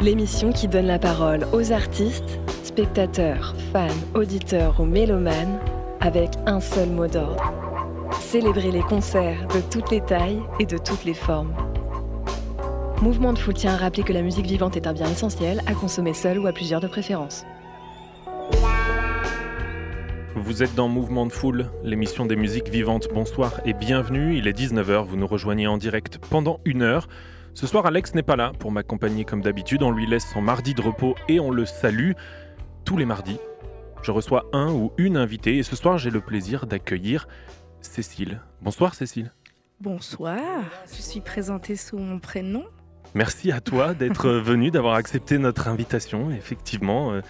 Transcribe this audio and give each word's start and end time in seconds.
L'émission 0.00 0.52
qui 0.52 0.68
donne 0.68 0.86
la 0.86 1.00
parole 1.00 1.44
aux 1.52 1.72
artistes, 1.72 2.38
spectateurs, 2.62 3.56
fans, 3.72 3.88
auditeurs 4.14 4.78
ou 4.78 4.84
mélomanes 4.84 5.58
avec 5.98 6.30
un 6.46 6.60
seul 6.60 6.88
mot 6.88 7.08
d'ordre. 7.08 7.52
Célébrer 8.20 8.70
les 8.70 8.82
concerts 8.82 9.48
de 9.48 9.60
toutes 9.60 9.90
les 9.90 10.00
tailles 10.00 10.40
et 10.60 10.66
de 10.66 10.78
toutes 10.78 11.04
les 11.04 11.14
formes. 11.14 11.52
Mouvement 13.02 13.32
de 13.32 13.40
Foule 13.40 13.54
tient 13.54 13.74
à 13.74 13.76
rappeler 13.76 14.04
que 14.04 14.12
la 14.12 14.22
musique 14.22 14.46
vivante 14.46 14.76
est 14.76 14.86
un 14.86 14.92
bien 14.92 15.08
essentiel 15.08 15.62
à 15.66 15.74
consommer 15.74 16.14
seul 16.14 16.38
ou 16.38 16.46
à 16.46 16.52
plusieurs 16.52 16.80
de 16.80 16.86
préférence. 16.86 17.44
Vous 20.36 20.62
êtes 20.62 20.76
dans 20.76 20.88
Mouvement 20.88 21.26
de 21.26 21.32
Foule, 21.32 21.72
l'émission 21.82 22.24
des 22.24 22.36
musiques 22.36 22.68
vivantes. 22.68 23.08
Bonsoir 23.12 23.60
et 23.64 23.72
bienvenue. 23.72 24.36
Il 24.36 24.46
est 24.46 24.56
19h, 24.56 25.04
vous 25.06 25.16
nous 25.16 25.26
rejoignez 25.26 25.66
en 25.66 25.76
direct 25.76 26.18
pendant 26.30 26.60
une 26.64 26.82
heure. 26.82 27.08
Ce 27.58 27.66
soir, 27.66 27.86
Alex 27.86 28.14
n'est 28.14 28.22
pas 28.22 28.36
là 28.36 28.52
pour 28.56 28.70
m'accompagner 28.70 29.24
comme 29.24 29.42
d'habitude. 29.42 29.82
On 29.82 29.90
lui 29.90 30.06
laisse 30.06 30.30
son 30.30 30.40
mardi 30.40 30.74
de 30.74 30.80
repos 30.80 31.16
et 31.28 31.40
on 31.40 31.50
le 31.50 31.66
salue. 31.66 32.12
Tous 32.84 32.96
les 32.96 33.04
mardis, 33.04 33.40
je 34.00 34.12
reçois 34.12 34.46
un 34.52 34.70
ou 34.70 34.92
une 34.96 35.16
invitée 35.16 35.58
et 35.58 35.64
ce 35.64 35.74
soir, 35.74 35.98
j'ai 35.98 36.10
le 36.10 36.20
plaisir 36.20 36.68
d'accueillir 36.68 37.26
Cécile. 37.80 38.40
Bonsoir 38.62 38.94
Cécile. 38.94 39.32
Bonsoir, 39.80 40.38
je 40.86 41.02
suis 41.02 41.20
présentée 41.20 41.74
sous 41.74 41.98
mon 41.98 42.20
prénom. 42.20 42.62
Merci 43.16 43.50
à 43.50 43.60
toi 43.60 43.92
d'être 43.92 44.30
venue, 44.30 44.70
d'avoir 44.70 44.94
accepté 44.94 45.36
notre 45.38 45.66
invitation. 45.66 46.30
Effectivement, 46.30 47.10
euh, 47.12 47.22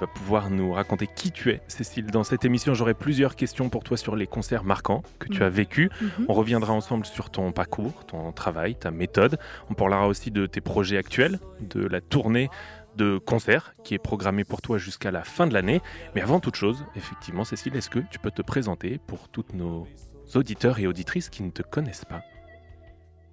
vas 0.00 0.06
pouvoir 0.06 0.50
nous 0.50 0.72
raconter 0.72 1.06
qui 1.06 1.32
tu 1.32 1.50
es, 1.50 1.60
Cécile. 1.68 2.06
Dans 2.06 2.24
cette 2.24 2.44
émission, 2.44 2.74
j'aurai 2.74 2.94
plusieurs 2.94 3.36
questions 3.36 3.68
pour 3.68 3.84
toi 3.84 3.96
sur 3.96 4.16
les 4.16 4.26
concerts 4.26 4.64
marquants 4.64 5.02
que 5.18 5.28
tu 5.28 5.42
as 5.42 5.48
vécus. 5.48 5.90
Mhm. 6.00 6.26
On 6.28 6.34
reviendra 6.34 6.72
ensemble 6.72 7.06
sur 7.06 7.30
ton 7.30 7.52
parcours, 7.52 8.04
ton 8.06 8.32
travail, 8.32 8.76
ta 8.76 8.90
méthode. 8.90 9.38
On 9.70 9.74
parlera 9.74 10.06
aussi 10.06 10.30
de 10.30 10.46
tes 10.46 10.60
projets 10.60 10.96
actuels, 10.96 11.38
de 11.60 11.86
la 11.86 12.00
tournée 12.00 12.48
de 12.96 13.18
concerts 13.18 13.74
qui 13.84 13.94
est 13.94 13.98
programmée 13.98 14.44
pour 14.44 14.60
toi 14.60 14.76
jusqu'à 14.76 15.10
la 15.10 15.22
fin 15.22 15.46
de 15.46 15.54
l'année. 15.54 15.80
Mais 16.14 16.20
avant 16.20 16.40
toute 16.40 16.56
chose, 16.56 16.84
effectivement, 16.96 17.44
Cécile, 17.44 17.76
est-ce 17.76 17.90
que 17.90 18.00
tu 18.10 18.18
peux 18.18 18.30
te 18.30 18.42
présenter 18.42 19.00
pour 19.06 19.28
toutes 19.28 19.54
nos 19.54 19.86
auditeurs 20.34 20.78
et 20.78 20.86
auditrices 20.86 21.30
qui 21.30 21.42
ne 21.42 21.50
te 21.50 21.62
connaissent 21.62 22.04
pas? 22.04 22.20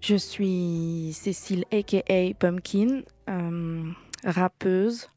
Je 0.01 0.15
suis 0.15 1.11
Cécile 1.13 1.65
aka 1.71 2.33
Pumpkin, 2.39 3.01
euh, 3.27 3.91
rappeuse, 4.23 5.09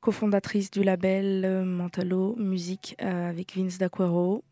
cofondatrice 0.00 0.70
du 0.70 0.82
label 0.82 1.44
euh, 1.44 1.64
Mentalo 1.64 2.36
Musique 2.36 2.96
euh, 3.02 3.30
avec 3.30 3.56
Vince 3.56 3.78
D'Aquero. 3.78 4.44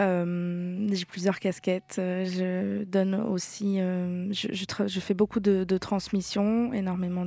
Euh, 0.00 0.88
J'ai 0.90 1.04
plusieurs 1.04 1.38
casquettes. 1.38 1.94
Je 1.96 2.84
donne 2.84 3.14
aussi, 3.14 3.78
je, 3.78 5.00
fais 5.00 5.14
beaucoup 5.14 5.40
de, 5.40 5.78
transmissions, 5.78 6.72
énormément 6.72 7.26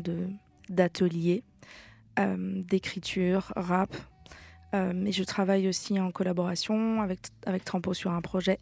d'ateliers, 0.69 1.43
d'écriture, 2.17 3.53
rap. 3.55 3.95
Mais 4.73 5.13
je 5.13 5.23
travaille 5.23 5.69
aussi 5.69 6.01
en 6.01 6.11
collaboration 6.11 7.01
avec, 7.01 7.19
avec 7.45 7.63
Trampo 7.63 7.93
sur 7.93 8.11
un 8.11 8.21
projet 8.21 8.59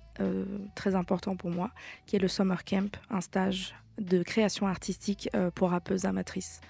très 0.76 0.94
important 0.94 1.36
pour 1.36 1.50
moi, 1.50 1.72
qui 2.06 2.18
est 2.18 2.20
le 2.20 2.28
Summer 2.28 2.64
Camp, 2.66 2.96
un 3.10 3.22
stage 3.22 3.74
de 4.00 4.22
création 4.22 4.68
artistique 4.68 5.28
pour 5.56 5.72
rappeuses 5.72 6.06
amatrices. 6.06 6.62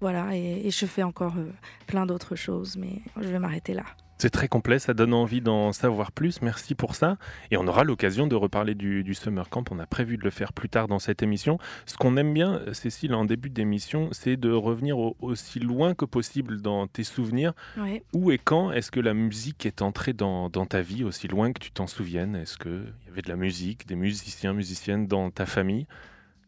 Voilà, 0.00 0.36
et, 0.36 0.66
et 0.66 0.70
je 0.70 0.86
fais 0.86 1.02
encore 1.02 1.34
euh, 1.38 1.50
plein 1.86 2.06
d'autres 2.06 2.36
choses, 2.36 2.76
mais 2.76 3.00
je 3.20 3.28
vais 3.28 3.38
m'arrêter 3.38 3.72
là. 3.72 3.84
C'est 4.18 4.30
très 4.30 4.48
complet, 4.48 4.78
ça 4.78 4.94
donne 4.94 5.12
envie 5.12 5.42
d'en 5.42 5.72
savoir 5.72 6.10
plus. 6.10 6.40
Merci 6.40 6.74
pour 6.74 6.94
ça. 6.94 7.18
Et 7.50 7.58
on 7.58 7.66
aura 7.66 7.84
l'occasion 7.84 8.26
de 8.26 8.34
reparler 8.34 8.74
du, 8.74 9.04
du 9.04 9.12
Summer 9.12 9.46
Camp. 9.50 9.70
On 9.70 9.78
a 9.78 9.84
prévu 9.86 10.16
de 10.16 10.24
le 10.24 10.30
faire 10.30 10.54
plus 10.54 10.70
tard 10.70 10.88
dans 10.88 10.98
cette 10.98 11.22
émission. 11.22 11.58
Ce 11.84 11.98
qu'on 11.98 12.16
aime 12.16 12.32
bien, 12.32 12.62
Cécile, 12.72 13.12
en 13.14 13.26
début 13.26 13.50
d'émission, 13.50 14.08
c'est 14.12 14.38
de 14.38 14.50
revenir 14.50 14.98
au- 14.98 15.18
aussi 15.20 15.58
loin 15.60 15.92
que 15.94 16.06
possible 16.06 16.62
dans 16.62 16.86
tes 16.86 17.04
souvenirs. 17.04 17.52
Ouais. 17.76 18.02
Où 18.14 18.30
et 18.30 18.38
quand 18.38 18.72
est-ce 18.72 18.90
que 18.90 19.00
la 19.00 19.12
musique 19.12 19.66
est 19.66 19.82
entrée 19.82 20.14
dans, 20.14 20.48
dans 20.48 20.64
ta 20.64 20.80
vie, 20.80 21.04
aussi 21.04 21.28
loin 21.28 21.52
que 21.52 21.60
tu 21.60 21.70
t'en 21.70 21.86
souviennes? 21.86 22.36
Est-ce 22.36 22.56
qu'il 22.56 22.94
y 23.06 23.10
avait 23.10 23.20
de 23.20 23.28
la 23.28 23.36
musique, 23.36 23.86
des 23.86 23.96
musiciens, 23.96 24.54
musiciennes 24.54 25.06
dans 25.06 25.30
ta 25.30 25.44
famille? 25.44 25.86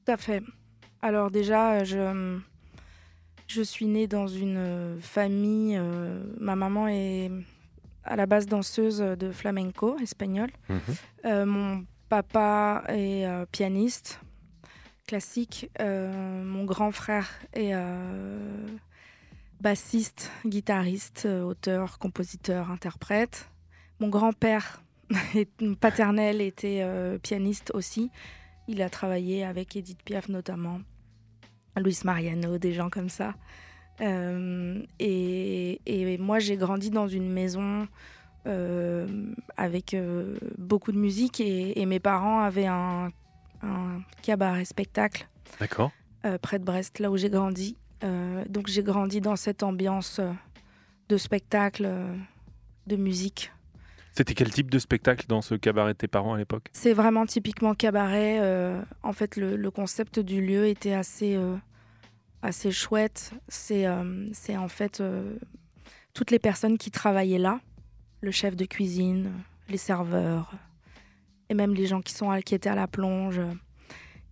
Tout 0.07 0.13
à 0.13 0.17
fait. 0.17 0.43
Alors 1.03 1.31
déjà, 1.31 1.85
je, 1.85 2.39
je 3.49 3.63
suis 3.63 3.87
née 3.87 4.07
dans 4.07 4.29
une 4.29 4.57
euh, 4.59 5.01
famille. 5.01 5.77
euh, 5.77 6.23
ma 6.39 6.55
maman 6.57 6.89
est 6.89 7.31
à 8.05 8.17
la 8.17 8.27
base 8.27 8.47
danseuse 8.47 8.99
de 9.01 9.33
flamenco 9.33 9.99
espagnol. 9.99 10.51
Euh, 11.25 11.45
mon 11.45 11.85
papa 12.09 12.85
est 12.89 13.27
pianiste 13.53 14.21
classique. 15.07 15.71
Mon 15.79 16.65
grand 16.65 16.91
frère 16.91 17.29
est 17.53 17.75
bassiste, 19.61 20.31
guitariste, 20.47 21.27
auteur, 21.27 21.99
compositeur, 21.99 22.71
interprète. 22.71 23.51
Mon 24.01 24.09
grand-père 24.09 24.83
paternel 25.81 26.41
était 26.41 26.81
euh, 26.83 27.19
pianiste 27.19 27.73
aussi. 27.75 28.11
Il 28.69 28.83
a 28.83 28.91
travaillé 28.91 29.45
avec 29.45 29.77
Edith 29.77 30.03
Piaf 30.03 30.29
notamment, 30.29 30.81
Luis 31.81 32.00
Mariano, 32.05 32.59
des 32.59 32.72
gens 32.72 32.91
comme 32.91 33.09
ça. 33.09 33.34
Euh, 34.00 34.83
et, 34.99 35.81
et 35.87 36.19
moi, 36.19 36.39
j'ai 36.39 36.56
grandi 36.56 36.91
dans 36.91 37.09
une 37.09 37.31
maison 37.31 37.89
euh, 38.47 39.06
avec 39.56 39.94
euh, 39.94 40.37
beaucoup 40.56 40.93
de 40.93 40.99
musique 40.99 41.41
et, 41.41 41.81
et 41.81 41.87
mes 41.87 42.00
parents 42.00 42.41
avaient 42.41 42.67
un, 42.67 43.11
un 43.62 44.00
cabaret 44.22 44.65
spectacle 44.65 45.28
D'accord. 45.59 45.91
près 46.43 46.59
de 46.59 46.65
Brest, 46.65 46.99
là 46.99 47.11
où 47.11 47.17
j'ai 47.17 47.31
grandi. 47.31 47.77
Donc 48.49 48.69
j'ai 48.69 48.84
grandi 48.84 49.21
dans 49.21 49.34
cette 49.34 49.65
ambiance 49.65 50.21
de 51.09 51.17
spectacle, 51.17 51.91
de 52.87 52.97
musique. 52.97 53.50
C'était 54.19 54.34
quel 54.34 54.51
type 54.51 54.69
de 54.69 54.81
spectacle 54.81 55.27
dans 55.29 55.43
ce 55.43 55.55
cabaret 55.55 55.93
de 55.93 55.99
tes 55.99 56.09
parents 56.09 56.34
à 56.34 56.39
l'époque 56.39 56.71
C'est 56.73 56.93
vraiment 56.93 57.25
typiquement 57.25 57.73
cabaret. 57.75 58.39
euh, 58.41 58.83
en 59.05 59.12
fait, 59.12 59.37
le, 59.37 59.55
le 59.55 59.71
concept 59.71 60.19
du 60.19 60.45
lieu 60.45 60.67
était 60.67 60.93
assez, 60.93 61.37
euh, 61.37 61.55
assez 62.43 62.73
chouette. 62.73 63.31
C'est 63.47 63.87
euh, 63.87 64.27
en 64.56 64.67
fait 64.67 65.01
toutes 66.15 66.33
les 66.33 66.41
personnes 66.41 66.79
qui 66.79 66.91
travaillaient 66.91 67.39
là, 67.39 67.61
le 68.21 68.33
chef 68.33 68.56
de 68.56 68.65
cuisine, 68.65 69.31
les 69.69 69.77
serveurs, 69.77 70.50
et 71.49 71.55
même 71.55 71.73
les 71.75 71.87
gens 71.87 72.00
qui, 72.03 72.12
sont 72.12 72.29
à- 72.29 72.43
qui 72.43 72.56
étaient 72.56 72.69
à 72.71 72.75
la 72.75 72.89
plonge, 72.89 73.41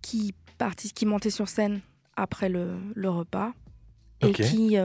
qui, 0.01 0.33
partis, 0.57 0.91
qui 0.91 1.05
montaient 1.05 1.29
sur 1.29 1.47
scène 1.47 1.79
après 2.17 2.49
le, 2.49 2.71
le 2.93 3.09
repas 3.09 3.53
et 4.19 4.33
qui 4.33 4.75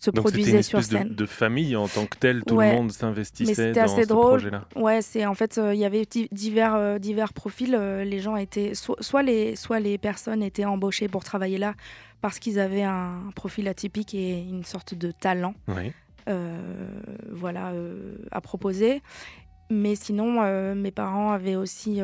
se 0.00 0.10
Donc 0.10 0.24
une 0.34 0.62
sur 0.62 0.78
espèce 0.78 0.88
de, 1.10 1.26
famille 1.26 1.76
en 1.76 1.86
tant 1.86 2.06
que 2.06 2.16
telle, 2.16 2.42
tout 2.42 2.54
Ouais. 2.54 2.70
le 2.70 2.76
monde 2.78 2.90
s'investissait 2.90 3.72
dans 3.72 3.82
assez 3.82 4.02
ce 4.04 4.08
drôle. 4.08 4.38
projet-là. 4.40 4.64
Ouais, 4.74 5.02
c'est 5.02 5.26
en 5.26 5.34
fait, 5.34 5.58
euh, 5.58 5.74
il 5.74 5.78
y 5.80 5.84
avait 5.84 6.06
di- 6.10 6.28
divers, 6.32 6.74
euh, 6.74 6.98
divers 6.98 7.34
profils. 7.34 7.74
euh, 7.74 8.02
les 8.02 8.18
gens 8.18 8.34
étaient, 8.36 8.74
so- 8.74 8.96
soit, 9.00 9.22
les, 9.22 9.56
soit 9.56 9.78
les 9.78 9.98
personnes 9.98 10.42
étaient 10.42 10.64
embauchées 10.64 11.06
pour 11.08 11.22
travailler 11.22 11.58
là 11.58 11.74
parce 12.22 12.38
qu'ils 12.38 12.58
avaient 12.58 12.82
un 12.82 13.30
profil 13.36 13.68
atypique 13.68 14.14
et 14.14 14.40
une 14.40 14.64
sorte 14.64 14.94
de 14.94 15.10
talent, 15.10 15.54
voilà, 17.30 17.72
à 18.30 18.40
proposer. 18.40 19.02
Mais 19.70 19.94
sinon, 19.96 20.74
mes 20.74 20.90
parents 20.92 21.30
avaient 21.32 21.56
aussi 21.56 22.00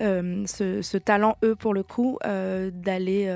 ce, 0.00 0.80
ce 0.82 0.96
talent, 0.96 1.36
eux, 1.44 1.54
pour 1.56 1.74
le 1.74 1.82
coup, 1.82 2.18
d'aller 2.24 3.28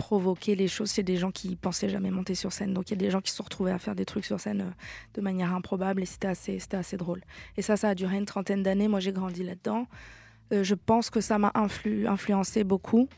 provoquer 0.00 0.56
les 0.56 0.66
choses 0.66 0.92
chez 0.94 1.02
des 1.02 1.18
gens 1.18 1.30
qui 1.30 1.56
pensaient 1.56 1.90
jamais 1.90 2.10
monter 2.10 2.34
sur 2.34 2.52
scène. 2.52 2.72
Donc 2.72 2.88
il 2.88 2.94
y 2.94 2.98
a 2.98 3.02
des 3.06 3.10
gens 3.10 3.20
qui 3.20 3.30
se 3.30 3.36
sont 3.36 3.44
retrouvés 3.44 3.70
à 3.70 3.78
faire 3.78 3.94
des 3.94 4.06
trucs 4.06 4.24
sur 4.24 4.40
scène 4.40 4.62
euh, 4.62 4.70
de 5.14 5.20
manière 5.20 5.54
improbable 5.54 6.02
et 6.02 6.06
c'était 6.06 6.28
assez, 6.28 6.58
c'était 6.58 6.78
assez 6.78 6.96
drôle. 6.96 7.20
Et 7.58 7.62
ça, 7.62 7.76
ça 7.76 7.90
a 7.90 7.94
duré 7.94 8.16
une 8.16 8.24
trentaine 8.24 8.62
d'années. 8.62 8.88
Moi, 8.88 9.00
j'ai 9.00 9.12
grandi 9.12 9.42
là-dedans. 9.44 9.86
Euh, 10.52 10.64
je 10.64 10.74
pense 10.74 11.10
que 11.10 11.20
ça 11.20 11.38
m'a 11.38 11.50
influ- 11.54 12.08
influencé 12.08 12.64
beaucoup. 12.64 13.08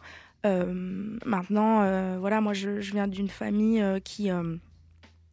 Euh, 0.44 0.74
maintenant, 1.24 1.82
euh, 1.82 2.16
voilà, 2.18 2.40
moi, 2.40 2.52
je, 2.52 2.80
je 2.80 2.92
viens 2.92 3.06
d'une 3.06 3.28
famille 3.28 3.82
qui. 4.02 4.28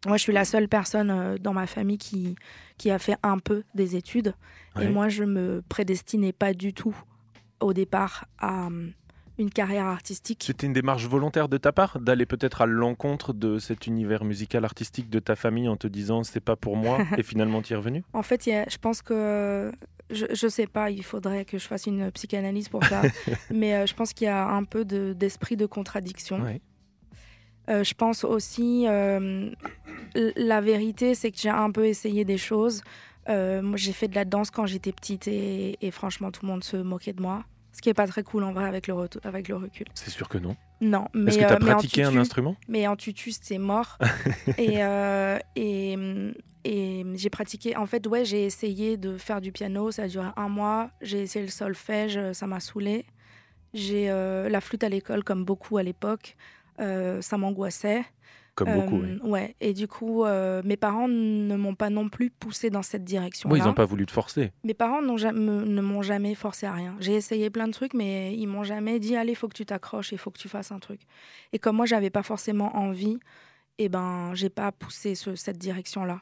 moi, 0.05 0.17
je 0.17 0.21
suis 0.21 0.33
la 0.33 0.45
seule 0.45 0.67
personne 0.69 1.37
dans 1.39 1.53
ma 1.53 1.65
famille 1.65 1.97
qui, 1.97 2.35
qui 2.77 2.91
a 2.91 2.99
fait 2.99 3.17
un 3.23 3.39
peu 3.39 3.63
des 3.73 3.95
études. 3.95 4.33
Ouais. 4.75 4.85
Et 4.85 4.89
moi, 4.89 5.09
je 5.09 5.23
me 5.23 5.63
prédestinais 5.67 6.31
pas 6.31 6.53
du 6.53 6.73
tout 6.73 6.95
au 7.59 7.73
départ 7.73 8.25
à 8.37 8.69
une 9.39 9.49
carrière 9.49 9.85
artistique. 9.85 10.43
C'était 10.45 10.67
une 10.67 10.73
démarche 10.73 11.07
volontaire 11.07 11.49
de 11.49 11.57
ta 11.57 11.71
part 11.71 11.99
d'aller 11.99 12.25
peut-être 12.25 12.61
à 12.61 12.65
l'encontre 12.65 13.33
de 13.33 13.57
cet 13.57 13.87
univers 13.87 14.25
musical 14.25 14.65
artistique 14.65 15.09
de 15.09 15.19
ta 15.19 15.35
famille 15.35 15.67
en 15.67 15.77
te 15.77 15.87
disant 15.87 16.23
c'est 16.23 16.39
pas 16.39 16.55
pour 16.55 16.75
moi 16.75 16.99
et 17.17 17.23
finalement 17.23 17.61
tu 17.61 17.73
es 17.73 17.75
revenu 17.75 18.03
En 18.13 18.23
fait, 18.23 18.43
je 18.45 18.77
pense 18.77 19.01
que 19.01 19.71
je, 20.09 20.25
je 20.31 20.47
sais 20.47 20.67
pas, 20.67 20.89
il 20.89 21.03
faudrait 21.03 21.45
que 21.45 21.57
je 21.57 21.67
fasse 21.67 21.85
une 21.85 22.11
psychanalyse 22.11 22.69
pour 22.69 22.83
ça, 22.83 23.01
mais 23.51 23.75
euh, 23.75 23.85
je 23.85 23.93
pense 23.93 24.13
qu'il 24.13 24.25
y 24.25 24.29
a 24.29 24.47
un 24.47 24.63
peu 24.63 24.85
d'esprit 24.85 25.55
de, 25.55 25.65
contradiction. 25.65 26.43
Euh, 27.69 27.83
je 27.83 27.93
pense 27.93 28.23
aussi, 28.23 28.85
euh, 28.87 29.51
la 30.15 30.61
vérité, 30.61 31.13
c'est 31.13 31.31
que 31.31 31.37
j'ai 31.37 31.49
un 31.49 31.69
peu 31.71 31.85
essayé 31.85 32.25
des 32.25 32.37
choses. 32.37 32.81
moi, 33.27 33.75
j'ai 33.75 33.93
fait 33.93 34.07
de 34.07 34.15
la 34.15 34.25
danse 34.25 34.49
quand 34.49 34.65
j'étais 34.65 34.91
petite 34.91 35.27
et, 35.27 35.77
et, 35.85 35.91
franchement, 35.91 36.31
tout 36.31 36.45
le 36.45 36.51
monde 36.51 36.63
se 36.63 36.77
moquait 36.77 37.13
de 37.13 37.21
moi. 37.21 37.45
Ce 37.71 37.81
qui 37.81 37.89
est 37.89 37.93
pas 37.93 38.07
très 38.07 38.23
cool 38.23 38.43
en 38.43 38.51
vrai 38.51 38.65
avec 38.65 38.87
le, 38.87 38.95
avec 39.23 39.47
le 39.47 39.55
recul. 39.55 39.87
C'est 39.93 40.09
sûr 40.09 40.27
que 40.27 40.37
non. 40.37 40.55
Non, 40.81 41.07
mais. 41.13 41.31
Est-ce 41.31 41.39
que 41.39 41.45
tu 41.45 41.49
as 41.49 41.55
euh, 41.55 41.59
pratiqué 41.59 42.03
un 42.03 42.17
instrument? 42.17 42.55
Mais 42.67 42.87
en 42.87 42.95
tutus, 42.95 43.37
c'est 43.41 43.57
mort. 43.57 43.97
et, 44.57 44.83
euh, 44.83 45.37
et, 45.55 45.97
et 46.63 47.05
j'ai 47.15 47.29
pratiqué. 47.29 47.75
En 47.75 47.85
fait, 47.85 48.07
ouais, 48.07 48.25
j'ai 48.25 48.45
essayé 48.45 48.97
de 48.97 49.17
faire 49.17 49.41
du 49.41 49.51
piano. 49.51 49.91
Ça 49.91 50.03
a 50.03 50.07
duré 50.07 50.27
un 50.35 50.49
mois. 50.49 50.89
J'ai 51.01 51.21
essayé 51.21 51.45
le 51.45 51.51
solfège. 51.51 52.19
Ça 52.33 52.47
m'a 52.47 52.59
saoulé. 52.59 53.05
J'ai 53.73 54.09
euh, 54.09 54.49
la 54.49 54.61
flûte 54.61 54.83
à 54.83 54.89
l'école, 54.89 55.23
comme 55.23 55.45
beaucoup 55.45 55.77
à 55.77 55.83
l'époque. 55.83 56.35
ça 56.77 57.37
m'angoissait. 57.37 58.03
Comme 58.59 58.73
beaucoup, 58.73 58.99
oui. 58.99 59.17
Euh, 59.23 59.27
ouais. 59.27 59.55
Et 59.61 59.73
du 59.73 59.87
coup, 59.87 60.25
euh, 60.25 60.61
mes 60.65 60.75
parents 60.75 61.07
ne 61.07 61.55
m'ont 61.55 61.75
pas 61.75 61.89
non 61.89 62.09
plus 62.09 62.29
poussé 62.29 62.69
dans 62.69 62.81
cette 62.81 63.05
direction. 63.05 63.49
-là. 63.49 63.57
ils 63.57 63.63
n'ont 63.63 63.73
pas 63.73 63.85
voulu 63.85 64.05
te 64.05 64.11
forcer. 64.11 64.51
Mes 64.65 64.73
parents 64.73 65.01
ne 65.01 65.81
m'ont 65.81 66.01
jamais 66.01 66.35
forcé 66.35 66.65
à 66.65 66.73
rien. 66.73 66.97
J'ai 66.99 67.15
essayé 67.15 67.49
plein 67.49 67.67
de 67.67 67.71
trucs, 67.71 67.93
mais 67.93 68.35
ils 68.35 68.47
m'ont 68.47 68.63
jamais 68.65 68.99
dit 68.99 69.15
allez, 69.15 69.31
il 69.31 69.35
faut 69.35 69.47
que 69.47 69.55
tu 69.55 69.65
t'accroches, 69.65 70.11
il 70.11 70.17
faut 70.17 70.29
que 70.29 70.37
tu 70.37 70.49
fasses 70.49 70.73
un 70.73 70.79
truc. 70.79 70.99
Et 71.53 71.59
comme 71.59 71.77
moi, 71.77 71.85
j'avais 71.85 72.09
pas 72.09 72.23
forcément 72.23 72.75
envie, 72.75 73.17
et 73.77 73.85
eh 73.85 73.89
ben, 73.89 74.31
j'ai 74.33 74.49
pas 74.49 74.73
poussé 74.73 75.15
cette 75.15 75.57
direction-là. 75.57 76.19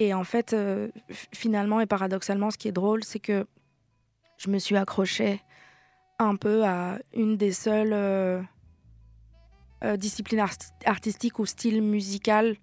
Et 0.00 0.12
en 0.12 0.24
fait, 0.24 0.52
euh, 0.52 0.88
finalement 1.32 1.80
et 1.80 1.86
paradoxalement, 1.86 2.50
ce 2.50 2.58
qui 2.58 2.68
est 2.68 2.72
drôle, 2.72 3.04
c'est 3.04 3.20
que 3.20 3.46
je 4.36 4.50
me 4.50 4.58
suis 4.58 4.76
accrochée 4.76 5.40
un 6.18 6.36
peu 6.36 6.64
à 6.64 6.98
une 7.14 7.38
des 7.38 7.52
seules 7.52 7.94
euh, 7.94 8.42
discipline 9.96 10.44
artistique 10.84 11.38
ou 11.38 11.46
style 11.46 11.82
musical 11.82 12.56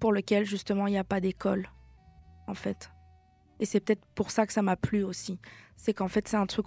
pour 0.00 0.12
lequel 0.12 0.44
justement 0.44 0.86
il 0.86 0.90
n'y 0.90 0.98
a 0.98 1.04
pas 1.04 1.20
d'école, 1.20 1.68
en 2.46 2.54
fait. 2.54 2.90
Et 3.60 3.66
c'est 3.66 3.80
peut-être 3.80 4.04
pour 4.14 4.30
ça 4.30 4.46
que 4.46 4.52
ça 4.52 4.62
m'a 4.62 4.76
plu 4.76 5.02
aussi. 5.04 5.38
C'est 5.76 5.94
qu'en 5.94 6.08
fait 6.08 6.28
c'est 6.28 6.36
un 6.36 6.46
truc 6.46 6.66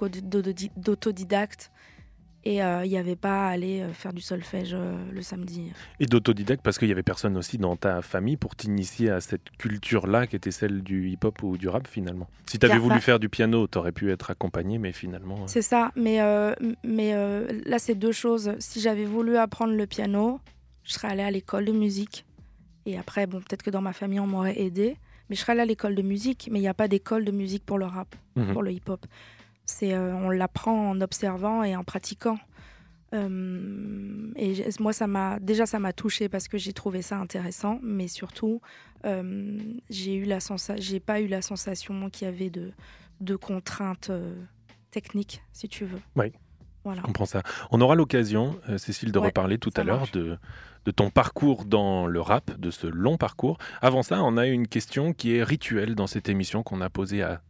d'autodidacte 0.77 1.71
et 2.47 2.63
euh, 2.63 2.85
il 2.85 2.89
n'y 2.89 2.97
avait 2.97 3.17
pas 3.17 3.47
à 3.47 3.49
aller 3.49 3.81
euh, 3.81 3.91
faire 3.91 4.13
du 4.13 4.21
solfège 4.21 4.73
euh, 4.73 4.95
le 5.11 5.21
samedi. 5.21 5.73
Et 5.99 6.05
d'autodidacte 6.05 6.61
parce 6.63 6.77
qu'il 6.77 6.87
y 6.87 6.93
avait 6.93 7.03
personne 7.03 7.35
aussi 7.35 7.57
dans 7.57 7.75
ta 7.75 8.01
famille 8.01 8.37
pour 8.37 8.55
t'initier 8.55 9.09
à 9.09 9.19
cette 9.19 9.49
culture-là 9.57 10.27
qui 10.27 10.37
était 10.37 10.51
celle 10.51 10.81
du 10.81 11.09
hip-hop 11.09 11.43
ou 11.43 11.57
du 11.57 11.67
rap 11.67 11.87
finalement. 11.87 12.29
Si 12.45 12.57
tu 12.57 12.65
avais 12.65 12.77
voulu 12.77 13.01
faire 13.01 13.19
du 13.19 13.27
piano, 13.27 13.67
tu 13.67 13.77
aurais 13.77 13.91
pu 13.91 14.09
être 14.13 14.31
accompagné, 14.31 14.77
mais 14.77 14.93
finalement... 14.93 15.45
C'est 15.47 15.61
ça, 15.61 15.91
mais, 15.97 16.19
mais 16.85 17.13
là 17.65 17.79
c'est 17.79 17.95
deux 17.95 18.13
choses. 18.13 18.53
Si 18.59 18.79
j'avais 18.79 19.03
voulu 19.03 19.35
apprendre 19.35 19.73
le 19.73 19.85
piano, 19.85 20.39
je 20.83 20.93
serais 20.93 21.09
allée 21.09 21.23
à 21.23 21.31
l'école 21.31 21.65
de 21.65 21.73
musique. 21.73 22.25
Et 22.85 22.97
après, 22.97 23.27
bon, 23.27 23.39
peut-être 23.39 23.63
que 23.63 23.69
dans 23.69 23.81
ma 23.81 23.91
famille, 23.91 24.21
on 24.21 24.27
m'aurait 24.27 24.61
aidé. 24.61 24.95
Mais 25.29 25.35
je 25.35 25.41
serais 25.41 25.51
allée 25.51 25.61
à 25.61 25.65
l'école 25.65 25.95
de 25.95 26.01
musique, 26.01 26.47
mais 26.49 26.59
il 26.59 26.61
n'y 26.61 26.69
a 26.69 26.73
pas 26.73 26.87
d'école 26.87 27.25
de 27.25 27.31
musique 27.31 27.65
pour 27.65 27.77
le 27.77 27.85
rap, 27.85 28.15
mhm. 28.37 28.53
pour 28.53 28.63
le 28.63 28.71
hip-hop. 28.71 29.05
C'est, 29.67 29.93
euh, 29.93 30.15
on 30.15 30.29
l'apprend 30.29 30.89
en 30.89 31.01
observant 31.01 31.63
et 31.63 31.75
en 31.75 31.83
pratiquant. 31.83 32.39
Euh, 33.13 34.31
et 34.35 34.65
moi, 34.79 34.93
ça 34.93 35.07
m'a 35.07 35.39
déjà 35.39 35.65
ça 35.65 35.77
m'a 35.77 35.93
touché 35.93 36.29
parce 36.29 36.47
que 36.47 36.57
j'ai 36.57 36.73
trouvé 36.73 37.01
ça 37.01 37.17
intéressant, 37.17 37.79
mais 37.83 38.07
surtout, 38.07 38.61
euh, 39.05 39.59
j'ai 39.89 40.15
eu 40.15 40.23
la 40.25 40.39
j'ai 40.77 40.99
pas 40.99 41.21
eu 41.21 41.27
la 41.27 41.41
sensation 41.41 42.09
qu'il 42.09 42.25
y 42.25 42.29
avait 42.29 42.49
de, 42.49 42.71
de 43.21 43.35
contraintes 43.35 44.11
techniques, 44.91 45.43
si 45.53 45.69
tu 45.69 45.85
veux. 45.85 46.01
Oui. 46.15 46.33
Voilà. 46.83 47.01
Je 47.01 47.05
comprends 47.05 47.25
ça. 47.25 47.43
On 47.69 47.81
aura 47.81 47.95
l'occasion, 47.95 48.59
Cécile, 48.77 49.11
de 49.11 49.19
reparler 49.19 49.57
tout 49.57 49.73
à 49.75 49.83
l'heure 49.83 50.07
de, 50.13 50.37
de 50.85 50.91
ton 50.91 51.09
parcours 51.09 51.65
dans 51.65 52.07
le 52.07 52.21
rap, 52.21 52.57
de 52.57 52.71
ce 52.71 52.87
long 52.87 53.17
parcours. 53.17 53.57
Avant 53.81 54.03
ça, 54.03 54.23
on 54.23 54.37
a 54.37 54.47
une 54.47 54.69
question 54.69 55.11
qui 55.11 55.35
est 55.35 55.43
rituelle 55.43 55.95
dans 55.95 56.07
cette 56.07 56.29
émission 56.29 56.63
qu'on 56.63 56.79
a 56.79 56.89
posée 56.89 57.23
à 57.23 57.41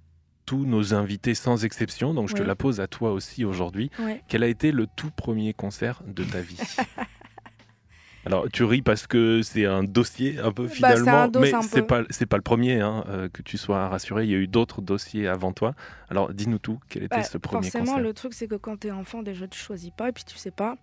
tous 0.48 0.66
nos 0.66 0.96
invités 0.96 1.36
sans 1.36 1.66
exception. 1.66 2.16
Donc 2.16 2.30
je 2.30 2.34
te 2.34 2.42
la 2.42 2.56
pose 2.56 2.80
à 2.80 2.88
toi 2.88 3.12
aussi 3.12 3.46
aujourd'hui. 3.46 3.92
Quel 4.28 4.42
a 4.42 4.48
été 4.48 4.72
le 4.72 4.88
tout 4.88 5.12
premier 5.12 5.54
concert 5.54 6.02
de 6.08 6.24
ta 6.24 6.42
vie 6.42 6.58
Alors 8.26 8.48
tu 8.52 8.66
ris 8.66 8.82
parce 8.82 9.08
que 9.08 9.42
c'est 9.42 9.66
un 9.66 9.84
dossier 9.84 10.38
un 10.40 10.52
peu 10.52 10.64
bah, 10.64 10.70
finalement, 10.70 11.30
mais 11.40 11.54
c'est 11.62 11.84
pas 11.84 12.04
c'est 12.10 12.26
pas 12.26 12.36
le 12.36 12.42
premier 12.42 12.82
hein, 12.82 13.06
euh, 13.08 13.30
que 13.30 13.42
tu 13.42 13.58
sois 13.58 13.88
rassuré. 13.88 14.26
Il 14.26 14.30
y 14.30 14.34
a 14.34 14.38
eu 14.38 14.48
d'autres 14.48 14.82
dossiers 14.82 15.28
avant 15.28 15.54
toi. 15.54 15.76
Alors 16.10 16.34
dis-nous 16.34 16.60
tout. 16.60 16.78
Quel 16.90 17.04
était 17.04 17.16
bah, 17.16 17.24
ce 17.24 17.38
premier 17.38 17.68
concert 17.68 17.86
Forcément, 17.86 18.00
le 18.00 18.14
truc 18.14 18.34
c'est 18.34 18.48
que 18.48 18.56
quand 18.56 18.82
tu 18.82 18.88
es 18.88 18.92
enfant 18.92 19.24
déjà 19.24 19.48
tu 19.48 19.58
choisis 19.58 19.92
pas 19.92 20.10
et 20.10 20.12
puis 20.12 20.26
tu 20.26 20.38
sais 20.38 20.52
pas. 20.52 20.76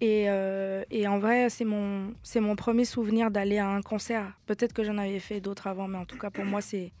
Et, 0.00 0.26
euh, 0.28 0.84
et, 0.92 1.08
en 1.08 1.18
vrai, 1.18 1.50
c'est 1.50 1.64
mon, 1.64 2.14
c'est 2.22 2.38
mon 2.38 2.54
premier 2.54 2.84
souvenir 2.84 3.32
d'aller 3.32 3.58
à 3.58 3.68
un 3.68 3.82
concert. 3.82 4.32
Peut-être 4.46 4.72
que 4.72 4.84
j'en 4.84 4.96
avais 4.96 5.18
fait 5.18 5.40
d'autres 5.40 5.66
avant, 5.66 5.88
mais 5.88 5.98
en 5.98 6.04
tout 6.04 6.16
cas, 6.16 6.30
pour 6.30 6.44
moi, 6.44 6.60
c'est, 6.60 6.92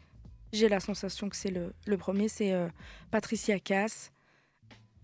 j'ai 0.52 0.68
la 0.68 0.80
sensation 0.80 1.28
que 1.28 1.36
c'est 1.36 1.50
le, 1.50 1.72
le, 1.86 1.96
premier, 1.96 2.28
c'est 2.28 2.52
euh, 2.52 2.68
Patricia 3.10 3.58
Cass 3.58 4.12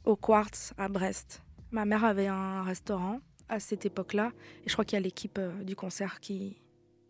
au 0.05 0.17
Quartz 0.17 0.73
à 0.79 0.88
Brest. 0.88 1.43
Ma 1.70 1.85
mère 1.85 2.05
avait 2.05 2.29
un 2.29 2.62
restaurant 2.62 3.20
à 3.49 3.61
cette 3.61 3.85
époque-là, 3.85 4.32
et 4.64 4.69
je 4.69 4.73
crois 4.73 4.85
qu'il 4.85 4.96
y 4.96 5.00
a 5.00 5.02
l'équipe 5.02 5.38
euh, 5.38 5.62
du 5.64 5.76
concert 5.76 6.20
qui, 6.20 6.56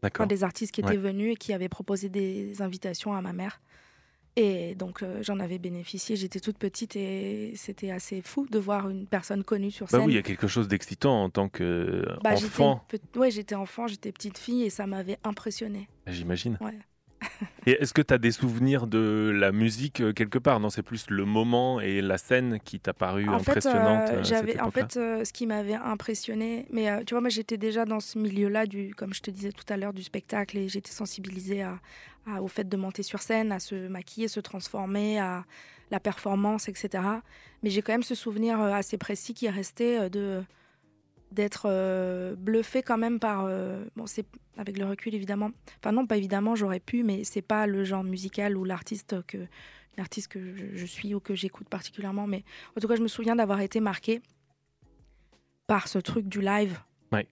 enfin, 0.03 0.27
des 0.27 0.43
artistes 0.43 0.73
qui 0.73 0.81
étaient 0.81 0.97
venus 0.97 1.35
et 1.35 1.37
qui 1.37 1.53
avaient 1.53 1.69
proposé 1.69 2.09
des 2.09 2.61
invitations 2.63 3.13
à 3.13 3.21
ma 3.21 3.33
mère. 3.33 3.61
Et 4.37 4.75
donc 4.75 5.03
euh, 5.03 5.23
j'en 5.23 5.39
avais 5.39 5.59
bénéficié. 5.59 6.17
J'étais 6.17 6.41
toute 6.41 6.59
petite 6.59 6.97
et 6.97 7.53
c'était 7.55 7.93
assez 7.93 8.21
fou 8.21 8.49
de 8.51 8.59
voir 8.59 8.89
une 8.89 9.07
personne 9.07 9.45
connue 9.45 9.71
sur 9.71 9.89
scène. 9.89 10.01
Bah 10.01 10.07
oui, 10.07 10.15
il 10.15 10.17
y 10.17 10.19
a 10.19 10.23
quelque 10.23 10.49
chose 10.49 10.67
d'excitant 10.67 11.23
en 11.23 11.31
tant 11.31 11.49
qu'enfant. 11.49 12.19
Bah, 12.25 12.33
enfant. 12.33 12.85
Oui, 13.15 13.31
j'étais 13.31 13.55
enfant, 13.55 13.87
j'étais 13.87 14.11
petite 14.11 14.37
fille 14.37 14.65
et 14.65 14.71
ça 14.71 14.89
m'avait 14.89 15.19
impressionnée. 15.23 15.89
J'imagine. 16.09 16.59
Ouais. 16.61 16.77
Et 17.67 17.83
est-ce 17.83 17.95
que 17.95 18.03
tu 18.03 18.13
as 18.13 18.19
des 18.19 18.33
souvenirs 18.33 18.87
de 18.87 19.33
la 19.35 19.53
musique 19.53 20.01
euh, 20.01 20.13
quelque 20.13 20.39
part? 20.39 20.61
Non, 20.61 20.71
c'est 20.71 20.83
plus 20.83 21.07
le 21.09 21.25
moment 21.25 21.81
et 21.81 22.01
la 22.03 22.19
scène 22.19 22.59
qui 22.63 22.79
t'a 22.79 22.93
paru 22.93 23.29
impressionnante. 23.29 24.11
Euh, 24.11 24.25
j'avais, 24.25 24.61
en 24.61 24.71
fait, 24.71 24.97
euh, 24.97 25.25
ce 25.25 25.33
qui 25.33 25.47
m'avait 25.47 25.75
impressionné, 25.75 26.67
mais 26.71 27.05
tu 27.05 27.15
vois, 27.15 27.21
moi 27.21 27.31
j'étais 27.31 27.57
déjà 27.57 27.85
dans 27.85 28.01
ce 28.01 28.19
milieu-là, 28.19 28.67
du, 28.67 28.95
comme 28.95 29.15
je 29.15 29.23
te 29.23 29.31
disais 29.31 29.53
tout 29.53 29.65
à 29.69 29.77
l'heure, 29.77 29.93
du 29.93 30.03
spectacle, 30.03 30.59
et 30.59 30.69
j'étais 30.69 30.93
sensibilisée 30.93 31.63
à, 31.63 31.81
au 32.41 32.49
fait 32.49 32.69
de 32.69 32.77
monter 32.77 33.03
sur 33.03 33.21
scène, 33.21 33.53
à 33.53 33.61
se 33.61 33.89
maquiller, 33.89 34.29
se 34.29 34.41
transformer, 34.41 35.19
à 35.19 35.45
la 35.91 36.01
performance, 36.01 36.69
etc. 36.69 37.03
Mais 37.63 37.71
j'ai 37.71 37.83
quand 37.83 37.93
même 37.93 38.03
ce 38.03 38.15
souvenir 38.15 38.61
assez 38.61 38.99
précis 38.99 39.35
qui 39.35 39.47
est 39.47 39.51
resté 39.51 40.09
de 40.11 40.43
d'être 41.33 41.67
euh, 41.67 42.35
bluffé 42.37 42.83
quand 42.83 42.99
même 42.99 43.19
par. 43.19 43.45
Euh, 43.45 43.85
bon, 43.97 44.07
c'est 44.07 44.27
avec 44.57 44.79
le 44.79 44.87
recul 44.87 45.15
évidemment. 45.15 45.51
Enfin 45.81 45.93
non, 45.93 46.07
pas 46.07 46.17
évidemment, 46.17 46.55
j'aurais 46.55 46.81
pu, 46.81 47.03
mais 47.03 47.25
c'est 47.25 47.43
pas 47.43 47.67
le 47.67 47.85
genre 47.85 48.05
musical 48.05 48.57
ou 48.57 48.65
l'artiste 48.65 49.23
que 49.27 49.39
l'artiste 49.97 50.29
que 50.29 50.41
je, 50.75 50.87
suis 50.87 51.15
ou 51.15 51.21
que 51.21 51.35
j'écoute 51.35 51.69
particulièrement. 51.69 52.27
Mais 52.27 52.45
en 52.77 52.81
tout 52.81 52.89
cas, 52.89 52.97
je 52.97 53.03
me 53.03 53.09
souviens 53.09 53.37
d'avoir 53.37 53.61
été 53.61 53.81
marqué 53.81 54.21
par 55.67 55.89
ce 55.89 55.99
truc 55.99 56.29
du 56.29 56.41
live. 56.41 56.79
Ouais. 57.13 57.29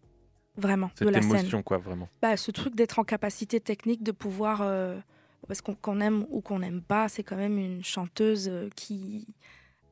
Vraiment, 0.57 0.91
Cette 0.95 1.09
de 1.09 1.13
la 1.13 1.21
émotion, 1.21 1.63
quoi, 1.63 1.79
vraiment. 1.79 2.09
Bah, 2.21 2.37
ce 2.37 2.51
truc 2.51 2.75
d'être 2.75 2.99
en 2.99 3.05
capacité 3.05 3.61
technique 3.61 4.03
de 4.03 4.13
pouvoir. 4.13 4.61
Euh, 4.63 4.99
parce 5.49 5.61
qu'on 5.61 6.01
aime 6.01 6.25
ou 6.31 6.41
qu'on 6.41 6.61
n'aime 6.61 6.83
pas, 6.83 7.09
c'est 7.09 7.25
quand 7.25 7.37
même 7.37 7.59
une 7.59 7.83
chanteuse 7.83 8.51
qui 8.77 9.27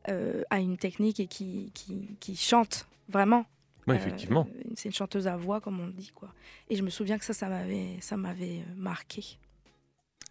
a 0.06 0.58
une 0.58 0.76
technique 0.76 1.20
et 1.20 1.26
qui, 1.26 1.70
qui, 1.74 2.16
qui 2.20 2.36
chante 2.36 2.88
vraiment. 3.08 3.46
Oui, 3.86 3.96
effectivement. 3.96 4.46
Euh, 4.48 4.60
c'est 4.74 4.88
une 4.88 4.94
chanteuse 4.94 5.26
à 5.26 5.36
voix, 5.36 5.60
comme 5.60 5.80
on 5.80 5.88
dit. 5.88 6.12
Quoi. 6.14 6.32
Et 6.68 6.76
je 6.76 6.82
me 6.82 6.90
souviens 6.90 7.18
que 7.18 7.24
ça, 7.24 7.32
ça 7.32 7.48
m'avait, 7.48 7.96
ça 8.00 8.16
m'avait 8.16 8.60
euh, 8.60 8.74
marqué. 8.76 9.38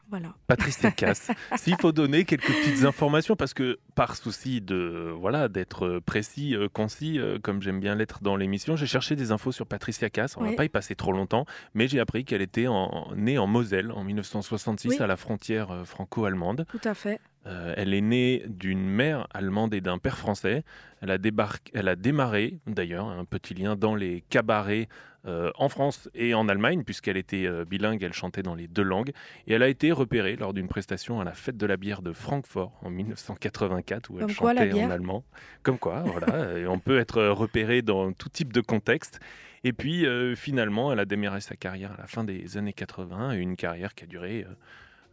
Voilà. 0.10 0.34
Patrice 0.48 0.82
Casse. 0.98 1.30
S'il 1.58 1.76
faut 1.76 1.92
donner 1.92 2.26
quelques 2.26 2.48
petites 2.48 2.84
informations, 2.84 3.36
parce 3.36 3.54
que 3.54 3.78
par 3.94 4.16
souci 4.16 4.60
de 4.60 5.14
voilà 5.16 5.50
d'être 5.50 6.00
précis, 6.00 6.56
euh, 6.56 6.68
concis, 6.68 7.20
comme 7.44 7.62
j'aime 7.62 7.80
bien 7.80 7.94
l'être 7.94 8.24
dans 8.24 8.36
l'émission, 8.36 8.76
j'ai 8.76 8.88
cherché 8.88 9.16
des 9.16 9.32
infos 9.32 9.52
sur 9.52 9.68
Patricia 9.68 10.10
Cass. 10.10 10.36
On 10.36 10.44
ne 10.44 10.50
va 10.50 10.56
pas 10.56 10.66
y 10.66 10.70
passer 10.70 10.96
trop 10.96 11.12
longtemps, 11.12 11.46
mais 11.76 11.88
j'ai 11.88 12.00
appris 12.00 12.26
qu'elle 12.26 12.42
était 12.42 12.66
en, 12.66 13.12
née 13.16 13.38
en 13.38 13.46
Moselle 13.46 13.92
en 13.92 14.04
1966 14.04 15.00
à 15.00 15.06
la 15.06 15.16
frontière 15.16 15.86
franco-allemande. 15.86 16.66
Tout 16.70 16.82
à 16.86 16.96
fait. 16.96 17.22
Euh, 17.46 17.74
elle 17.78 17.94
est 17.94 18.02
née 18.02 18.44
d'une 18.48 18.86
mère 18.88 19.28
allemande 19.34 19.74
et 19.74 19.82
d'un 19.82 19.98
père 19.98 20.18
français. 20.18 20.64
Elle 21.02 21.12
a, 21.12 21.18
elle 21.74 21.88
a 21.88 21.96
démarré, 21.96 22.60
d'ailleurs, 22.68 23.08
un 23.08 23.24
petit 23.26 23.54
lien 23.54 23.76
dans 23.76 23.96
les 23.96 24.24
cabarets 24.30 24.90
euh, 25.26 25.52
en 25.56 25.70
France 25.70 26.10
et 26.14 26.34
en 26.34 26.50
Allemagne, 26.50 26.84
puisqu'elle 26.84 27.18
était 27.18 27.46
euh, 27.46 27.66
bilingue, 27.66 28.04
elle 28.04 28.14
chantait 28.14 28.44
dans 28.44 28.56
les 28.56 28.68
deux 28.68 28.84
langues. 28.84 29.12
Et 29.48 29.54
elle 29.54 29.64
a 29.64 29.70
été 29.70 29.92
repérée 29.92 30.36
lors 30.36 30.54
d'une 30.54 30.68
prestation 30.68 31.22
à 31.22 31.24
la 31.24 31.34
fête 31.34 31.58
de 31.58 31.66
la 31.66 31.78
bière 31.78 32.02
de 32.02 32.12
Francfort 32.12 32.78
en 32.82 32.90
1984, 32.90 34.10
où 34.10 34.20
elle 34.20 34.30
chantait 34.30 34.74
en 34.74 34.92
allemand. 34.92 35.24
Comme 35.64 35.78
quoi, 35.78 36.04
voilà, 36.04 36.56
on 36.70 36.80
peut 36.80 37.00
être 37.00 37.24
repéré 37.24 37.82
dans 37.82 38.12
tout 38.12 38.30
type 38.30 38.52
de 38.52 38.62
contexte. 38.62 39.20
Et 39.64 39.74
puis, 39.74 40.06
finalement, 40.38 40.94
elle 40.94 41.00
a 41.00 41.06
démarré 41.06 41.42
sa 41.42 41.58
carrière 41.58 41.92
à 41.92 41.98
la 41.98 42.08
fin 42.08 42.24
des 42.24 42.56
années 42.56 42.72
80, 42.72 43.32
une 43.32 43.58
carrière 43.58 43.94
qui 43.94 44.06
a 44.06 44.08
duré 44.08 44.46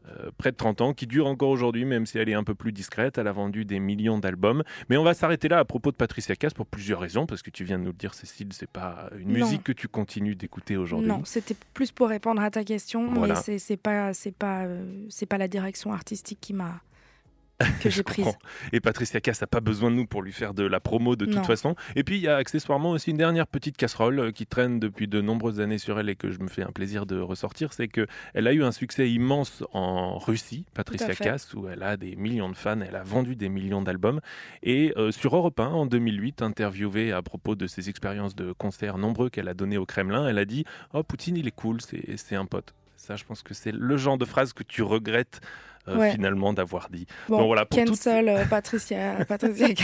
euh, 0.08 0.30
près 0.38 0.52
de 0.52 0.56
30 0.56 0.80
ans, 0.80 0.94
qui 0.94 1.06
dure 1.06 1.26
encore 1.26 1.50
aujourd'hui, 1.50 1.84
même 1.84 2.06
si 2.06 2.18
elle 2.18 2.28
est 2.28 2.34
un 2.34 2.44
peu 2.44 2.54
plus 2.54 2.72
discrète. 2.72 3.18
Elle 3.18 3.28
a 3.28 3.32
vendu 3.32 3.64
des 3.64 3.80
millions 3.80 4.18
d'albums. 4.18 4.62
Mais 4.88 4.96
on 4.96 5.04
va 5.04 5.14
s'arrêter 5.14 5.48
là 5.48 5.58
à 5.58 5.64
propos 5.64 5.90
de 5.90 5.96
Patricia 5.96 6.36
Cass 6.36 6.54
pour 6.54 6.66
plusieurs 6.66 7.00
raisons, 7.00 7.26
parce 7.26 7.42
que 7.42 7.50
tu 7.50 7.64
viens 7.64 7.78
de 7.78 7.84
nous 7.84 7.90
le 7.90 7.96
dire, 7.96 8.14
Cécile, 8.14 8.48
c'est 8.52 8.70
pas 8.70 9.10
une 9.18 9.32
musique 9.32 9.64
que 9.64 9.72
tu 9.72 9.88
continues 9.88 10.36
d'écouter 10.36 10.76
aujourd'hui. 10.76 11.08
Non, 11.08 11.22
c'était 11.24 11.56
plus 11.74 11.92
pour 11.92 12.08
répondre 12.08 12.42
à 12.42 12.50
ta 12.50 12.64
question, 12.64 13.10
mais 13.10 13.34
c'est 13.58 13.76
pas, 13.76 14.12
pas, 14.38 14.64
euh, 14.64 14.84
c'est 15.08 15.26
pas 15.26 15.38
la 15.38 15.48
direction 15.48 15.92
artistique 15.92 16.38
qui 16.40 16.52
m'a 16.52 16.80
que 17.80 17.88
j'ai 17.88 18.02
prise. 18.02 18.36
Et 18.72 18.80
Patricia 18.80 19.20
Cass 19.20 19.40
n'a 19.40 19.46
pas 19.46 19.60
besoin 19.60 19.90
de 19.90 19.96
nous 19.96 20.06
pour 20.06 20.22
lui 20.22 20.32
faire 20.32 20.52
de 20.52 20.64
la 20.64 20.80
promo 20.80 21.16
de 21.16 21.24
toute 21.24 21.46
façon. 21.46 21.74
Et 21.94 22.04
puis 22.04 22.16
il 22.16 22.22
y 22.22 22.28
a 22.28 22.36
accessoirement 22.36 22.90
aussi 22.90 23.10
une 23.10 23.16
dernière 23.16 23.46
petite 23.46 23.76
casserole 23.76 24.18
euh, 24.20 24.30
qui 24.30 24.46
traîne 24.46 24.78
depuis 24.78 25.08
de 25.08 25.20
nombreuses 25.20 25.60
années 25.60 25.78
sur 25.78 25.98
elle 25.98 26.08
et 26.08 26.16
que 26.16 26.30
je 26.30 26.38
me 26.40 26.48
fais 26.48 26.62
un 26.62 26.72
plaisir 26.72 27.06
de 27.06 27.18
ressortir, 27.18 27.72
c'est 27.72 27.88
qu'elle 27.88 28.06
a 28.46 28.52
eu 28.52 28.62
un 28.62 28.72
succès 28.72 29.10
immense 29.10 29.64
en 29.72 30.18
Russie, 30.18 30.66
Patricia 30.74 31.14
Cass, 31.14 31.54
où 31.54 31.68
elle 31.68 31.82
a 31.82 31.96
des 31.96 32.16
millions 32.16 32.50
de 32.50 32.56
fans, 32.56 32.80
elle 32.80 32.96
a 32.96 33.02
vendu 33.02 33.36
des 33.36 33.48
millions 33.48 33.82
d'albums. 33.82 34.20
Et 34.62 34.92
euh, 34.96 35.10
sur 35.10 35.34
Europe 35.34 35.58
1, 35.58 35.66
en 35.66 35.86
2008, 35.86 36.42
interviewée 36.42 37.12
à 37.12 37.22
propos 37.22 37.54
de 37.54 37.66
ses 37.66 37.88
expériences 37.88 38.36
de 38.36 38.52
concerts 38.52 38.98
nombreux 38.98 39.30
qu'elle 39.30 39.48
a 39.48 39.54
donné 39.54 39.78
au 39.78 39.86
Kremlin, 39.86 40.28
elle 40.28 40.38
a 40.38 40.44
dit 40.44 40.64
«Oh, 40.94 41.02
Poutine, 41.02 41.36
il 41.36 41.46
est 41.46 41.52
cool, 41.52 41.78
c'est 41.80 42.36
un 42.36 42.46
pote». 42.46 42.74
Ça, 42.96 43.16
je 43.16 43.24
pense 43.24 43.42
que 43.42 43.54
c'est 43.54 43.72
le 43.72 43.96
genre 43.96 44.18
de 44.18 44.24
phrase 44.24 44.52
que 44.52 44.62
tu 44.62 44.82
regrettes 44.82 45.40
euh, 45.88 46.10
finalement 46.10 46.52
d'avoir 46.52 46.88
dit. 46.90 47.06
Bon, 47.28 47.46
voilà, 47.46 47.64
pour 47.66 47.82
cancel 47.84 48.28
euh, 48.28 48.44
Patricia, 48.50 49.24
Patricia 49.24 49.78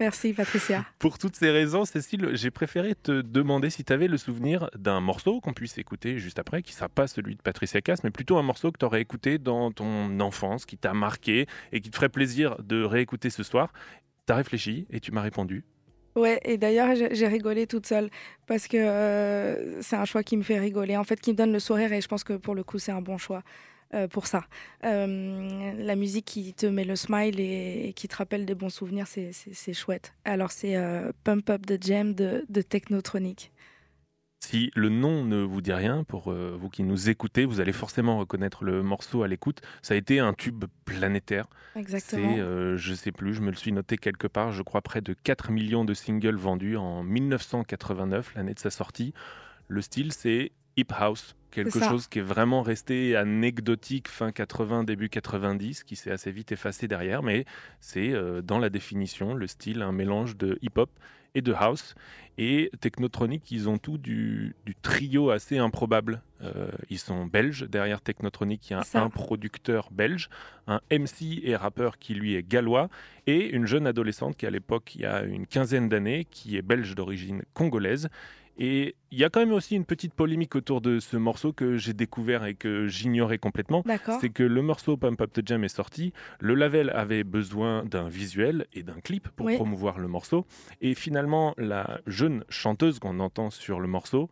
Merci 0.00 0.32
Patricia. 0.32 0.84
Pour 0.98 1.18
toutes 1.18 1.36
ces 1.36 1.50
raisons, 1.50 1.84
Cécile, 1.84 2.30
j'ai 2.32 2.50
préféré 2.50 2.94
te 2.94 3.20
demander 3.22 3.70
si 3.70 3.84
tu 3.84 3.92
avais 3.92 4.08
le 4.08 4.16
souvenir 4.16 4.68
d'un 4.76 5.00
morceau 5.00 5.40
qu'on 5.40 5.52
puisse 5.52 5.78
écouter 5.78 6.18
juste 6.18 6.38
après, 6.38 6.62
qui 6.62 6.72
ne 6.72 6.76
sera 6.76 6.88
pas 6.88 7.06
celui 7.06 7.36
de 7.36 7.42
Patricia 7.42 7.80
Cass, 7.80 8.02
mais 8.02 8.10
plutôt 8.10 8.36
un 8.36 8.42
morceau 8.42 8.72
que 8.72 8.78
tu 8.78 8.84
aurais 8.84 9.00
écouté 9.00 9.38
dans 9.38 9.70
ton 9.70 10.18
enfance, 10.20 10.66
qui 10.66 10.76
t'a 10.76 10.94
marqué 10.94 11.46
et 11.72 11.80
qui 11.80 11.90
te 11.90 11.96
ferait 11.96 12.08
plaisir 12.08 12.56
de 12.62 12.82
réécouter 12.82 13.30
ce 13.30 13.42
soir. 13.42 13.72
Tu 14.26 14.32
as 14.32 14.36
réfléchi 14.36 14.86
et 14.90 15.00
tu 15.00 15.12
m'as 15.12 15.22
répondu. 15.22 15.64
Ouais, 16.16 16.40
et 16.44 16.58
d'ailleurs, 16.58 16.94
j'ai 16.94 17.26
rigolé 17.26 17.66
toute 17.66 17.86
seule 17.86 18.08
parce 18.46 18.68
que 18.68 18.76
euh, 18.76 19.82
c'est 19.82 19.96
un 19.96 20.04
choix 20.04 20.22
qui 20.22 20.36
me 20.36 20.42
fait 20.42 20.58
rigoler, 20.58 20.96
en 20.96 21.02
fait, 21.04 21.20
qui 21.20 21.32
me 21.32 21.36
donne 21.36 21.52
le 21.52 21.58
sourire 21.58 21.92
et 21.92 22.00
je 22.00 22.06
pense 22.06 22.22
que 22.22 22.34
pour 22.34 22.54
le 22.54 22.62
coup, 22.62 22.78
c'est 22.78 22.92
un 22.92 23.02
bon 23.02 23.18
choix. 23.18 23.42
Euh, 23.94 24.08
pour 24.08 24.26
ça. 24.26 24.44
Euh, 24.84 25.72
la 25.76 25.96
musique 25.96 26.24
qui 26.24 26.54
te 26.54 26.66
met 26.66 26.84
le 26.84 26.96
smile 26.96 27.38
et, 27.38 27.92
qui 27.94 28.08
te 28.08 28.16
rappelle 28.16 28.44
des 28.46 28.54
bons 28.54 28.70
souvenirs, 28.70 29.06
c'est 29.06 29.74
chouette. 29.74 30.14
Alors 30.24 30.50
c'est 30.50 30.76
euh, 30.76 31.12
Pump 31.22 31.48
Up 31.50 31.66
the 31.66 31.82
Jam 31.82 32.14
de, 32.14 32.44
de, 32.48 32.62
Technotronic. 32.62 33.52
Si 34.40 34.70
le 34.74 34.88
nom 34.88 35.24
ne 35.24 35.42
vous 35.42 35.60
dit 35.60 35.72
rien, 35.72 36.04
pour 36.04 36.30
vous 36.30 36.68
qui 36.68 36.82
nous 36.82 37.08
écoutez, 37.08 37.46
vous 37.46 37.60
allez 37.60 37.72
forcément 37.72 38.18
reconnaître 38.18 38.62
le 38.62 38.82
morceau 38.82 39.22
à 39.22 39.28
l'écoute. 39.28 39.62
Ça 39.80 39.94
a 39.94 39.96
été 39.96 40.18
un 40.18 40.34
tube 40.34 40.66
planétaire. 40.84 41.46
Exactement. 41.76 42.36
C'est, 42.36 42.76
je 42.76 42.94
sais 42.94 43.10
plus, 43.10 43.32
je 43.32 43.40
me 43.40 43.48
le 43.48 43.56
suis 43.56 43.72
noté 43.72 43.96
quelque 43.96 44.26
part, 44.26 44.52
je 44.52 44.62
crois 44.62 44.82
près 44.82 45.00
de 45.00 45.14
4 45.14 45.50
millions 45.50 45.86
de 45.86 45.94
singles 45.94 46.36
vendus 46.36 46.76
en 46.76 47.02
1989, 47.02 48.34
l'année 48.34 48.52
de 48.52 48.58
sa 48.58 48.68
sortie. 48.68 49.14
Le 49.68 49.80
style, 49.80 50.12
c'est 50.12 50.52
hip 50.76 50.92
house, 50.98 51.34
quelque 51.50 51.78
chose 51.78 52.08
qui 52.08 52.18
est 52.18 52.22
vraiment 52.22 52.62
resté 52.62 53.16
anecdotique 53.16 54.08
fin 54.08 54.32
80, 54.32 54.84
début 54.84 55.08
90, 55.08 55.84
qui 55.84 55.96
s'est 55.96 56.10
assez 56.10 56.30
vite 56.30 56.52
effacé 56.52 56.88
derrière, 56.88 57.22
mais 57.22 57.44
c'est 57.80 58.12
euh, 58.12 58.42
dans 58.42 58.58
la 58.58 58.70
définition, 58.70 59.34
le 59.34 59.46
style, 59.46 59.82
un 59.82 59.92
mélange 59.92 60.36
de 60.36 60.58
hip-hop 60.62 60.90
et 61.34 61.42
de 61.42 61.52
house. 61.52 61.94
Et 62.36 62.70
Technotronic, 62.80 63.50
ils 63.52 63.68
ont 63.68 63.78
tout 63.78 63.98
du, 63.98 64.56
trio 64.82 65.30
assez 65.30 65.58
improbable. 65.58 66.20
Euh, 66.42 66.68
ils 66.90 66.98
sont 66.98 67.26
belges. 67.26 67.68
Derrière 67.68 68.00
Technotronic, 68.00 68.70
il 68.70 68.72
y 68.72 68.76
a 68.76 68.82
un, 68.94 69.10
producteur 69.10 69.88
belge, 69.92 70.28
un 70.66 70.80
MC 70.90 71.40
et 71.44 71.54
rappeur 71.54 71.98
qui 71.98 72.14
lui 72.14 72.34
est 72.34 72.42
gallois, 72.42 72.88
et 73.26 73.48
une 73.50 73.66
jeune 73.66 73.86
adolescente 73.86 74.36
qui 74.36 74.46
à 74.46 74.50
l'époque, 74.50 74.94
il 74.96 75.02
y 75.02 75.06
a 75.06 75.22
une 75.22 75.46
quinzaine 75.46 75.88
d'années, 75.88 76.26
qui 76.28 76.56
est 76.56 76.62
belge 76.62 76.94
d'origine 76.94 77.42
congolaise 77.52 78.08
et 78.56 78.94
il 79.10 79.18
y 79.18 79.24
a 79.24 79.30
quand 79.30 79.40
même 79.40 79.52
aussi 79.52 79.74
une 79.74 79.84
petite 79.84 80.14
polémique 80.14 80.54
autour 80.54 80.80
de 80.80 81.00
ce 81.00 81.16
morceau 81.16 81.52
que 81.52 81.76
j'ai 81.76 81.92
découvert 81.92 82.44
et 82.44 82.54
que 82.54 82.86
j'ignorais 82.86 83.38
complètement. 83.38 83.82
C'est 84.20 84.30
que 84.30 84.42
le 84.42 84.62
morceau 84.62 84.96
Pump 84.96 85.20
Up 85.20 85.32
the 85.32 85.46
Jam 85.46 85.64
est 85.64 85.68
sorti. 85.68 86.12
Le 86.40 86.54
label 86.54 86.90
avait 86.90 87.24
besoin 87.24 87.84
d'un 87.84 88.08
visuel 88.08 88.66
et 88.72 88.82
d'un 88.82 89.00
clip 89.00 89.28
pour 89.30 89.50
promouvoir 89.54 89.98
le 89.98 90.08
morceau. 90.08 90.46
Et 90.80 90.94
finalement, 90.94 91.54
la 91.58 92.00
jeune 92.06 92.44
chanteuse 92.48 92.98
qu'on 92.98 93.20
entend 93.20 93.50
sur 93.50 93.80
le 93.80 93.88
morceau, 93.88 94.30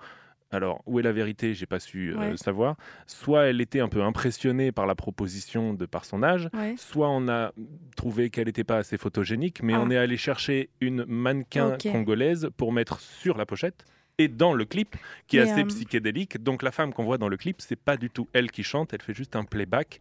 alors, 0.53 0.83
où 0.85 1.01
est 1.01 1.03
la 1.03 1.13
vérité 1.13 1.55
J'ai 1.55 1.65
pas 1.65 1.81
su 1.81 2.15
euh, 2.15 2.37
savoir. 2.37 2.77
Soit 3.07 3.47
elle 3.47 3.63
était 3.63 3.81
un 3.81 3.89
peu 3.89 4.03
impressionnée 4.03 4.71
par 4.71 4.87
la 4.87 4.95
proposition 4.95 5.73
de 5.73 5.87
par 5.87 6.05
son 6.05 6.23
âge, 6.23 6.51
soit 6.77 7.09
on 7.09 7.27
a 7.29 7.53
trouvé 7.97 8.29
qu'elle 8.29 8.47
n'était 8.47 8.63
pas 8.63 8.77
assez 8.77 8.99
photogénique, 8.99 9.63
mais 9.63 9.75
on 9.75 9.89
ah. 9.89 9.95
est 9.95 9.97
allé 9.97 10.19
chercher 10.19 10.69
une 10.83 11.07
mannequin 11.07 11.79
congolaise 11.91 12.51
pour 12.59 12.71
mettre 12.71 13.01
sur 13.01 13.39
la 13.39 13.47
pochette 13.47 13.87
et 14.19 14.29
dans 14.29 14.53
le 14.55 14.65
clip 14.65 14.97
qui 15.27 15.37
est 15.37 15.41
assez 15.41 15.63
euh, 15.63 15.67
psychédélique. 15.67 16.43
Donc 16.43 16.63
la 16.63 16.71
femme 16.71 16.93
qu'on 16.93 17.05
voit 17.05 17.19
dans 17.19 17.29
le 17.29 17.37
clip, 17.37 17.61
c'est 17.61 17.77
pas 17.77 17.97
du 17.97 18.11
tout 18.11 18.29
elle 18.33 18.51
qui 18.51 18.63
chante, 18.63 18.93
elle 18.93 19.03
fait 19.03 19.15
juste 19.15 19.37
un 19.37 19.45
playback 19.45 20.01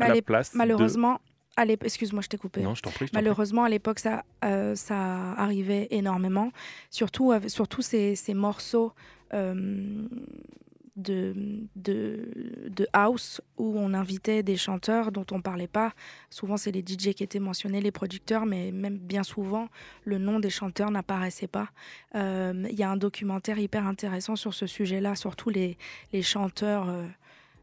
à 0.00 0.08
la 0.08 0.22
place. 0.22 0.54
Malheureusement, 0.54 1.20
excuse-moi, 1.56 2.22
je 2.22 2.28
t'ai 2.28 2.38
coupé. 2.38 2.62
Non, 2.62 2.74
je. 2.74 2.82
Malheureusement, 3.12 3.64
à 3.64 3.68
l'époque, 3.68 3.98
ça, 3.98 4.24
euh, 4.44 4.74
ça 4.74 5.32
arrivait 5.32 5.88
énormément, 5.90 6.50
surtout, 6.90 7.32
surtout 7.48 7.82
ces, 7.82 8.16
ces 8.16 8.34
morceaux. 8.34 8.92
Euh, 9.34 10.06
de, 10.96 11.34
de, 11.76 12.86
house 12.92 13.40
où 13.56 13.78
on 13.78 13.94
invitait 13.94 14.42
des 14.42 14.56
chanteurs 14.56 15.12
dont 15.12 15.24
on 15.30 15.36
ne 15.36 15.42
parlait 15.42 15.66
pas. 15.66 15.92
Souvent, 16.30 16.56
c'est 16.56 16.72
les 16.72 16.80
DJ 16.80 17.14
qui 17.14 17.22
étaient 17.22 17.38
mentionnés, 17.38 17.80
les 17.80 17.92
producteurs, 17.92 18.44
mais 18.44 18.72
même 18.72 18.98
bien 18.98 19.22
souvent, 19.22 19.68
le 20.04 20.18
nom 20.18 20.40
des 20.40 20.50
chanteurs 20.50 20.90
n'apparaissait 20.90 21.46
pas. 21.46 21.68
Euh, 22.14 22.66
il 22.70 22.78
y 22.78 22.82
a 22.82 22.90
un 22.90 22.96
documentaire 22.96 23.58
hyper 23.58 23.86
intéressant 23.86 24.36
sur 24.36 24.52
ce 24.52 24.66
sujet-là, 24.66 25.14
surtout 25.14 25.50
les, 25.50 25.78
les 26.12 26.22
chanteurs. 26.22 26.88
Euh, 26.88 27.06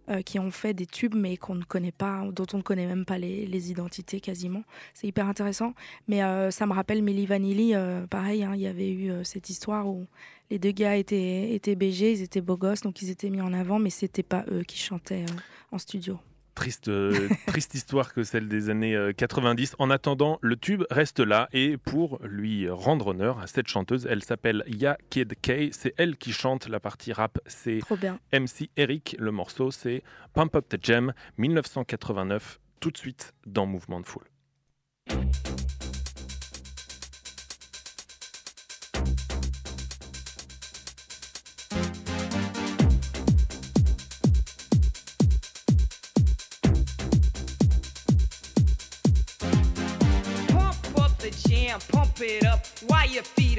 euh, 0.10 0.24
qui 0.24 0.40
ont 0.40 0.50
fait 0.50 0.74
des 0.74 0.88
tubes 0.88 1.14
mais 1.14 1.38
qu'on 1.38 1.54
ne 1.54 1.64
connaît 1.64 1.92
pas, 1.92 2.26
dont 2.32 2.48
on 2.54 2.58
ne 2.58 2.62
connaît 2.64 2.88
même 2.88 3.06
pas 3.06 3.20
les, 3.20 3.46
les 3.46 3.70
identités 3.70 4.20
quasiment. 4.20 4.64
C'est 4.96 5.06
hyper 5.06 5.28
intéressant. 5.28 5.76
Mais 6.08 6.22
ça 6.50 6.66
me 6.66 6.74
rappelle 6.74 7.04
Milli 7.04 7.28
Vanilli, 7.28 7.76
pareil, 8.10 8.44
hein, 8.44 8.54
il 8.56 8.62
y 8.62 8.66
avait 8.66 8.92
eu 8.92 9.12
cette 9.24 9.52
histoire 9.52 9.88
où 9.88 10.08
les 10.50 10.60
deux 10.60 10.72
gars 10.72 10.96
étaient, 10.96 11.54
étaient 11.54 11.76
BG, 11.76 12.14
ils 12.14 12.22
étaient 12.22 12.42
beaux 12.42 12.58
gosses, 12.58 12.82
donc 12.82 13.02
ils 13.02 13.10
étaient 13.10 13.30
mis 13.30 13.42
en 13.42 13.54
avant, 13.54 13.80
mais 13.80 13.90
c'était 13.90 14.24
pas 14.24 14.46
eux 14.52 14.64
qui 14.64 14.78
chantaient 14.78 15.24
euh, 15.24 15.42
en 15.72 15.78
studio. 15.78 16.20
Triste, 16.56 16.88
euh, 16.88 17.30
triste 17.48 17.74
histoire 17.76 18.14
que 18.14 18.24
celle 18.24 18.48
des 18.48 18.70
années 18.70 18.98
90. 19.16 19.72
Euh, 19.72 19.76
en 19.80 19.90
attendant, 19.90 20.40
le 20.42 20.58
tube 20.58 20.84
reste 20.90 21.20
là 21.20 21.48
et 21.54 21.78
pour 21.78 22.20
lui 22.24 22.70
rendre 22.70 23.08
honneur 23.08 23.40
à 23.40 23.48
cette 23.48 23.68
chanteuse, 23.68 24.08
elle 24.10 24.24
s'appelle 24.24 24.64
Ya 24.68 24.98
Kid 25.10 25.36
K. 25.42 25.72
C'est 25.72 25.94
elle 25.98 26.18
qui 26.18 26.34
chante 26.34 26.68
la 26.68 26.80
partie 26.80 27.14
rap. 27.14 27.40
C'est 27.46 27.80
MC 28.34 28.70
Eric. 28.76 29.16
Le 29.20 29.32
morceau, 29.32 29.72
c'est 29.72 30.04
Pump 30.34 30.56
Up 30.56 30.68
the 30.68 30.78
Jam 30.82 31.14
1989. 31.38 32.60
Tout 32.80 32.92
de 32.92 32.98
suite 32.98 33.34
dans 33.46 33.66
Mouvement 33.66 34.00
de 34.02 34.06
Foule. 34.06 34.26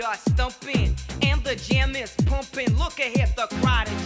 Are 0.02 0.16
stumping. 0.16 0.95
And 1.23 1.42
the 1.45 1.57
jam 1.57 1.95
is 1.97 2.14
pumping. 2.26 2.76
Look 2.76 2.99
ahead, 2.99 3.35
the 3.37 3.47
crowd 3.61 3.88
is 3.88 4.00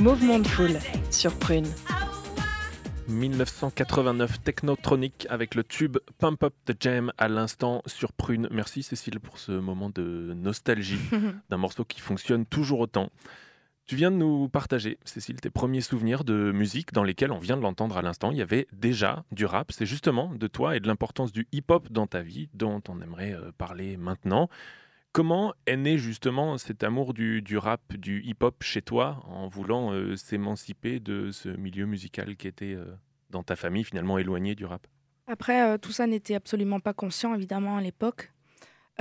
Mouvement 0.00 0.38
de 0.38 0.46
foule 0.46 0.78
sur 1.10 1.38
Prune. 1.38 1.66
1989 3.08 4.42
Technotronic 4.42 5.26
avec 5.28 5.54
le 5.54 5.62
tube 5.62 5.98
Pump 6.16 6.42
Up 6.42 6.54
the 6.64 6.72
Jam 6.80 7.12
à 7.18 7.28
l'instant 7.28 7.82
sur 7.84 8.14
Prune. 8.14 8.48
Merci 8.50 8.82
Cécile 8.82 9.20
pour 9.20 9.38
ce 9.38 9.52
moment 9.52 9.90
de 9.90 10.32
nostalgie 10.34 10.98
d'un 11.50 11.58
morceau 11.58 11.84
qui 11.84 12.00
fonctionne 12.00 12.46
toujours 12.46 12.80
autant. 12.80 13.10
Tu 13.84 13.94
viens 13.94 14.10
de 14.10 14.16
nous 14.16 14.48
partager, 14.48 14.96
Cécile, 15.04 15.38
tes 15.38 15.50
premiers 15.50 15.82
souvenirs 15.82 16.24
de 16.24 16.50
musique 16.50 16.94
dans 16.94 17.04
lesquels 17.04 17.30
on 17.30 17.38
vient 17.38 17.58
de 17.58 17.62
l'entendre 17.62 17.98
à 17.98 18.02
l'instant. 18.02 18.30
Il 18.30 18.38
y 18.38 18.42
avait 18.42 18.68
déjà 18.72 19.24
du 19.32 19.44
rap. 19.44 19.70
C'est 19.70 19.84
justement 19.84 20.32
de 20.34 20.46
toi 20.46 20.76
et 20.76 20.80
de 20.80 20.86
l'importance 20.86 21.30
du 21.30 21.46
hip-hop 21.52 21.92
dans 21.92 22.06
ta 22.06 22.22
vie 22.22 22.48
dont 22.54 22.80
on 22.88 23.02
aimerait 23.02 23.34
euh, 23.34 23.52
parler 23.58 23.98
maintenant. 23.98 24.48
Comment 25.12 25.54
est 25.66 25.76
né 25.76 25.98
justement 25.98 26.56
cet 26.56 26.84
amour 26.84 27.14
du, 27.14 27.42
rap, 27.58 27.80
du 27.96 28.22
hip-hop 28.22 28.62
chez 28.62 28.80
toi, 28.80 29.20
en 29.26 29.48
voulant 29.48 29.92
euh, 29.92 30.14
s'émanciper 30.14 31.00
de 31.00 31.32
ce 31.32 31.48
milieu 31.48 31.84
musical 31.84 32.36
qui 32.36 32.46
était 32.46 32.74
euh, 32.74 32.84
dans 33.28 33.42
ta 33.42 33.56
famille 33.56 33.82
finalement 33.82 34.18
éloigné 34.18 34.54
du 34.54 34.64
rap? 34.64 34.86
Après, 35.26 35.62
euh, 35.62 35.78
tout 35.78 35.90
ça 35.90 36.06
n'était 36.06 36.36
absolument 36.36 36.78
pas 36.78 36.92
conscient, 36.92 37.34
évidemment, 37.34 37.76
à 37.76 37.80
l'époque. 37.80 38.32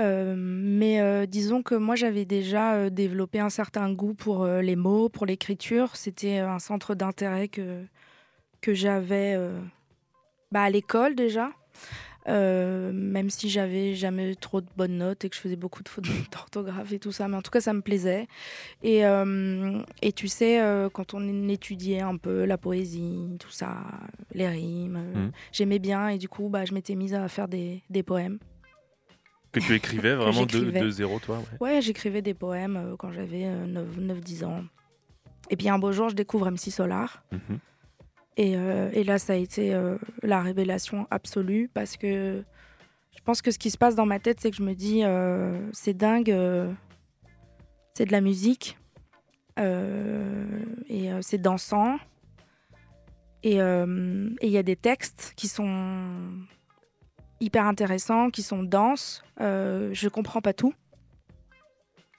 Mais 0.02 1.28
disons 1.28 1.62
que 1.62 1.76
moi, 1.76 1.98
j'avais 1.98 2.24
déjà 2.24 2.90
développé 2.90 3.42
un 3.42 3.50
certain 3.50 3.92
goût 3.92 4.14
pour 4.14 4.48
les 4.48 4.78
mots, 4.78 5.10
pour 5.10 5.26
l'écriture. 5.26 5.98
C'était 5.98 6.38
un 6.38 6.60
centre 6.60 6.96
d'intérêt 6.96 7.50
que, 7.50 7.84
que 8.62 8.74
j'avais 8.74 9.38
bah, 10.54 10.62
à 10.62 10.70
l'école 10.70 11.16
déjà. 11.16 11.50
Euh, 12.30 12.92
même 12.94 13.30
si 13.32 13.50
j'avais 13.50 13.96
jamais 13.96 14.36
trop 14.36 14.62
de 14.62 14.68
bonnes 14.78 14.98
notes 15.00 15.26
et 15.26 15.30
que 15.30 15.36
je 15.36 15.42
faisais 15.42 15.56
beaucoup 15.56 15.82
de 15.82 15.90
fautes 15.90 16.06
d'orthographe 16.32 16.92
et 16.94 17.00
tout 17.00 17.12
ça, 17.12 17.28
mais 17.28 17.36
en 17.36 17.42
tout 17.42 17.50
cas 17.50 17.60
ça 17.62 17.74
me 17.74 17.82
plaisait. 17.82 18.28
Et, 18.84 19.04
euh, 19.06 19.82
et 20.04 20.12
tu 20.12 20.28
sais, 20.28 20.62
euh, 20.62 20.90
quand 20.90 21.14
on 21.16 21.50
étudiait 21.50 22.02
un 22.02 22.18
peu 22.18 22.46
la 22.46 22.58
poésie, 22.58 23.36
tout 23.40 23.50
ça, 23.52 23.78
les 24.34 24.48
rimes, 24.48 25.00
Mhm. 25.16 25.32
j'aimais 25.52 25.80
bien 25.80 26.10
et 26.10 26.18
du 26.20 26.30
coup 26.30 26.50
bah, 26.50 26.66
je 26.66 26.74
m'étais 26.74 26.96
mise 26.96 27.14
à 27.16 27.28
faire 27.28 27.48
des, 27.48 27.82
des 27.90 28.04
poèmes. 28.04 28.38
Que 29.52 29.60
tu 29.60 29.74
écrivais 29.74 30.14
vraiment 30.16 30.46
de, 30.46 30.90
zéro, 30.92 31.18
toi 31.20 31.40
ouais. 31.40 31.58
Ouais, 31.76 31.82
j'écrivais 31.82 32.22
des 32.22 32.36
poèmes 32.36 32.96
quand 33.00 33.12
j'avais 33.12 33.46
9-10 33.66 34.46
ans. 34.46 34.64
Et 35.50 35.56
puis 35.56 35.68
un 35.70 35.80
beau 35.80 35.92
jour, 35.92 36.10
je 36.10 36.16
découvre 36.16 36.52
MC 36.52 36.70
Solar. 36.70 37.24
Mhm. 37.32 37.58
Et, 38.40 38.56
euh, 38.56 38.90
et 38.94 39.04
là, 39.04 39.20
ça 39.20 39.34
a 39.34 39.36
été 39.36 39.74
euh, 39.74 39.98
la 40.24 40.42
révélation 40.42 41.06
absolue 41.12 41.70
parce 41.74 41.98
que 41.98 42.42
je 43.14 43.22
pense 43.26 43.42
que 43.42 43.52
ce 43.52 43.60
qui 43.60 43.70
se 43.70 43.78
passe 43.78 43.96
dans 43.96 44.06
ma 44.06 44.18
tête, 44.20 44.40
c'est 44.40 44.50
que 44.50 44.56
je 44.56 44.64
me 44.64 44.76
dis, 44.76 45.04
euh, 45.04 45.60
c'est 45.74 45.94
dingue, 45.94 46.34
c'est 47.94 48.06
de 48.06 48.14
la 48.14 48.22
musique 48.22 48.78
et 49.58 51.10
c'est 51.20 51.38
dansant. 51.38 51.98
Et 53.44 53.56
il 53.56 54.50
y 54.50 54.58
a 54.58 54.64
des 54.64 54.78
textes 54.78 55.34
qui 55.36 55.50
sont 55.50 56.08
hyper 57.42 57.66
intéressants, 57.66 58.30
qui 58.30 58.42
sont 58.42 58.64
denses. 58.64 59.22
Je 59.38 60.08
comprends 60.08 60.42
pas 60.42 60.54
tout. 60.54 60.74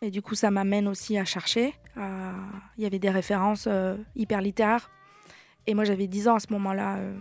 Et 0.03 0.11
du 0.11 0.21
coup, 0.21 0.35
ça 0.35 0.51
m'amène 0.51 0.87
aussi 0.87 1.17
à 1.17 1.25
chercher. 1.25 1.73
Il 1.97 2.83
y 2.83 2.85
avait 2.85 2.99
des 2.99 3.09
références 3.09 3.67
hyper 4.15 4.43
littéraires. 4.43 4.91
Et 5.67 5.75
moi, 5.75 5.85
j'avais 5.85 6.07
10 6.07 6.29
ans 6.29 6.37
à 6.37 6.41
ce 6.41 6.53
moment-là. 6.53 6.97
euh, 6.99 7.15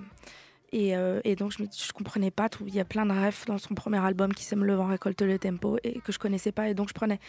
et, 0.72 0.96
euh, 0.96 1.20
et 1.24 1.36
donc, 1.36 1.52
je 1.52 1.64
ne 1.64 1.68
comprenais 1.94 2.30
pas 2.32 2.48
tout. 2.50 2.64
Il 2.68 2.76
y 2.76 2.80
a 2.80 2.86
plein 2.86 3.06
de 3.06 3.12
refs 3.12 3.46
dans 3.48 3.58
son 3.58 3.74
premier 3.74 3.98
album 3.98 4.34
qui 4.34 4.44
s'aime 4.44 4.64
Le 4.64 4.76
vent 4.76 4.86
récolte 4.88 5.22
le 5.22 5.40
tempo 5.40 5.78
et 5.84 6.00
que 6.00 6.12
je 6.12 6.20
connaissais 6.20 6.52
pas. 6.52 6.70
Et 6.70 6.74
donc, 6.76 6.90
je 6.90 6.94
prenais 6.94 7.20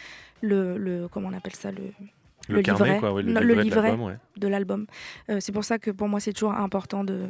le, 0.41 0.77
le 0.77 1.07
comment 1.07 1.29
on 1.29 1.33
appelle 1.33 1.55
ça, 1.55 1.71
le, 1.71 1.91
Le, 2.49 2.55
Le 2.57 2.61
carnet, 2.61 2.83
livret. 2.85 2.99
quoi, 2.99 3.13
ouais, 3.13 3.23
le, 3.23 3.33
Non, 3.33 3.41
le 3.41 3.53
livret 3.55 3.97
de 4.37 4.47
l'album, 4.47 4.81
ouais. 5.29 5.35
Euh, 5.35 5.39
c'est 5.39 5.51
pour 5.51 5.63
ça 5.63 5.79
que 5.79 5.89
pour 5.91 6.07
moi, 6.07 6.19
c'est 6.19 6.33
toujours 6.33 6.53
important 6.53 7.03
de. 7.03 7.29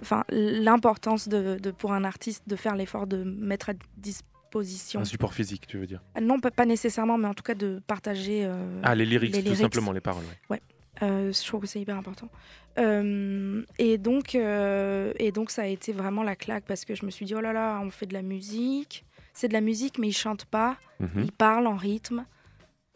Enfin, 0.00 0.24
l'importance 0.30 1.28
de, 1.28 1.58
de- 1.62 1.70
pour 1.70 1.92
un 1.92 2.02
artiste 2.04 2.42
de 2.48 2.56
faire 2.56 2.74
l'effort 2.74 3.06
de 3.06 3.22
mettre 3.22 3.70
à 3.70 3.74
disposition. 3.98 5.00
Un 5.00 5.04
support 5.04 5.32
physique, 5.32 5.66
tu 5.66 5.78
veux 5.78 5.86
dire 5.86 6.02
Non, 6.20 6.40
pas, 6.40 6.50
pas 6.50 6.66
nécessairement, 6.66 7.18
mais 7.18 7.28
en 7.28 7.34
tout 7.34 7.44
cas 7.44 7.54
de 7.54 7.80
partager. 7.86 8.44
euh, 8.44 8.80
Ah, 8.82 8.94
les 8.94 9.06
lyrics, 9.06 9.34
les 9.36 9.42
tout 9.44 9.54
simplement, 9.54 9.92
les 9.92 10.00
paroles. 10.00 10.24
ouais. 10.50 10.60
Euh, 11.02 11.32
je 11.32 11.46
trouve 11.46 11.62
que 11.62 11.66
c'est 11.66 11.80
hyper 11.80 11.96
important. 11.96 12.28
Euh, 12.78 13.64
et, 13.78 13.98
donc, 13.98 14.34
euh, 14.34 15.12
et 15.18 15.32
donc, 15.32 15.50
ça 15.50 15.62
a 15.62 15.66
été 15.66 15.92
vraiment 15.92 16.22
la 16.22 16.36
claque 16.36 16.64
parce 16.66 16.84
que 16.84 16.94
je 16.94 17.04
me 17.04 17.10
suis 17.10 17.26
dit, 17.26 17.34
oh 17.34 17.40
là 17.40 17.52
là, 17.52 17.80
on 17.82 17.90
fait 17.90 18.06
de 18.06 18.14
la 18.14 18.22
musique. 18.22 19.04
C'est 19.34 19.48
de 19.48 19.52
la 19.52 19.60
musique, 19.60 19.98
mais 19.98 20.08
ils 20.08 20.12
chantent 20.16 20.44
pas. 20.44 20.76
Mhm. 21.00 21.22
Ils 21.24 21.32
parlent 21.32 21.66
en 21.66 21.76
rythme. 21.76 22.24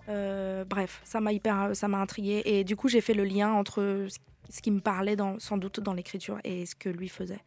Bref, 0.09 1.01
ça 1.05 1.21
m'a 1.21 1.33
hyper, 1.33 1.71
ça 1.75 1.88
m'a 1.88 1.99
intriguée. 1.99 2.42
Et 2.45 2.62
du 2.64 2.77
coup, 2.77 2.88
j'ai 2.88 3.01
fait 3.01 3.14
le 3.14 3.25
lien 3.25 3.53
entre 3.53 4.07
ce- 4.09 4.19
ce 4.49 4.62
qui 4.62 4.71
me 4.71 4.81
parlait 4.81 5.16
dans, 5.16 5.38
sans 5.40 5.57
doute 5.57 5.81
dans 5.81 5.92
l'écriture 5.95 6.38
et 6.45 6.64
ce 6.66 6.77
que 6.77 6.88
lui 6.88 7.09
faisait. 7.09 7.40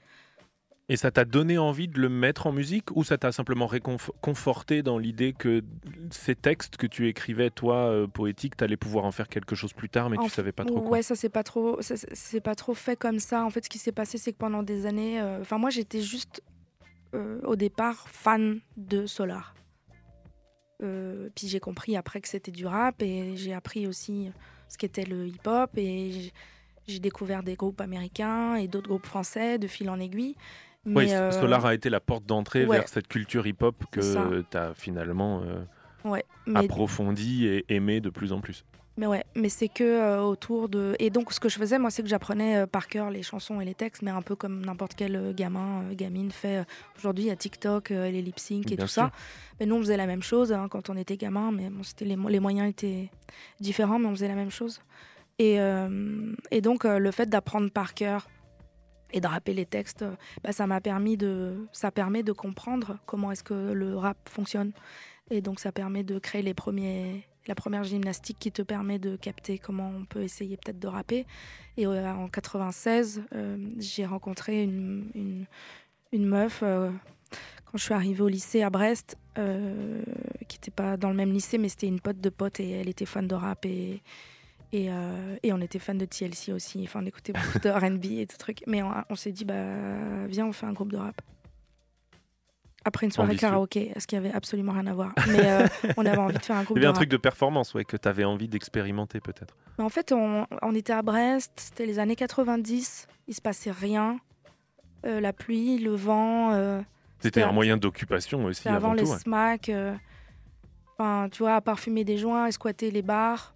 Et 0.92 0.98
ça 0.98 1.12
t'a 1.12 1.24
donné 1.24 1.60
envie 1.60 1.88
de 1.88 2.00
le 2.00 2.10
mettre 2.10 2.48
en 2.48 2.52
musique 2.52 2.90
ou 2.96 3.04
ça 3.04 3.20
t'a 3.20 3.32
simplement 3.32 3.68
réconforté 3.68 4.82
dans 4.82 4.98
l'idée 4.98 5.34
que 5.34 5.64
ces 6.10 6.34
textes 6.36 6.78
que 6.78 6.88
tu 6.88 7.08
écrivais, 7.08 7.52
toi, 7.52 7.76
euh, 7.76 8.08
poétiques, 8.08 8.58
t'allais 8.58 8.76
pouvoir 8.76 9.06
en 9.06 9.12
faire 9.12 9.28
quelque 9.30 9.56
chose 9.56 9.72
plus 9.72 9.88
tard, 9.90 10.10
mais 10.10 10.18
En 10.18 10.24
tu 10.24 10.32
savais 10.32 10.52
pas 10.52 10.66
trop 10.66 10.82
quoi? 10.82 10.90
Ouais, 10.98 11.04
ça 11.04 11.16
c'est 11.16 11.30
pas 11.30 11.44
trop, 11.44 11.80
c'est- 11.82 12.42
pas 12.42 12.56
trop 12.56 12.74
fait 12.74 12.96
comme 12.96 13.20
ça. 13.20 13.46
En 13.46 13.52
fait, 13.52 13.64
ce 13.64 13.70
qui 13.70 13.78
s'est 13.78 13.92
passé, 13.92 14.18
c'est 14.18 14.32
que 14.34 14.38
pendant 14.40 14.64
des 14.64 14.88
années, 14.88 15.22
euh, 15.22 15.42
enfin 15.42 15.60
moi, 15.60 15.70
j'étais 15.70 16.02
juste 16.02 16.42
euh, 17.14 17.40
au 17.44 17.56
départ 17.56 18.10
fan 18.10 18.60
de 18.76 19.06
Solar. 19.06 19.54
Euh, 20.82 21.30
puis 21.36 21.48
j'ai 21.48 21.60
compris 21.60 21.98
après 21.98 22.22
que 22.22 22.28
c'était 22.28 22.52
du 22.52 22.66
rap 22.66 23.02
et 23.02 23.36
j'ai 23.36 23.54
appris 23.54 23.86
aussi 23.86 24.32
ce 24.70 24.78
qu'était 24.78 25.04
le 25.06 25.28
hip-hop 25.28 25.70
et 25.78 26.32
j'ai 26.88 27.00
découvert 27.00 27.44
des 27.44 27.56
groupes 27.56 27.82
américains 27.82 28.56
et 28.56 28.68
d'autres 28.68 28.88
groupes 28.90 29.06
français 29.06 29.60
de 29.60 29.68
fil 29.68 29.90
en 29.90 30.00
aiguille. 30.00 30.36
Oui, 30.96 31.12
euh, 31.14 31.32
Solar 31.32 31.66
a 31.66 31.74
été 31.74 31.90
la 31.90 32.00
porte 32.00 32.26
d'entrée 32.26 32.66
ouais. 32.66 32.78
vers 32.78 32.88
cette 32.88 33.08
culture 33.08 33.46
hip-hop 33.48 33.76
que 33.92 34.42
tu 34.50 34.58
as 34.58 34.74
finalement 34.74 35.42
euh, 35.44 35.64
ouais, 36.10 36.24
mais 36.46 36.60
approfondie 36.66 37.46
et 37.48 37.66
aimée 37.70 38.02
de 38.02 38.10
plus 38.10 38.32
en 38.34 38.42
plus. 38.42 38.66
Mais 38.98 39.08
ouais, 39.08 39.24
mais 39.34 39.48
c'est 39.48 39.70
que 39.70 39.84
euh, 39.86 40.20
autour 40.22 40.68
de. 40.68 40.94
Et 41.00 41.10
donc, 41.10 41.32
ce 41.32 41.40
que 41.40 41.48
je 41.48 41.58
faisais, 41.58 41.80
moi, 41.80 41.90
c'est 41.90 42.04
que 42.04 42.10
j'apprenais 42.10 42.58
euh, 42.58 42.66
par 42.68 42.90
cœur 42.90 43.10
les 43.10 43.24
chansons 43.24 43.62
et 43.62 43.66
les 43.66 43.74
textes, 43.74 44.02
mais 44.02 44.12
un 44.12 44.22
peu 44.22 44.36
comme 44.36 44.66
n'importe 44.66 44.94
quel 44.94 45.16
euh, 45.16 45.32
gamin, 45.34 45.84
gamine 45.94 46.32
fait. 46.32 46.66
Aujourd'hui, 46.98 47.24
il 47.26 47.28
y 47.28 47.32
a 47.32 47.36
TikTok, 47.38 47.92
les 47.92 48.22
lip 48.22 48.38
sync 48.40 48.70
et 48.70 48.76
Bien 48.76 48.86
tout 48.86 48.92
sûr. 48.92 49.04
ça. 49.04 49.12
Mais 49.60 49.66
nous, 49.66 49.76
on 49.76 49.80
faisait 49.80 49.96
la 49.96 50.06
même 50.06 50.22
chose 50.22 50.52
hein, 50.52 50.68
quand 50.70 50.90
on 50.90 50.98
était 50.98 51.16
gamin, 51.16 51.52
mais 51.54 51.70
bon, 51.70 51.82
c'était 51.84 52.04
les, 52.04 52.18
mo- 52.18 52.28
les 52.28 52.42
moyens 52.42 52.70
étaient 52.70 53.10
différents, 53.62 54.00
mais 54.00 54.08
on 54.08 54.12
faisait 54.16 54.28
la 54.28 54.36
même 54.36 54.52
chose. 54.52 54.82
Et, 55.38 55.58
et 56.52 56.60
donc, 56.60 56.84
le 56.84 57.12
fait 57.12 57.30
d'apprendre 57.30 57.72
par 57.72 57.94
cœur 57.94 58.28
et 59.12 59.22
de 59.22 59.28
rapper 59.28 59.54
les 59.54 59.66
textes, 59.66 60.04
euh, 60.04 60.16
bah, 60.44 60.52
ça 60.52 60.68
m'a 60.68 60.82
permis 60.82 61.18
de. 61.18 61.68
Ça 61.72 61.92
permet 61.92 62.24
de 62.24 62.32
comprendre 62.32 62.98
comment 63.06 63.32
est-ce 63.32 63.44
que 63.44 63.72
le 63.72 63.98
rap 63.98 64.18
fonctionne. 64.30 64.72
Et 65.32 65.42
donc, 65.42 65.60
ça 65.60 65.72
permet 65.72 66.04
de 66.04 66.20
créer 66.20 66.42
les 66.42 66.54
premiers, 66.54 67.28
la 67.48 67.56
première 67.56 67.84
gymnastique 67.84 68.38
qui 68.40 68.52
te 68.52 68.62
permet 68.62 69.00
de 69.00 69.16
capter 69.16 69.58
comment 69.58 69.92
on 69.96 70.06
peut 70.06 70.22
essayer 70.22 70.58
peut-être 70.58 70.80
de 70.80 70.88
rapper. 70.88 71.26
Et 71.78 71.86
euh, 71.86 72.12
en 72.12 72.28
96, 72.28 73.24
euh, 73.34 73.58
j'ai 73.78 74.06
rencontré 74.06 74.64
une, 74.64 75.46
meuf 76.14 76.62
quand 76.62 77.78
je 77.78 77.84
suis 77.84 77.94
arrivée 77.94 78.22
au 78.22 78.28
lycée 78.28 78.64
à 78.64 78.72
Brest, 78.72 79.18
qui 79.36 80.58
n'était 80.58 80.72
pas 80.72 80.98
dans 80.98 81.10
le 81.10 81.16
même 81.16 81.32
lycée, 81.32 81.60
mais 81.60 81.70
c'était 81.70 81.88
une 81.88 82.00
pote 82.00 82.20
de 82.20 82.30
pote 82.30 82.60
et 82.60 82.72
elle 82.72 82.90
était 82.90 83.06
fan 83.06 83.28
de 83.28 83.36
rap 83.36 83.66
et. 83.66 84.02
Et, 84.72 84.88
euh, 84.92 85.36
et 85.42 85.52
on 85.52 85.60
était 85.62 85.80
fan 85.80 85.98
de 85.98 86.06
TLC 86.06 86.52
aussi, 86.54 86.82
enfin 86.84 87.00
on 87.02 87.06
écoutait 87.08 87.34
beaucoup 87.34 87.58
de 87.60 87.70
RB 87.96 88.06
et 88.06 88.26
de 88.28 88.34
trucs. 88.38 88.62
Mais 88.68 88.84
on, 88.84 88.92
on 89.10 89.16
s'est 89.16 89.32
dit, 89.32 89.44
bah 89.46 89.56
viens, 90.28 90.46
on 90.46 90.52
fait 90.54 90.68
un 90.68 90.74
groupe 90.74 90.92
de 90.92 90.98
rap. 90.98 91.20
Après 92.86 93.06
une 93.06 93.12
soirée 93.12 93.32
Ambitieux. 93.32 93.48
karaoké, 93.48 93.92
ce 93.98 94.08
qui 94.08 94.16
avait 94.16 94.32
absolument 94.32 94.72
rien 94.72 94.88
à 94.88 94.94
voir. 94.94 95.12
Mais 95.28 95.46
euh, 95.46 95.68
on 95.98 96.06
avait 96.06 96.18
envie 96.18 96.38
de 96.38 96.42
faire 96.44 96.56
un 96.56 96.64
groupe 96.64 96.78
Il 96.78 96.80
y 96.80 96.84
de 96.84 96.86
avait 96.86 96.88
un 96.88 96.92
rap. 96.92 96.96
truc 96.98 97.10
de 97.10 97.18
performance 97.18 97.74
ouais, 97.74 97.84
que 97.84 97.98
tu 97.98 98.08
avais 98.08 98.24
envie 98.24 98.48
d'expérimenter 98.48 99.20
peut-être. 99.20 99.56
Mais 99.78 99.84
en 99.84 99.90
fait, 99.90 100.12
on, 100.12 100.46
on 100.62 100.76
était 100.76 100.94
à 100.94 101.02
Brest, 101.02 101.52
c'était 101.58 101.86
les 101.86 102.00
années 102.00 102.16
90, 102.16 103.08
il 103.28 103.34
se 103.34 103.42
passait 103.42 103.72
rien. 103.72 104.20
Euh, 105.06 105.20
la 105.20 105.34
pluie, 105.34 105.78
le 105.80 105.92
vent, 105.96 106.54
C'était 107.20 107.42
un 107.42 107.52
moyen 107.52 107.76
d'occupation 107.76 108.46
aussi 108.46 108.68
avant 108.68 108.94
les 108.94 109.10
ouais. 109.10 109.18
smacks. 109.18 109.72
Enfin, 110.98 111.28
tu 111.32 111.40
vois, 111.44 111.56
à 111.56 111.62
part 111.62 111.80
fumer 111.80 112.04
des 112.04 112.18
joints 112.18 112.48
et 112.48 112.52
squatter 112.52 112.92
les 112.92 113.02
bars. 113.02 113.56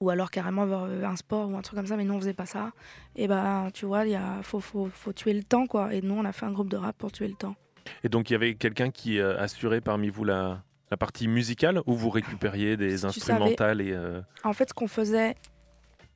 Ou 0.00 0.10
alors 0.10 0.30
carrément 0.30 0.64
euh, 0.64 1.04
un 1.04 1.16
sport 1.16 1.48
ou 1.50 1.56
un 1.56 1.62
truc 1.62 1.76
comme 1.76 1.86
ça, 1.86 1.96
mais 1.96 2.04
nous 2.04 2.14
on 2.14 2.20
faisait 2.20 2.34
pas 2.34 2.46
ça. 2.46 2.70
Et 3.16 3.26
ben, 3.26 3.70
tu 3.74 3.84
vois, 3.86 4.06
il 4.06 4.18
faut, 4.42 4.60
faut, 4.60 4.88
faut 4.92 5.12
tuer 5.12 5.32
le 5.32 5.42
temps, 5.42 5.66
quoi. 5.66 5.92
Et 5.92 6.02
nous, 6.02 6.14
on 6.14 6.24
a 6.24 6.32
fait 6.32 6.46
un 6.46 6.52
groupe 6.52 6.70
de 6.70 6.76
rap 6.76 6.96
pour 6.96 7.10
tuer 7.10 7.26
le 7.26 7.34
temps. 7.34 7.56
Et 8.04 8.08
donc 8.08 8.30
il 8.30 8.34
y 8.34 8.36
avait 8.36 8.54
quelqu'un 8.54 8.90
qui 8.90 9.18
euh, 9.18 9.38
assurait 9.38 9.80
parmi 9.80 10.08
vous 10.08 10.24
la, 10.24 10.62
la 10.90 10.96
partie 10.96 11.28
musicale 11.28 11.80
ou 11.86 11.94
vous 11.94 12.10
récupériez 12.10 12.76
des 12.76 13.00
tu 13.00 13.06
instrumentales 13.06 13.80
et 13.80 13.92
euh, 13.92 14.20
En 14.44 14.52
fait, 14.52 14.68
ce 14.68 14.74
qu'on 14.74 14.88
faisait, 14.88 15.34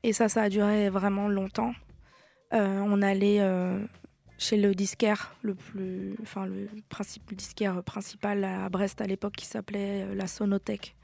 et 0.02 0.12
ça, 0.12 0.28
ça 0.28 0.42
a 0.42 0.48
duré 0.48 0.90
vraiment 0.90 1.28
longtemps, 1.28 1.72
euh, 2.52 2.80
on 2.84 3.02
allait 3.02 3.40
chez 4.38 4.56
le 4.56 4.74
disquaire, 4.74 5.34
le 5.42 5.54
plus, 5.54 6.16
enfin 6.22 6.46
le 6.46 6.68
principe, 6.88 7.30
le 7.30 7.36
disquaire 7.36 7.82
principal 7.82 8.44
à 8.44 8.68
Brest 8.68 9.00
à 9.00 9.06
l'époque 9.06 9.34
qui 9.36 9.46
s'appelait 9.46 10.14
la 10.14 10.26
Sonothèque. 10.26 10.96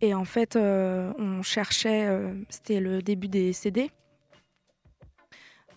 Et 0.00 0.14
en 0.14 0.24
fait, 0.24 0.54
euh, 0.56 1.12
on 1.18 1.42
cherchait, 1.42 2.06
euh, 2.06 2.32
c'était 2.48 2.80
le 2.80 3.02
début 3.02 3.28
des 3.28 3.52
CD. 3.52 3.90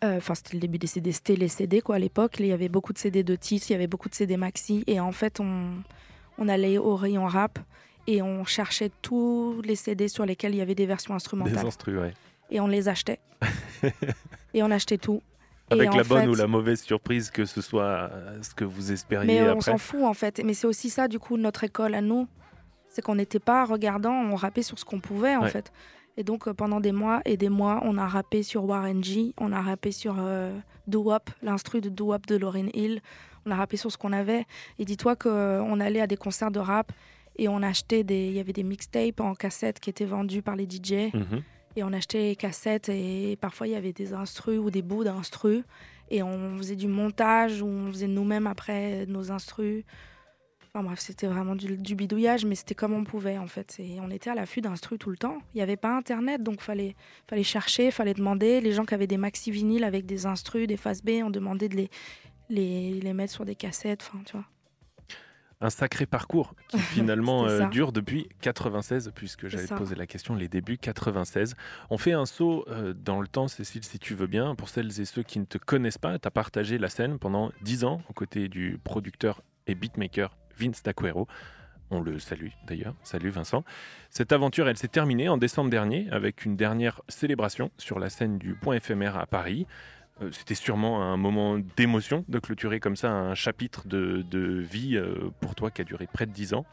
Euh, 0.03 0.17
Enfin, 0.17 0.34
c'était 0.36 0.53
le 0.55 0.60
début 0.60 0.77
des 0.79 0.88
CD, 0.88 1.12
c'était 1.12 1.36
les 1.36 1.47
CD 1.47 1.81
quoi 1.81 1.95
à 1.95 1.99
l'époque. 1.99 2.36
Il 2.39 2.45
y 2.47 2.51
avait 2.51 2.69
beaucoup 2.69 2.93
de 2.93 2.97
CD 2.97 3.23
de 3.23 3.36
titres, 3.36 3.67
il 3.69 3.73
y 3.73 3.75
avait 3.75 3.88
beaucoup 3.88 4.10
de 4.10 4.15
CD 4.15 4.38
maxi. 4.38 4.84
Et 4.88 4.99
en 4.99 5.12
fait, 5.12 5.39
on, 5.39 5.73
on 6.38 6.47
allait 6.47 6.77
au 6.77 6.95
rayon 6.95 7.25
rap 7.27 7.60
et 8.07 8.21
on 8.21 8.43
cherchait 8.45 8.91
tous 9.01 9.62
les 9.63 9.75
CD 9.75 10.07
sur 10.07 10.25
lesquels 10.25 10.53
il 10.53 10.57
y 10.57 10.62
avait 10.62 10.75
des 10.75 10.88
versions 10.88 11.13
Des 11.13 11.17
instrumentales. 11.17 11.65
instrus, 11.67 11.99
ouais. 11.99 12.13
et 12.49 12.60
on 12.60 12.67
les 12.67 12.88
achetait. 12.89 13.19
et 14.53 14.63
on 14.63 14.71
achetait 14.71 14.97
tout. 14.97 15.21
Avec 15.69 15.93
la 15.93 16.03
bonne 16.03 16.23
fait- 16.23 16.27
ou 16.27 16.36
la 16.36 16.47
mauvaise 16.47 16.81
surprise 16.81 17.29
que 17.31 17.45
ce 17.45 17.62
soit 17.62 18.12
ce 18.41 18.53
que 18.53 18.65
vous 18.65 18.91
espériez 18.91 19.39
Mais 19.41 19.49
on 19.51 19.62
s'en 19.62 19.77
fout 19.77 20.03
en 20.03 20.13
fait. 20.13 20.41
Mais 20.43 20.53
c'est 20.53 20.67
aussi 20.67 20.89
ça, 20.89 21.07
du 21.07 21.17
coup, 21.19 21.38
notre 21.38 21.63
école 21.63 21.93
à 21.95 22.01
nous. 22.01 22.27
C'est 22.93 23.01
qu'on 23.01 23.15
n'était 23.15 23.39
pas 23.39 23.63
regardant, 23.65 24.12
on 24.13 24.36
rappait 24.36 24.63
sur 24.63 24.77
ce 24.77 24.86
qu'on 24.86 24.99
pouvait 24.99 25.36
en 25.38 25.43
Ouais. 25.43 25.49
fait. 25.49 25.71
Et 26.17 26.23
donc 26.23 26.47
euh, 26.47 26.54
pendant 26.54 26.82
des 26.82 26.91
mois 26.91 27.21
et 27.23 27.38
des 27.38 27.47
mois, 27.49 27.80
on 27.84 27.97
a 27.97 28.06
rappé 28.06 28.43
sur 28.43 28.65
Warren 28.65 29.01
G, 29.04 29.34
on 29.38 29.54
a 29.54 29.62
rappé 29.62 29.91
sur 29.93 30.15
euh, 30.19 30.51
Doo 30.88 31.04
Wop, 31.04 31.30
l'instru 31.41 31.80
de 31.80 31.88
Doo 31.89 32.08
Wop 32.08 32.27
de 32.27 32.36
Lauryn 32.36 32.67
Hill. 32.73 33.01
On 33.45 33.51
a 33.51 33.56
rappé 33.56 33.77
sur 33.77 33.89
ce 33.91 33.97
qu'on 33.97 34.12
avait. 34.12 34.45
Et 34.77 34.84
dis-toi 34.86 35.15
qu'on 35.15 35.80
allait 35.80 36.01
à 36.01 36.08
des 36.08 36.17
concerts 36.17 36.51
de 36.51 36.60
rap 36.60 36.91
et 37.38 37.47
on 37.47 37.63
achetait 37.63 38.04
des. 38.04 38.27
Il 38.27 38.34
y 38.34 38.39
avait 38.41 38.51
des 38.54 38.63
mixtapes 38.63 39.21
en 39.21 39.34
cassette 39.36 39.80
qui 39.80 39.89
étaient 39.89 40.06
vendus 40.06 40.41
par 40.41 40.56
les 40.58 40.65
DJ. 40.69 41.13
Mhm. 41.13 41.41
Et 41.77 41.84
on 41.86 41.93
achetait 41.93 42.19
les 42.23 42.36
cassettes 42.36 42.89
et 42.89 43.38
parfois 43.39 43.65
il 43.67 43.71
y 43.71 43.75
avait 43.77 43.93
des 43.93 44.13
instrus 44.13 44.60
ou 44.60 44.69
des 44.69 44.82
bouts 44.82 45.06
d'instrus. 45.06 45.63
Et 46.10 46.21
on 46.21 46.58
faisait 46.58 46.75
du 46.75 46.89
montage 46.89 47.62
ou 47.62 47.67
on 47.67 47.88
faisait 47.89 48.08
nous-mêmes 48.08 48.45
après 48.47 49.06
nos 49.08 49.32
instrus. 49.32 49.86
Enfin 50.73 50.86
bref, 50.86 50.99
c'était 50.99 51.27
vraiment 51.27 51.55
du, 51.55 51.75
du 51.75 51.95
bidouillage, 51.95 52.45
mais 52.45 52.55
c'était 52.55 52.75
comme 52.75 52.93
on 52.93 53.03
pouvait 53.03 53.38
en 53.38 53.47
fait. 53.47 53.75
Et 53.79 53.99
on 53.99 54.10
était 54.10 54.29
à 54.29 54.36
l'affût 54.36 54.62
d'instrus 54.62 54.97
tout 54.99 55.10
le 55.10 55.17
temps. 55.17 55.39
Il 55.53 55.57
n'y 55.57 55.62
avait 55.62 55.75
pas 55.75 55.93
internet, 55.95 56.43
donc 56.43 56.62
fallait 56.62 56.95
fallait 57.27 57.43
chercher, 57.43 57.91
fallait 57.91 58.13
demander. 58.13 58.62
Les 58.62 58.71
gens 58.71 58.86
qui 58.86 58.93
avaient 58.93 59.07
des 59.07 59.17
maxi 59.17 59.51
vinyles 59.51 59.84
avec 59.84 60.05
des 60.05 60.25
instrus, 60.25 60.67
des 60.67 60.77
faces 60.77 61.03
B, 61.03 61.21
on 61.23 61.29
demandait 61.29 61.67
de 61.67 61.75
les, 61.75 61.89
les, 62.47 63.01
les 63.01 63.13
mettre 63.13 63.34
sur 63.34 63.43
des 63.43 63.55
cassettes. 63.55 64.10
Enfin, 64.13 64.23
tu 64.25 64.31
vois. 64.31 64.45
Un 65.60 65.69
sacré 65.69 66.05
parcours 66.05 66.55
qui 66.69 66.77
finalement 66.95 67.45
euh, 67.45 67.67
dure 67.67 67.91
depuis 67.91 68.29
96, 68.39 69.12
puisque 69.13 69.51
ça. 69.51 69.75
poser 69.75 69.95
la 69.95 70.07
question, 70.07 70.36
les 70.36 70.47
débuts 70.47 70.77
96. 70.77 71.55
On 71.89 71.97
fait 71.97 72.13
un 72.13 72.25
saut 72.25 72.63
euh, 72.69 72.93
dans 72.93 73.19
le 73.19 73.27
temps, 73.27 73.49
Cécile, 73.49 73.84
si 73.84 73.99
tu 73.99 74.15
veux 74.15 74.25
bien. 74.25 74.55
Pour 74.55 74.69
celles 74.69 75.01
et 75.01 75.05
ceux 75.05 75.21
qui 75.21 75.38
ne 75.39 75.45
te 75.45 75.57
connaissent 75.57 75.97
pas, 75.97 76.17
tu 76.17 76.29
as 76.29 76.31
partagé 76.31 76.77
la 76.77 76.88
scène 76.88 77.19
pendant 77.19 77.51
10 77.62 77.84
ans 77.84 78.01
aux 78.10 78.13
côtés 78.13 78.47
du 78.47 78.79
producteur 78.81 79.41
et 79.67 79.75
beatmaker 79.75 80.38
Vince 80.62 80.84
D'Aquero. 80.84 81.28
On 81.89 82.00
le 82.02 82.19
salue 82.19 82.50
d'ailleurs. 82.67 82.93
Salut 83.04 83.32
Vincent. 83.32 83.63
Cette 84.10 84.32
aventure, 84.32 84.67
elle 84.69 84.78
s'est 84.78 84.88
terminée 84.88 85.28
en 85.28 85.38
décembre 85.38 85.69
dernier 85.69 86.08
avec 86.12 86.45
une 86.45 86.56
dernière 86.56 87.02
célébration 87.10 87.71
sur 87.78 88.00
la 88.00 88.10
scène 88.10 88.38
du 88.38 88.54
Point 88.54 88.76
éphémère 88.76 89.17
à 89.17 89.26
Paris. 89.26 89.65
Euh, 90.21 90.30
C'était 90.32 90.56
sûrement 90.56 91.04
un 91.04 91.17
moment 91.17 91.58
d'émotion 91.76 92.24
de 92.30 92.39
clôturer 92.39 92.80
comme 92.80 92.95
ça 92.95 93.12
un 93.12 93.36
chapitre 93.36 93.88
de, 93.88 94.24
de 94.30 94.39
vie 94.60 94.95
euh, 94.95 95.32
pour 95.41 95.56
toi 95.56 95.71
qui 95.71 95.82
a 95.82 95.84
duré 95.84 96.08
près 96.08 96.26
de 96.26 96.32
10 96.32 96.54
ans. 96.54 96.65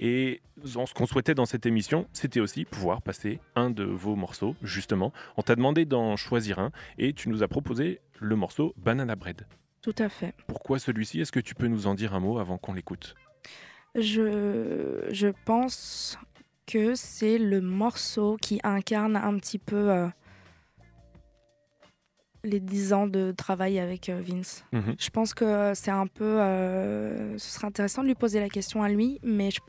Et 0.00 0.42
ce 0.64 0.92
qu'on 0.94 1.06
souhaitait 1.06 1.34
dans 1.34 1.46
cette 1.46 1.64
émission, 1.64 2.06
c'était 2.12 2.40
aussi 2.40 2.64
pouvoir 2.64 3.00
passer 3.02 3.38
un 3.54 3.70
de 3.70 3.84
vos 3.84 4.14
morceaux, 4.14 4.54
justement. 4.62 5.12
On 5.36 5.42
t'a 5.42 5.56
demandé 5.56 5.84
d'en 5.84 6.16
choisir 6.16 6.58
un 6.58 6.70
et 6.98 7.12
tu 7.12 7.28
nous 7.28 7.42
as 7.42 7.48
proposé 7.48 8.00
le 8.20 8.36
morceau 8.36 8.74
Banana 8.76 9.14
Bread. 9.16 9.46
Tout 9.80 9.94
à 9.98 10.08
fait. 10.08 10.34
Pourquoi 10.48 10.78
celui-ci? 10.80 11.20
Est-ce 11.20 11.32
que 11.32 11.40
tu 11.40 11.54
peux 11.54 11.68
nous 11.68 11.86
en 11.86 11.94
dire 11.94 12.14
un 12.14 12.20
mot 12.20 12.38
avant 12.38 12.58
qu'on 12.58 12.74
l'écoute? 12.74 13.14
Je, 13.98 15.06
je 15.10 15.28
pense 15.44 16.18
que 16.66 16.94
c'est 16.94 17.38
le 17.38 17.60
morceau 17.60 18.36
qui 18.40 18.60
incarne 18.62 19.16
un 19.16 19.38
petit 19.38 19.58
peu 19.58 19.90
euh, 19.90 20.06
les 22.44 22.60
10 22.60 22.92
ans 22.92 23.06
de 23.06 23.32
travail 23.36 23.78
avec 23.78 24.08
euh, 24.08 24.20
Vince. 24.22 24.64
Mhm. 24.72 24.94
Je 24.98 25.10
pense 25.10 25.34
que 25.34 25.72
c'est 25.74 25.90
un 25.90 26.06
peu... 26.06 26.24
euh, 26.40 27.36
ce 27.38 27.50
serait 27.54 27.66
intéressant 27.66 28.02
de 28.02 28.08
lui 28.08 28.14
poser 28.14 28.40
la 28.40 28.48
question 28.48 28.82
à 28.82 28.88
lui, 28.88 29.18
mais 29.22 29.50
je- 29.50 29.60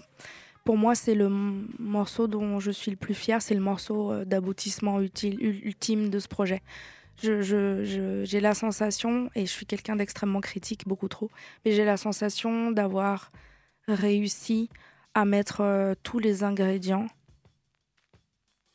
pour 0.63 0.77
moi, 0.77 0.93
c'est 0.95 1.15
le 1.15 1.29
morceau 1.29 2.27
dont 2.27 2.59
je 2.59 2.71
suis 2.71 2.91
le 2.91 2.97
plus 2.97 3.13
fier, 3.13 3.41
c'est 3.41 3.55
le 3.55 3.61
morceau 3.61 4.25
d'aboutissement 4.25 4.99
ultime 5.01 6.09
de 6.09 6.19
ce 6.19 6.27
projet. 6.27 6.61
Je- 7.23 7.41
je- 7.41 7.83
je- 7.85 8.25
J'ai 8.25 8.41
la 8.41 8.53
sensation, 8.53 9.29
et 9.33 9.45
je 9.45 9.51
suis 9.51 9.65
quelqu'un 9.65 9.95
d'extrêmement 9.95 10.41
critique, 10.41 10.83
beaucoup 10.85 11.07
trop, 11.07 11.31
mais 11.65 11.71
j'ai 11.71 11.85
la 11.85 11.95
sensation 11.97 12.71
d'avoir 12.71 13.31
réussi 13.87 14.69
à 15.13 15.25
mettre 15.25 15.61
euh, 15.61 15.93
tous 16.03 16.19
les 16.19 16.43
ingrédients 16.43 17.07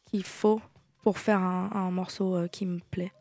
qu'il 0.05 0.25
faut 0.25 0.61
pour 1.03 1.19
faire 1.19 1.41
un, 1.41 1.71
un 1.73 1.91
morceau 1.91 2.37
euh, 2.37 2.49
qui 2.49 2.67
me 2.67 2.79
plaît. 2.91 3.13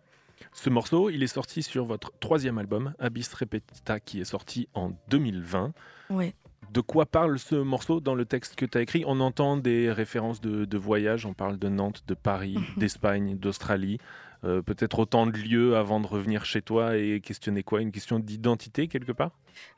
Ce 0.54 0.69
morceau, 0.69 1.10
il 1.10 1.23
est 1.23 1.27
sorti 1.27 1.63
sur 1.63 1.86
votre 1.86 2.12
troisième 2.19 2.58
album, 2.58 2.93
Abyss 2.99 3.34
Repetita, 3.34 3.99
qui 3.99 4.19
est 4.19 4.25
sorti 4.25 4.67
en 4.73 4.91
2020. 5.10 5.73
Ouais. 6.10 6.34
De 6.71 6.82
quoi 6.82 7.06
parle 7.06 7.38
ce 7.38 7.56
morceau 7.56 7.99
dans 7.99 8.15
le 8.15 8.25
texte 8.25 8.56
que 8.56 8.65
tu 8.65 8.77
as 8.77 8.82
écrit? 8.82 9.04
On 9.06 9.19
entend 9.19 9.58
des 9.58 9.91
références 9.91 10.41
de, 10.41 10.65
de 10.65 10.77
voyage, 10.77 11.25
on 11.25 11.34
parle 11.34 11.58
de 11.58 11.69
Nantes, 11.69 12.04
de 12.08 12.13
Paris, 12.13 12.58
d'Espagne, 12.77 13.38
d'Australie. 13.38 13.99
Euh, 14.43 14.62
Peut-être 14.62 14.99
autant 14.99 15.27
de 15.27 15.38
lieux 15.38 15.75
avant 15.75 15.99
de 15.99 16.08
revenir 16.08 16.45
chez 16.45 16.62
toi 16.62 16.97
et 16.97 17.19
questionner 17.21 17.62
quoi? 17.63 17.82
Une 17.82 17.91
question 17.91 18.17
d'identité 18.19 18.88
quelque 18.88 19.12
part? 19.12 19.32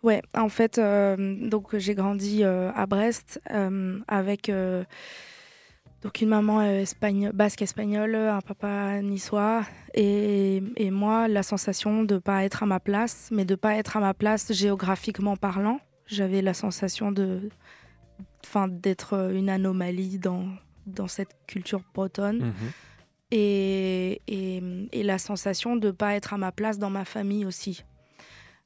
Ouais, 0.04 0.22
en 0.36 0.50
fait, 0.50 0.78
euh, 0.78 1.36
donc 1.50 1.76
j'ai 1.78 1.96
grandi 1.96 2.44
euh, 2.44 2.72
à 2.74 2.86
Brest 2.86 3.42
avec 4.08 4.52
donc 6.02 6.22
une 6.22 6.30
maman 6.30 6.62
espagne- 6.62 7.32
basque 7.34 7.62
espagnole, 7.62 8.16
un 8.16 8.42
papa 8.42 9.02
niçois, 9.02 9.64
et, 9.94 10.62
et 10.76 10.92
moi 10.92 11.28
la 11.28 11.44
sensation 11.44 12.04
de 12.04 12.18
pas 12.18 12.44
être 12.44 12.64
à 12.64 12.66
ma 12.66 12.80
place, 12.80 13.30
mais 13.32 13.46
de 13.46 13.56
pas 13.56 13.76
être 13.76 13.96
à 13.98 14.00
ma 14.02 14.14
place 14.14 14.52
géographiquement 14.54 15.38
parlant. 15.38 15.80
J'avais 16.06 16.42
la 16.42 16.54
sensation 16.54 17.12
de, 17.12 17.50
d'être 18.70 19.32
une 19.34 19.50
anomalie 19.50 20.20
dans 20.20 20.46
dans 20.86 21.08
cette 21.08 21.34
culture 21.48 21.82
bretonne 21.94 22.40
Mhm. 22.40 22.54
Et, 23.34 25.04
la 25.04 25.18
sensation 25.18 25.76
de 25.76 25.88
ne 25.88 25.92
pas 25.92 26.16
être 26.16 26.34
à 26.34 26.38
ma 26.38 26.52
place 26.52 26.80
dans 26.80 26.90
ma 26.90 27.06
famille 27.06 27.46
aussi. 27.46 27.84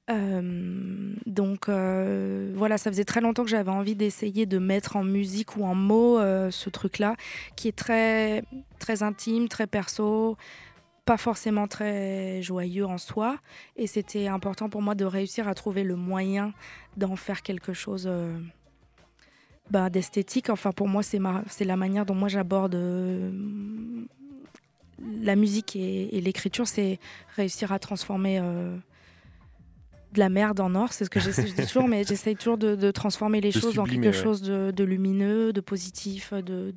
Euh, 0.10 1.13
donc 1.25 1.67
euh, 1.67 2.53
voilà, 2.56 2.77
ça 2.77 2.89
faisait 2.89 3.03
très 3.03 3.19
longtemps 3.19 3.43
que 3.43 3.49
j'avais 3.49 3.71
envie 3.71 3.95
d'essayer 3.95 4.45
de 4.45 4.58
mettre 4.58 4.95
en 4.95 5.03
musique 5.03 5.58
ou 5.58 5.65
en 5.65 5.75
mots 5.75 6.17
euh, 6.19 6.49
ce 6.49 6.69
truc-là, 6.69 7.15
qui 7.58 7.67
est 7.67 7.75
très, 7.75 8.43
très 8.80 9.03
intime, 9.03 9.49
très 9.49 9.67
perso, 9.67 10.38
pas 11.03 11.17
forcément 11.17 11.67
très 11.67 12.41
joyeux 12.41 12.86
en 12.86 12.97
soi. 12.97 13.38
Et 13.75 13.88
c'était 13.88 14.27
important 14.27 14.69
pour 14.69 14.82
moi 14.82 14.95
de 14.95 15.06
réussir 15.06 15.47
à 15.47 15.56
trouver 15.56 15.84
le 15.84 15.95
moyen 15.95 16.53
d'en 16.95 17.15
faire 17.15 17.41
quelque 17.41 17.73
chose 17.73 18.10
bah, 19.71 19.89
d'esthétique. 19.89 20.49
Enfin, 20.49 20.71
pour 20.71 20.88
moi, 20.88 21.03
c'est 21.03 21.19
ma- 21.19 21.43
c'est 21.49 21.65
la 21.65 21.75
manière 21.75 22.06
dont 22.06 22.15
moi 22.15 22.30
j'aborde 22.30 22.75
la 25.21 25.36
musique 25.36 25.75
et, 25.75 26.15
et 26.15 26.21
l'écriture, 26.21 26.67
c'est 26.67 26.99
réussir 27.36 27.71
à 27.71 27.79
transformer 27.79 28.39
euh, 28.41 28.75
de 30.13 30.19
la 30.19 30.29
merde 30.29 30.60
en 30.60 30.73
or. 30.75 30.93
C'est 30.93 31.05
ce 31.05 31.10
que 31.10 31.19
j'essaie 31.19 31.47
je 31.47 31.53
dis 31.53 31.65
toujours, 31.67 31.88
mais 31.88 32.03
j'essaye 32.03 32.36
toujours 32.36 32.57
de, 32.57 32.75
de 32.75 32.91
transformer 32.91 33.41
les 33.41 33.51
De 33.51 33.60
choses 33.60 33.79
en 33.79 33.86
quelque 33.86 34.07
ouais. 34.07 34.13
chose 34.13 34.41
de, 34.41 34.71
de 34.71 34.83
lumineux, 34.83 35.53
de 35.53 35.62
positif, 35.62 36.33
de, 36.33 36.73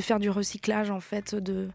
faire 0.00 0.18
du 0.18 0.30
recyclage 0.30 0.90
en 0.90 1.00
fait, 1.00 1.34
de 1.34 1.68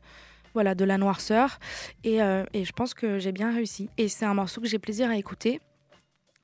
voilà, 0.54 0.75
de 0.75 0.86
la 0.86 0.97
noirceur. 0.97 1.60
Et, 2.04 2.21
euh, 2.21 2.43
et 2.54 2.65
je 2.65 2.71
pense 2.71 2.93
que 2.93 3.19
j'ai 3.19 3.32
bien 3.32 3.54
réussi. 3.54 3.89
Et 3.97 4.08
c'est 4.08 4.25
un 4.25 4.34
morceau 4.34 4.62
que 4.62 4.67
j'ai 4.67 4.80
plaisir 4.80 5.10
à 5.10 5.15
écouter, 5.15 5.62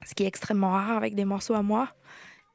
ce 0.05 0.13
qui 0.13 0.23
est 0.23 0.27
extrêmement 0.27 0.71
rare 0.71 0.97
avec 0.97 1.15
des 1.15 1.25
morceaux 1.25 1.55
à 1.55 1.63
moi. 1.63 1.89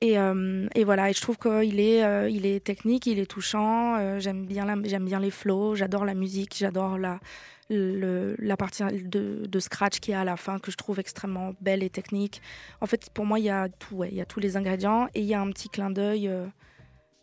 Et, 0.03 0.19
euh, 0.19 0.67
et 0.75 0.85
voilà, 0.85 1.11
et 1.11 1.13
je 1.13 1.21
trouve 1.21 1.37
qu'il 1.37 1.79
est, 1.79 2.03
euh, 2.05 2.29
il 2.31 2.47
est 2.47 2.65
technique, 2.65 3.07
il 3.07 3.19
est 3.19 3.27
touchant. 3.31 3.97
euh, 3.99 4.19
j'aime 4.19 4.47
bien, 4.47 4.65
la- 4.65 4.77
j'aime 4.89 5.05
bien 5.05 5.21
les 5.21 5.31
flows, 5.31 5.75
j'adore 5.75 6.07
la 6.07 6.15
musique, 6.15 6.55
j'adore 6.57 6.97
la, 6.97 7.21
le- 7.69 8.35
la 8.39 8.57
partie 8.57 8.83
de, 8.85 9.45
de 9.47 9.59
scratch 9.61 10.01
qu'il 10.01 10.13
y 10.13 10.15
a 10.15 10.21
à 10.23 10.25
la 10.25 10.39
fin 10.39 10.59
que 10.59 10.71
je 10.71 10.77
trouve 10.79 10.99
extrêmement 11.01 11.53
belle 11.61 11.83
et 11.83 11.91
technique. 11.91 12.41
En 12.81 12.87
fait, 12.87 13.11
pour 13.13 13.27
moi, 13.27 13.39
il 13.39 13.45
y 13.45 13.51
a 13.51 13.69
tout, 13.69 13.97
ouais, 13.97 14.09
il 14.11 14.17
y 14.17 14.23
a 14.23 14.25
tous 14.25 14.41
les 14.41 14.57
ingrédients 14.57 15.09
et 15.15 15.21
il 15.21 15.27
y 15.27 15.35
a 15.35 15.41
un 15.41 15.51
petit 15.51 15.69
clin 15.69 15.91
d'œil. 15.91 16.31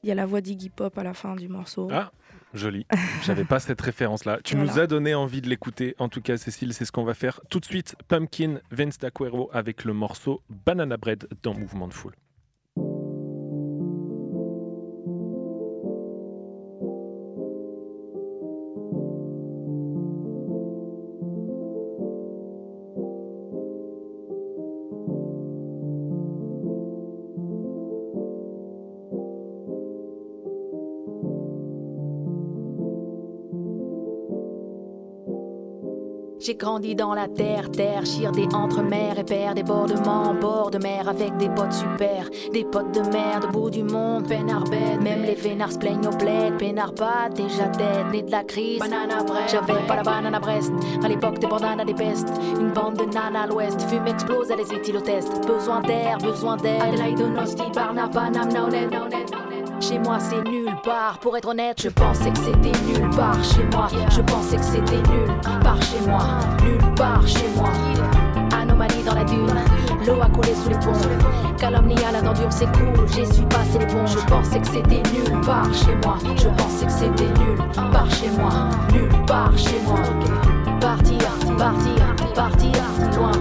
il 0.03 0.09
y 0.09 0.11
a 0.11 0.15
la 0.15 0.27
voix 0.27 0.41
d'Iggy 0.41 0.69
Pop 0.69 0.95
à 0.99 1.03
la 1.03 1.15
fin 1.15 1.35
du 1.35 1.47
morceau. 1.49 1.87
Ah, 1.91 2.11
joli. 2.53 2.85
J'avais 3.23 3.43
pas 3.43 3.59
cette 3.59 3.81
référence-là. 3.81 4.39
Tu 4.43 4.55
nous 4.55 4.77
as 4.77 4.85
donné 4.85 5.15
envie 5.15 5.41
de 5.41 5.49
l'écouter. 5.49 5.95
En 5.97 6.09
tout 6.09 6.21
cas, 6.21 6.37
Cécile, 6.37 6.73
c'est 6.75 6.85
ce 6.85 6.91
qu'on 6.91 7.03
va 7.03 7.15
faire 7.15 7.41
tout 7.49 7.59
de 7.59 7.65
suite. 7.65 7.95
Pumpkin, 8.07 8.59
Vince 8.69 8.99
D'Aquero 8.99 9.49
avec 9.51 9.83
le 9.83 9.93
morceau 9.93 10.43
Banana 10.63 10.95
Bread 10.97 11.27
dans 11.41 11.55
Mouvement 11.55 11.87
de 11.87 11.93
Foule. 11.95 12.13
Grandi 36.57 36.95
dans 36.95 37.13
la 37.13 37.27
terre, 37.27 37.69
terre, 37.71 38.03
des 38.31 38.47
entre 38.53 38.81
mer 38.81 39.19
et 39.19 39.23
père, 39.23 39.53
débordements, 39.53 40.33
bord 40.33 40.71
de 40.71 40.77
mer 40.77 41.07
avec 41.07 41.37
des 41.37 41.49
potes 41.49 41.73
super, 41.73 42.29
des 42.51 42.65
potes 42.65 42.93
de 42.93 43.01
mer, 43.11 43.41
au 43.47 43.51
bout 43.51 43.69
du 43.69 43.83
monde, 43.83 44.27
peinard 44.27 44.63
bête, 44.65 45.01
même 45.01 45.23
les 45.23 45.35
vénards 45.35 45.71
se 45.71 45.77
plaignent 45.77 46.07
au 46.07 46.15
bled, 46.15 46.57
peinard 46.57 46.93
pas, 46.93 47.29
déjà 47.33 47.67
dead, 47.67 48.11
né 48.11 48.21
de 48.23 48.31
la 48.31 48.43
crise, 48.43 48.79
banana 48.79 49.23
Brest, 49.23 49.49
j'avais 49.51 49.85
pas 49.87 49.95
la 49.95 50.03
banane 50.03 50.35
à 50.35 50.39
Brest, 50.39 50.71
à 51.03 51.07
l'époque 51.07 51.39
des 51.39 51.47
bandanes 51.47 51.79
à 51.79 51.85
des 51.85 51.93
pestes, 51.93 52.31
une 52.59 52.71
bande 52.71 52.97
de 52.97 53.05
nanas 53.05 53.43
à 53.43 53.47
l'ouest, 53.47 53.79
fume 53.89 54.07
explose, 54.07 54.51
allez 54.51 54.63
y 54.63 55.01
test, 55.03 55.47
besoin 55.47 55.81
d'air, 55.81 56.17
besoin 56.17 56.57
d'air, 56.57 56.83
Adelaide, 56.83 57.17
Donosti, 57.17 57.63
Barna, 57.73 58.07
Panam, 58.07 58.49
chez 59.87 59.99
moi 59.99 60.17
c'est 60.19 60.43
nulle 60.49 60.75
part, 60.83 61.17
pour 61.19 61.37
être 61.37 61.47
honnête, 61.47 61.81
je 61.81 61.89
pensais 61.89 62.29
que 62.31 62.39
c'était 62.39 62.77
nulle 62.85 63.09
part 63.15 63.41
chez 63.43 63.63
moi. 63.71 63.87
Je 64.09 64.21
pensais 64.21 64.57
que 64.57 64.63
c'était 64.63 65.01
nulle 65.09 65.31
part 65.63 65.81
chez 65.81 66.01
moi, 66.05 66.39
nulle 66.63 66.95
part 66.95 67.25
chez 67.25 67.47
moi. 67.55 67.69
Anomalie 68.53 69.03
dans 69.03 69.15
la 69.15 69.23
dune, 69.23 69.47
l'eau 70.05 70.21
a 70.21 70.29
collé 70.29 70.53
sous 70.55 70.69
les 70.69 70.75
ponts. 70.75 70.91
Calomnie 71.57 71.95
à 72.03 72.11
la 72.11 72.21
dure, 72.21 72.51
c'est 72.51 72.71
cool, 72.73 73.07
j'y 73.07 73.25
suis 73.33 73.45
passé 73.45 73.79
les 73.79 73.87
ponts. 73.87 74.05
Je 74.05 74.19
pensais 74.25 74.59
que 74.59 74.67
c'était 74.67 75.03
nulle 75.13 75.41
part 75.41 75.73
chez 75.73 75.95
moi. 76.03 76.17
Je 76.35 76.49
pensais 76.49 76.85
que 76.85 76.91
c'était 76.91 77.39
nulle 77.39 77.91
part 77.91 78.11
chez 78.11 78.29
moi, 78.31 78.69
nulle 78.91 79.25
part 79.25 79.57
chez 79.57 79.79
moi. 79.85 79.99
Partir, 80.81 81.17
partir, 81.57 82.15
partir, 82.35 82.71
loin, 83.15 83.31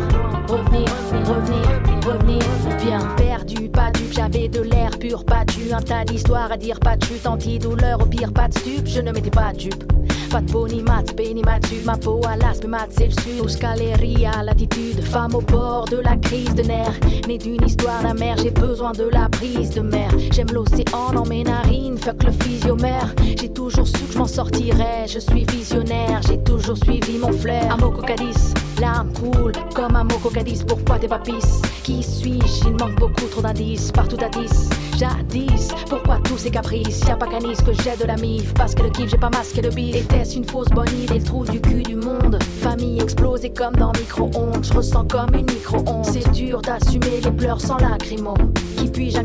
revenir, 0.46 0.87
revenir, 1.24 1.66
revenir, 2.06 2.42
bien 2.82 3.00
perdu, 3.16 3.68
pas 3.68 3.90
dupe, 3.90 4.12
j'avais 4.12 4.48
de 4.48 4.61
l'air 4.61 4.90
pur, 4.98 5.24
pas 5.24 5.44
tu, 5.44 5.72
un 5.72 5.80
tas 5.80 6.04
d'histoires 6.04 6.52
à 6.52 6.56
dire, 6.56 6.78
pas 6.80 6.96
de 6.96 7.06
anti-douleur, 7.28 8.00
au 8.00 8.06
pire 8.06 8.32
pas 8.32 8.48
de 8.48 8.59
stup, 8.59 8.87
je 8.87 9.00
ne 9.00 9.12
m'étais 9.12 9.30
pas 9.30 9.52
dupe. 9.52 9.85
Pas 10.30 10.40
de 10.40 10.50
peau 10.50 10.66
ni 10.66 10.82
mat, 10.82 11.14
ni 11.18 11.42
matu, 11.42 11.76
ma 11.85 11.96
peau 11.96 12.20
à 12.26 12.37
l'aspe, 12.37 12.66
mat 12.66 12.88
c'est 12.90 13.06
le 13.06 13.46
sud. 13.48 13.64
à 13.64 14.42
l'attitude, 14.42 15.00
femme 15.02 15.35
au 15.35 15.40
bord 15.40 15.87
de 15.87 15.98
la 15.98 16.16
crise 16.16 16.54
de 16.54 16.62
nerfs. 16.62 16.98
Née 17.28 17.38
d'une 17.38 17.64
histoire 17.64 18.02
d'amère, 18.02 18.37
j'ai 18.38 18.50
besoin 18.50 18.92
de 18.92 19.04
la 19.04 19.28
prise 19.28 19.70
de 19.70 19.80
mer. 19.80 20.11
J'aime 20.32 20.48
l'océan 20.52 21.12
dans 21.14 21.24
mes 21.26 21.44
narines, 21.44 21.96
fuck 21.96 22.22
le 22.24 22.32
physiomère. 22.32 23.14
J'ai 23.40 23.52
toujours 23.52 23.87
su 23.87 23.98
que 24.04 24.12
je 24.12 24.18
m'en 24.18 24.26
sortirais, 24.26 25.06
je 25.06 25.20
suis 25.20 25.44
visionnaire, 25.44 26.20
j'ai 26.26 26.38
toujours 26.38 26.76
suivi 26.76 27.18
mon 27.18 27.32
flair. 27.32 27.72
Amoko 27.72 28.02
Cadiz, 28.02 28.52
l'âme 28.80 29.12
coule 29.12 29.52
comme 29.74 29.96
Amoko 29.96 30.30
Cadiz, 30.30 30.64
pourquoi 30.64 30.98
t'es 30.98 31.08
pas 31.08 31.18
pisse? 31.18 31.62
Qui 31.82 32.02
suis-je? 32.02 32.68
Il 32.68 32.72
manque 32.72 32.98
beaucoup 32.98 33.26
trop 33.30 33.42
d'indices, 33.42 33.92
partout 33.92 34.16
à 34.24 34.28
10. 34.28 34.70
Jadis, 34.98 35.68
pourquoi 35.88 36.18
tous 36.24 36.38
ces 36.38 36.50
caprices? 36.50 37.00
Y'a 37.06 37.16
pas 37.16 37.26
canis 37.26 37.56
que 37.56 37.72
j'ai 37.72 37.96
de 37.96 38.06
la 38.06 38.16
mif, 38.16 38.54
parce 38.54 38.74
que 38.74 38.82
le 38.82 38.90
kiff 38.90 39.10
j'ai 39.10 39.18
pas 39.18 39.30
masqué 39.30 39.60
le 39.62 39.70
bif. 39.70 40.06
Une 40.34 40.44
fausse 40.44 40.68
bonne 40.68 40.88
idée, 41.02 41.18
le 41.18 41.24
trou 41.24 41.44
du 41.44 41.60
cul 41.60 41.82
du 41.82 41.96
monde. 41.96 42.38
Famille 42.60 43.00
explosée 43.00 43.50
comme 43.50 43.76
dans 43.76 43.92
micro-ondes, 43.92 44.64
je 44.64 44.72
ressens 44.72 45.04
comme 45.04 45.34
une 45.34 45.46
micro-onde. 45.46 46.04
C'est 46.04 46.30
dur 46.32 46.62
d'assumer 46.62 47.20
les 47.22 47.30
pleurs 47.30 47.60
sans 47.60 47.78
lacrymo. 47.78 48.34
Qui 48.76 48.88
puis-je 48.88 49.20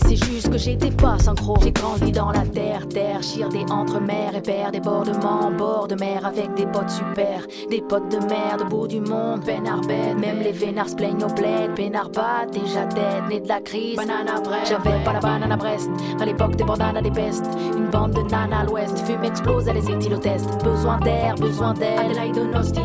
c'est 0.00 0.16
juste 0.16 0.50
que 0.50 0.58
j'étais 0.58 0.90
pas 0.90 1.18
synchro. 1.18 1.56
J'ai 1.62 1.72
grandi 1.72 2.12
dans 2.12 2.30
la 2.30 2.44
terre, 2.46 2.86
terre, 2.88 3.20
des 3.50 3.72
entre 3.72 4.00
mer 4.00 4.34
et 4.34 4.40
père 4.40 4.70
Débordement, 4.70 5.50
bord 5.50 5.88
de 5.88 5.94
mer 5.94 6.24
avec 6.26 6.54
des 6.54 6.66
potes 6.66 6.90
super 6.90 7.46
Des 7.70 7.80
potes 7.80 8.10
de 8.10 8.18
mer, 8.26 8.56
bout 8.68 8.86
du 8.86 9.00
monde, 9.00 9.44
peinard 9.44 9.80
bête 9.82 10.18
Même 10.18 10.40
les 10.40 10.52
vénards 10.52 10.94
plaignent 10.96 11.22
au 11.22 11.32
bled, 11.32 11.74
peinard 11.74 12.10
pas, 12.10 12.46
déjà 12.50 12.84
dead, 12.86 13.28
né 13.28 13.40
de 13.40 13.48
la 13.48 13.60
crise 13.60 13.96
Banana 13.96 14.38
j'avais 14.64 15.02
pas 15.04 15.12
la 15.12 15.20
banane 15.20 15.52
à 15.52 15.56
Brest 15.56 15.90
À 16.20 16.24
l'époque 16.24 16.56
des 16.56 16.64
bandanes 16.64 16.96
à 16.96 17.02
des 17.02 17.10
pestes. 17.10 17.46
Une 17.76 17.88
bande 17.88 18.12
de 18.12 18.22
nanas 18.30 18.60
à 18.60 18.64
l'ouest, 18.64 18.98
fume 19.06 19.24
explose, 19.24 19.68
elle 19.68 19.76
les 19.76 19.90
éthyl 19.90 20.18
Besoin 20.62 20.98
d'air, 21.00 21.34
besoin 21.36 21.74
d'air. 21.74 22.00
Adelaide, 22.00 22.36
Nosti, 22.52 22.80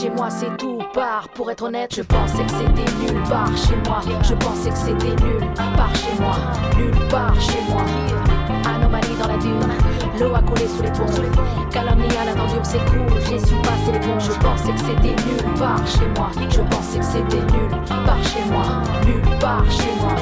Chez 0.00 0.10
moi, 0.10 0.28
c'est 0.28 0.56
tout 0.56 0.78
part. 0.92 1.28
Pour 1.34 1.50
être 1.52 1.62
honnête, 1.62 1.94
je 1.94 2.02
pensais 2.02 2.42
que 2.44 2.50
c'était 2.50 3.12
nulle 3.12 3.22
part 3.28 3.56
chez 3.56 3.76
moi. 3.86 4.00
Je 4.22 4.34
pensais 4.34 4.70
que 4.70 4.76
c'était 4.76 5.24
nulle 5.24 5.46
part 5.76 5.94
chez 5.94 6.20
moi. 6.20 6.34
Nulle 6.76 7.08
part 7.08 7.40
chez 7.40 7.60
moi. 7.68 7.82
Anomalie 8.66 9.14
dans 9.22 9.28
la 9.28 9.38
dune. 9.38 9.60
L'eau 10.18 10.34
a 10.34 10.42
collé 10.42 10.66
sous 10.66 10.82
les 10.82 10.90
ponts. 10.90 11.70
Calomnie 11.70 12.16
à 12.20 12.24
la 12.24 12.32
tendure, 12.32 12.64
c'est 12.64 12.84
cool. 12.86 13.06
J'ai 13.28 13.38
su 13.38 13.54
passer 13.62 13.92
les 13.92 14.00
ponts. 14.00 14.18
Je 14.18 14.32
pensais 14.32 14.72
que 14.72 14.80
c'était 14.80 15.14
nulle 15.22 15.54
part 15.58 15.86
chez 15.86 16.08
moi. 16.16 16.30
Je 16.50 16.60
pensais 16.60 16.98
que 16.98 17.04
c'était 17.04 17.56
nulle 17.56 17.70
part 18.04 18.24
chez 18.24 18.44
moi. 18.50 18.64
Nulle 19.06 19.38
part 19.38 19.70
chez 19.70 19.94
moi. 20.00 20.14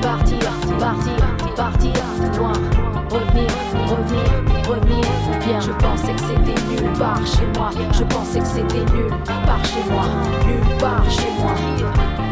Partir, 0.00 0.38
partir, 0.78 1.54
partir, 1.56 1.92
loin 2.38 2.91
revenir, 3.12 3.48
revenir, 3.88 4.24
revenir 4.68 5.04
bien. 5.44 5.60
Je 5.60 5.72
pensais 5.72 6.12
que 6.12 6.20
c'était 6.20 6.60
nulle 6.68 6.92
part 6.98 7.24
chez 7.26 7.46
moi. 7.56 7.70
Je 7.92 8.04
pensais 8.04 8.40
que 8.40 8.46
c'était 8.46 8.84
nulle 8.92 9.12
part 9.46 9.64
chez 9.64 9.84
moi. 9.90 10.04
Nulle 10.46 10.78
part 10.78 11.10
chez 11.10 11.30
moi. 11.38 11.52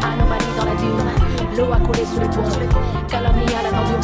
Anomalie 0.02 0.52
dans 0.56 0.64
la 0.64 0.76
dune. 0.76 1.56
L'eau 1.56 1.72
a 1.72 1.78
coulé 1.78 2.04
sous 2.06 2.20
les 2.20 2.28
ponts. 2.28 2.80
Calomnie 3.08 3.54
à 3.58 3.62
la 3.62 3.70
cool. 3.70 4.00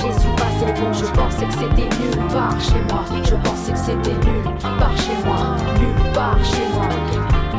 J'ai 0.00 0.12
su 0.12 0.28
passer 0.36 0.66
les 0.66 0.72
ponts. 0.72 0.92
Je 0.92 1.06
pensais 1.12 1.46
que 1.46 1.52
c'était 1.52 1.88
nulle 2.00 2.26
part 2.28 2.60
chez 2.60 2.80
moi. 2.90 3.04
Je 3.22 3.34
pensais 3.36 3.72
que 3.72 3.78
c'était 3.78 4.16
nulle 4.26 4.44
part 4.78 4.96
chez 4.96 5.16
moi. 5.24 5.56
Nulle 5.78 6.12
part 6.12 6.42
chez 6.44 6.66
moi. 6.74 6.88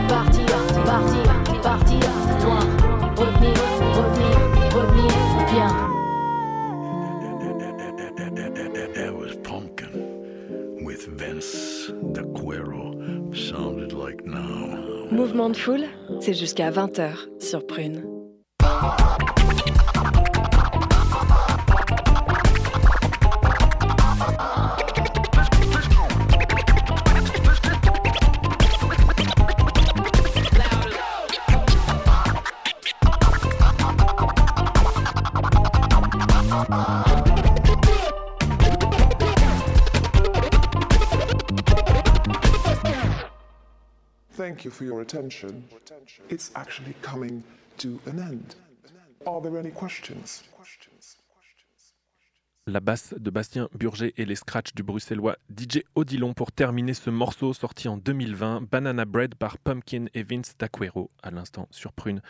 Partir, 0.07 0.45
partir, 0.85 1.61
partir, 1.61 1.99
loin. 2.43 2.65
Revenir, 3.17 3.53
revenir, 3.93 4.37
revenir 4.73 5.11
bien. 5.51 5.86
Mouvement 15.27 15.49
de 15.49 15.57
foule, 15.57 15.83
c'est 16.21 16.33
jusqu'à 16.33 16.71
20h 16.71 17.11
sur 17.41 17.67
Prune. 17.67 18.01
You 44.67 44.71
for 44.71 44.85
your 44.85 45.01
attention. 45.01 45.63
It's 46.29 46.51
actually 46.55 46.93
coming 47.01 47.43
to 47.77 47.99
an 48.05 48.19
end. 48.19 48.55
Are 49.25 49.41
there 49.41 49.57
any 49.57 49.71
questions? 49.71 50.43
La 52.69 52.81
basse 52.81 53.13
de 53.17 53.29
Bastien 53.29 53.69
Burger 53.73 54.13
et 54.17 54.25
les 54.25 54.35
scratchs 54.35 54.73
du 54.75 54.83
bruxellois 54.83 55.37
DJ 55.49 55.83
Odilon 55.95 56.33
pour 56.33 56.51
terminer 56.51 56.93
ce 56.93 57.09
morceau 57.09 57.53
sorti 57.53 57.87
en 57.87 57.95
2020, 57.95 58.63
Banana 58.69 59.05
Bread 59.05 59.35
par 59.35 59.57
Pumpkin 59.57 60.07
et 60.13 60.23
Vince 60.23 60.57
Taquero, 60.57 61.09
à 61.23 61.31
l'instant 61.31 61.69
sur 61.71 61.93
Prune. 61.93 62.21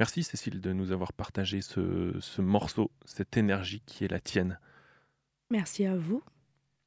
Merci 0.00 0.24
Cécile 0.24 0.60
de 0.60 0.72
nous 0.72 0.90
avoir 0.90 1.12
partagé 1.12 1.60
ce, 1.60 2.16
ce 2.18 2.42
morceau, 2.42 2.90
cette 3.04 3.36
énergie 3.36 3.82
qui 3.86 4.04
est 4.04 4.10
la 4.10 4.18
tienne. 4.18 4.58
Merci 5.50 5.86
à 5.86 5.94
vous. 5.94 6.24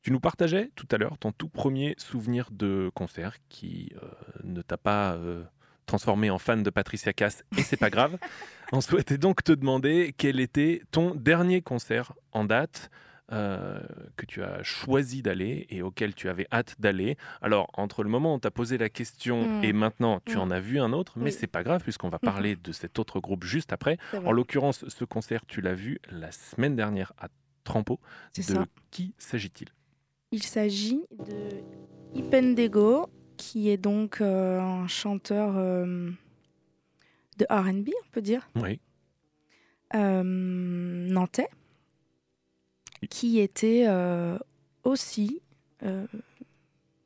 Tu 0.08 0.13
nous 0.13 0.22
partageais 0.22 0.72
tout 0.76 0.88
à 0.91 0.98
l'heure 0.98 1.17
ton 1.17 1.34
tout 1.34 1.50
premier 1.50 1.93
souvenir 1.98 2.48
de 2.50 2.89
concert 2.93 3.36
qui 3.50 3.91
euh, 4.02 4.08
ne 4.46 4.62
t'a 4.62 4.78
pas 4.78 5.15
euh, 5.15 5.43
transformé 5.86 6.30
en 6.30 6.38
fan 6.38 6.63
de 6.63 6.70
Patricia 6.70 7.12
Cass 7.12 7.43
et 7.58 7.62
c'est 7.62 7.76
pas 7.76 7.89
grave. 7.89 8.17
On 8.72 8.80
souhaitait 8.80 9.17
donc 9.17 9.43
te 9.43 9.52
demander 9.52 10.15
quel 10.17 10.39
était 10.39 10.82
ton 10.91 11.13
dernier 11.13 11.62
concert 11.62 12.13
en 12.32 12.46
date. 12.46 12.89
Euh, 13.34 13.82
que 14.15 14.26
tu 14.26 14.41
as 14.41 14.63
choisi 14.63 15.22
d'aller 15.22 15.67
et 15.70 15.82
auquel 15.82 16.15
tu 16.15 16.30
avais 16.30 16.48
hâte 16.54 16.76
d'aller. 16.80 17.17
Alors, 17.41 17.70
entre 17.74 18.02
le 18.02 18.10
moment 18.10 18.32
où 18.32 18.36
on 18.36 18.39
t'a 18.39 18.52
posé 18.52 18.78
la 18.78 18.88
question 18.88 19.60
mm. 19.60 19.63
et 19.65 19.74
maintenant, 19.74 20.22
tu 20.24 20.38
mm. 20.38 20.39
en 20.39 20.52
as 20.52 20.62
vu 20.62 20.80
un 20.80 20.93
autre, 20.93 21.20
mais 21.20 21.32
c'est 21.32 21.48
pas 21.48 21.63
grave 21.63 21.84
puisqu'on 21.84 22.08
va 22.08 22.20
parler 22.20 22.56
de 22.56 22.72
cet 22.72 22.98
autre 23.00 23.20
groupe 23.20 23.43
juste 23.43 23.74
après. 23.74 23.98
En 24.24 24.32
l'occurrence, 24.32 24.88
ce 24.88 25.04
concert, 25.04 25.46
tu 25.46 25.60
l'as 25.60 25.74
vu 25.74 26.00
la 26.10 26.32
semaine 26.32 26.78
dernière 26.78 27.12
à 27.17 27.28
Trampo. 27.65 28.00
De 28.38 28.65
qui 28.91 29.13
s'agit-il? 29.17 29.67
Il 30.31 30.43
s'agit 30.43 31.03
de 31.11 31.63
Ipendego, 32.15 33.09
qui 33.37 33.69
est 33.69 33.77
donc 33.77 34.21
euh, 34.21 34.59
un 34.59 34.87
chanteur 34.87 35.53
euh, 35.57 36.09
de 37.37 37.45
RB, 37.49 37.89
on 37.89 38.11
peut 38.11 38.21
dire. 38.21 38.49
Oui. 38.55 38.79
Euh, 39.95 40.21
nantais, 40.23 41.47
qui 43.09 43.39
était 43.39 43.87
aussi, 44.83 45.41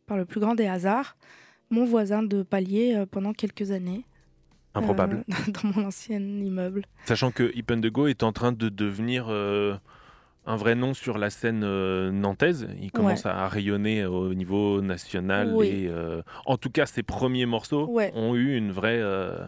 par 0.08 0.18
le 0.18 0.26
plus 0.26 0.40
grand 0.40 0.56
des 0.56 0.66
hasards, 0.66 1.16
mon 1.70 1.86
voisin 1.86 2.24
de 2.24 2.42
palier 2.44 3.04
pendant 3.12 3.34
quelques 3.34 3.72
années. 3.72 4.04
Improbable. 4.74 5.26
dans 5.50 5.70
mon 5.70 5.86
ancien 5.88 6.20
immeuble. 6.20 6.86
Sachant 7.06 7.32
que 7.32 7.56
Ipendego 7.56 8.08
est 8.08 8.24
en 8.24 8.32
train 8.32 8.54
de 8.54 8.70
devenir 8.70 9.28
un 10.46 10.56
vrai 10.56 10.76
nom 10.76 10.94
sur 10.94 11.18
la 11.18 11.30
scène 11.30 11.64
euh, 11.64 12.12
nantaise. 12.12 12.68
Il 12.82 12.92
commence 12.92 13.26
à 13.26 13.48
rayonner 13.48 14.06
au 14.06 14.34
niveau 14.34 14.82
national. 14.82 15.56
Et, 15.64 15.88
euh, 15.88 16.22
en 16.46 16.58
tout 16.58 16.70
cas, 16.70 16.86
ses 16.86 17.04
premiers 17.04 17.46
morceaux 17.46 17.92
ont 18.16 18.36
eu 18.36 18.56
une 18.58 18.72
vraie, 18.72 19.00
euh, 19.00 19.46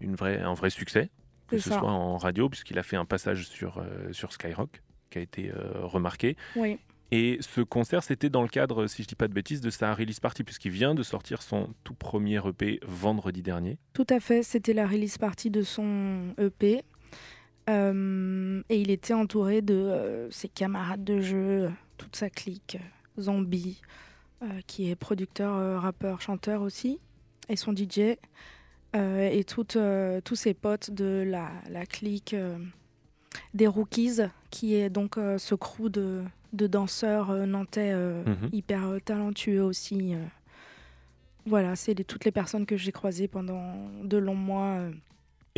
une 0.00 0.14
vraie, 0.14 0.40
un 0.40 0.54
vrai 0.54 0.70
succès, 0.70 1.10
que 1.48 1.58
ce 1.58 1.70
soit 1.70 1.82
en 1.82 2.16
radio, 2.16 2.48
puisqu'il 2.48 2.78
a 2.78 2.82
fait 2.82 2.96
un 2.96 3.04
passage 3.04 3.46
sur, 3.48 3.82
sur 4.12 4.32
Skyrock 4.32 4.82
qui 5.10 5.18
a 5.18 5.22
été 5.22 5.52
remarqué. 5.82 6.36
Et 7.10 7.38
ce 7.40 7.62
concert, 7.62 8.02
c'était 8.02 8.28
dans 8.28 8.42
le 8.42 8.48
cadre, 8.48 8.86
si 8.86 9.02
je 9.02 9.08
dis 9.08 9.14
pas 9.14 9.28
de 9.28 9.32
bêtises, 9.32 9.62
de 9.62 9.70
sa 9.70 9.94
release 9.94 10.20
party, 10.20 10.44
puisqu'il 10.44 10.72
vient 10.72 10.94
de 10.94 11.02
sortir 11.02 11.40
son 11.40 11.70
tout 11.82 11.94
premier 11.94 12.38
EP 12.46 12.80
vendredi 12.86 13.40
dernier. 13.40 13.78
Tout 13.94 14.06
à 14.10 14.20
fait, 14.20 14.42
c'était 14.42 14.74
la 14.74 14.86
release 14.86 15.16
party 15.16 15.48
de 15.50 15.62
son 15.62 16.34
EP. 16.36 16.82
Euh, 17.68 18.62
et 18.68 18.80
il 18.80 18.90
était 18.90 19.14
entouré 19.14 19.60
de 19.60 19.74
euh, 19.74 20.30
ses 20.30 20.48
camarades 20.48 21.04
de 21.04 21.20
jeu, 21.20 21.70
toute 21.96 22.16
sa 22.16 22.30
clique, 22.30 22.78
Zombie, 23.20 23.80
euh, 24.42 24.46
qui 24.66 24.90
est 24.90 24.96
producteur, 24.96 25.82
rappeur, 25.82 26.20
chanteur 26.20 26.62
aussi, 26.62 26.98
et 27.48 27.56
son 27.56 27.74
DJ, 27.74 28.16
et 28.94 29.44
toutes, 29.44 29.76
tous 30.24 30.34
ses 30.34 30.54
potes 30.54 30.90
de 30.90 31.22
la, 31.26 31.50
la 31.68 31.84
clique 31.84 32.34
des 33.52 33.66
Rookies, 33.66 34.20
qui 34.50 34.74
est 34.74 34.88
donc 34.88 35.16
ce 35.16 35.54
crew 35.54 35.90
de, 35.90 36.22
de 36.54 36.66
danseurs 36.66 37.46
nantais 37.46 37.94
mhm. 37.94 38.48
hyper 38.50 38.98
talentueux 39.04 39.62
aussi. 39.62 40.14
Voilà, 41.44 41.76
c'est 41.76 41.94
toutes 42.04 42.24
les 42.24 42.32
personnes 42.32 42.64
que 42.64 42.76
j'ai 42.78 42.90
croisées 42.90 43.28
pendant 43.28 43.74
de 44.02 44.16
longs 44.16 44.34
mois 44.34 44.80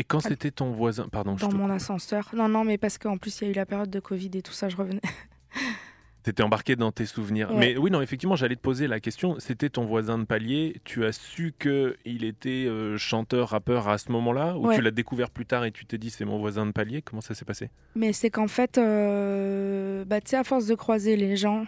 et 0.00 0.04
quand 0.04 0.20
c'était 0.20 0.50
ton 0.50 0.70
voisin, 0.70 1.08
pardon. 1.08 1.34
Dans 1.34 1.52
mon 1.52 1.68
ascenseur. 1.68 2.30
Non, 2.34 2.48
non, 2.48 2.64
mais 2.64 2.78
parce 2.78 2.96
qu'en 2.96 3.18
plus 3.18 3.38
il 3.40 3.44
y 3.44 3.46
a 3.48 3.50
eu 3.50 3.54
la 3.54 3.66
période 3.66 3.90
de 3.90 4.00
Covid 4.00 4.30
et 4.32 4.40
tout 4.40 4.54
ça, 4.54 4.70
je 4.70 4.76
revenais. 4.76 5.02
T'étais 6.22 6.42
embarqué 6.42 6.74
dans 6.74 6.90
tes 6.90 7.04
souvenirs. 7.04 7.52
Mais 7.52 7.76
oui, 7.76 7.90
non, 7.90 8.00
effectivement, 8.00 8.34
j'allais 8.34 8.56
te 8.56 8.62
poser 8.62 8.86
la 8.86 8.98
question. 8.98 9.36
C'était 9.38 9.68
ton 9.68 9.84
voisin 9.84 10.16
de 10.16 10.24
palier. 10.24 10.80
Tu 10.84 11.04
as 11.04 11.12
su 11.12 11.52
que 11.58 11.98
il 12.06 12.24
était 12.24 12.66
euh, 12.66 12.96
chanteur, 12.96 13.50
rappeur 13.50 13.88
à 13.88 13.98
ce 13.98 14.10
moment-là, 14.12 14.56
ou 14.56 14.72
tu 14.72 14.80
l'as 14.80 14.90
découvert 14.90 15.30
plus 15.30 15.44
tard 15.44 15.66
et 15.66 15.72
tu 15.72 15.84
t'es 15.84 15.98
dit 15.98 16.08
c'est 16.08 16.24
mon 16.24 16.38
voisin 16.38 16.64
de 16.64 16.72
palier? 16.72 17.02
Comment 17.02 17.20
ça 17.20 17.34
s'est 17.34 17.44
passé? 17.44 17.68
Mais 17.94 18.14
c'est 18.14 18.30
qu'en 18.30 18.48
fait, 18.48 18.78
euh, 18.78 20.06
bah, 20.06 20.22
tu 20.22 20.30
sais, 20.30 20.36
à 20.36 20.44
force 20.44 20.64
de 20.64 20.74
croiser 20.74 21.16
les 21.16 21.36
gens 21.36 21.66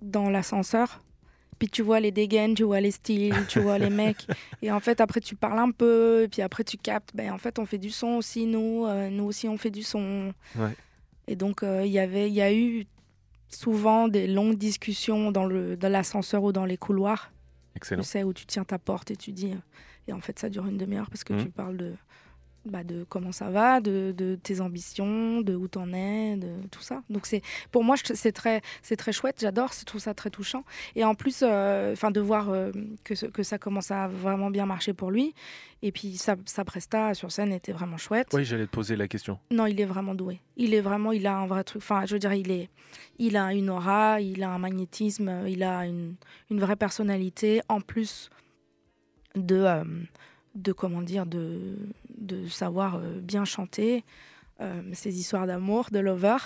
dans 0.00 0.30
l'ascenseur, 0.30 1.02
puis 1.58 1.68
tu 1.68 1.82
vois 1.82 2.00
les 2.00 2.10
dégaines, 2.10 2.54
tu 2.54 2.62
vois 2.62 2.80
les 2.80 2.90
styles, 2.90 3.34
tu 3.48 3.60
vois 3.60 3.78
les 3.78 3.90
mecs. 3.90 4.26
Et 4.62 4.70
en 4.70 4.80
fait, 4.80 5.00
après, 5.00 5.20
tu 5.20 5.34
parles 5.34 5.58
un 5.58 5.70
peu. 5.70 6.24
Et 6.24 6.28
puis 6.28 6.42
après, 6.42 6.64
tu 6.64 6.76
captes. 6.76 7.10
Ben, 7.14 7.32
en 7.32 7.38
fait, 7.38 7.58
on 7.58 7.66
fait 7.66 7.78
du 7.78 7.90
son 7.90 8.16
aussi, 8.16 8.46
nous. 8.46 8.86
Euh, 8.86 9.10
nous 9.10 9.24
aussi, 9.24 9.48
on 9.48 9.58
fait 9.58 9.70
du 9.70 9.82
son. 9.82 10.32
Et 11.26 11.36
donc, 11.36 11.62
euh, 11.62 11.84
il 11.84 11.92
y 11.92 11.98
avait, 11.98 12.28
il 12.28 12.34
y 12.34 12.42
a 12.42 12.52
eu 12.52 12.86
souvent 13.48 14.08
des 14.08 14.26
longues 14.26 14.56
discussions 14.56 15.32
dans 15.32 15.46
l'ascenseur 15.46 16.42
ou 16.42 16.52
dans 16.52 16.64
les 16.64 16.76
couloirs. 16.76 17.32
Excellent. 17.74 18.02
Tu 18.02 18.08
sais, 18.08 18.22
où 18.22 18.32
tu 18.32 18.46
tiens 18.46 18.64
ta 18.64 18.78
porte 18.78 19.10
et 19.10 19.16
tu 19.16 19.32
dis. 19.32 19.52
Euh, 19.52 20.08
et 20.08 20.12
en 20.12 20.20
fait, 20.20 20.38
ça 20.38 20.48
dure 20.48 20.66
une 20.66 20.78
demi-heure 20.78 21.10
parce 21.10 21.22
que 21.22 21.34
mmh. 21.34 21.44
tu 21.44 21.50
parles 21.50 21.76
de 21.76 21.92
bah, 22.64 22.84
de 22.84 23.04
comment 23.08 23.32
ça 23.32 23.50
va, 23.50 23.80
de, 23.80 24.14
de 24.16 24.36
tes 24.42 24.60
ambitions, 24.60 25.40
de 25.40 25.54
où 25.54 25.68
t'en 25.68 25.92
es, 25.92 26.36
de 26.36 26.48
tout 26.70 26.82
ça. 26.82 27.02
Donc 27.10 27.26
c'est 27.26 27.42
pour 27.70 27.84
moi 27.84 27.96
c'est 28.02 28.32
très 28.32 28.60
c'est 28.82 28.96
très 28.96 29.12
chouette, 29.12 29.36
j'adore, 29.40 29.70
je 29.78 29.84
trouve 29.84 30.00
ça 30.00 30.14
très 30.14 30.30
touchant. 30.30 30.64
Et 30.94 31.04
en 31.04 31.14
plus, 31.14 31.42
euh, 31.42 31.92
enfin 31.92 32.10
de 32.10 32.20
voir 32.20 32.50
euh, 32.50 32.70
que 33.04 33.14
que 33.26 33.42
ça 33.42 33.58
commence 33.58 33.90
à 33.90 34.08
vraiment 34.08 34.50
bien 34.50 34.66
marcher 34.66 34.92
pour 34.92 35.10
lui. 35.10 35.34
Et 35.80 35.92
puis 35.92 36.16
sa, 36.16 36.34
sa 36.44 36.64
presta 36.64 37.14
sur 37.14 37.30
scène 37.30 37.52
était 37.52 37.70
vraiment 37.70 37.98
chouette. 37.98 38.28
Oui, 38.32 38.44
j'allais 38.44 38.66
te 38.66 38.72
poser 38.72 38.96
la 38.96 39.06
question. 39.06 39.38
Non, 39.52 39.66
il 39.66 39.80
est 39.80 39.84
vraiment 39.84 40.14
doué. 40.14 40.40
Il 40.56 40.74
est 40.74 40.80
vraiment, 40.80 41.12
il 41.12 41.24
a 41.26 41.36
un 41.36 41.46
vrai 41.46 41.62
truc. 41.62 41.82
Enfin, 41.82 42.04
je 42.04 42.14
veux 42.14 42.18
dire, 42.18 42.32
il 42.32 42.50
est, 42.50 42.68
il 43.18 43.36
a 43.36 43.54
une 43.54 43.70
aura, 43.70 44.20
il 44.20 44.42
a 44.42 44.50
un 44.50 44.58
magnétisme, 44.58 45.44
il 45.46 45.62
a 45.62 45.86
une, 45.86 46.16
une 46.50 46.58
vraie 46.58 46.74
personnalité 46.74 47.60
en 47.68 47.80
plus 47.80 48.28
de 49.36 49.54
euh, 49.54 49.84
de 50.62 50.72
comment 50.72 51.02
dire 51.02 51.26
de, 51.26 51.76
de 52.18 52.46
savoir 52.48 52.96
euh, 52.96 53.20
bien 53.20 53.44
chanter 53.44 54.04
euh, 54.60 54.82
ces 54.92 55.18
histoires 55.18 55.46
d'amour, 55.46 55.88
de 55.92 56.00
lover, 56.00 56.38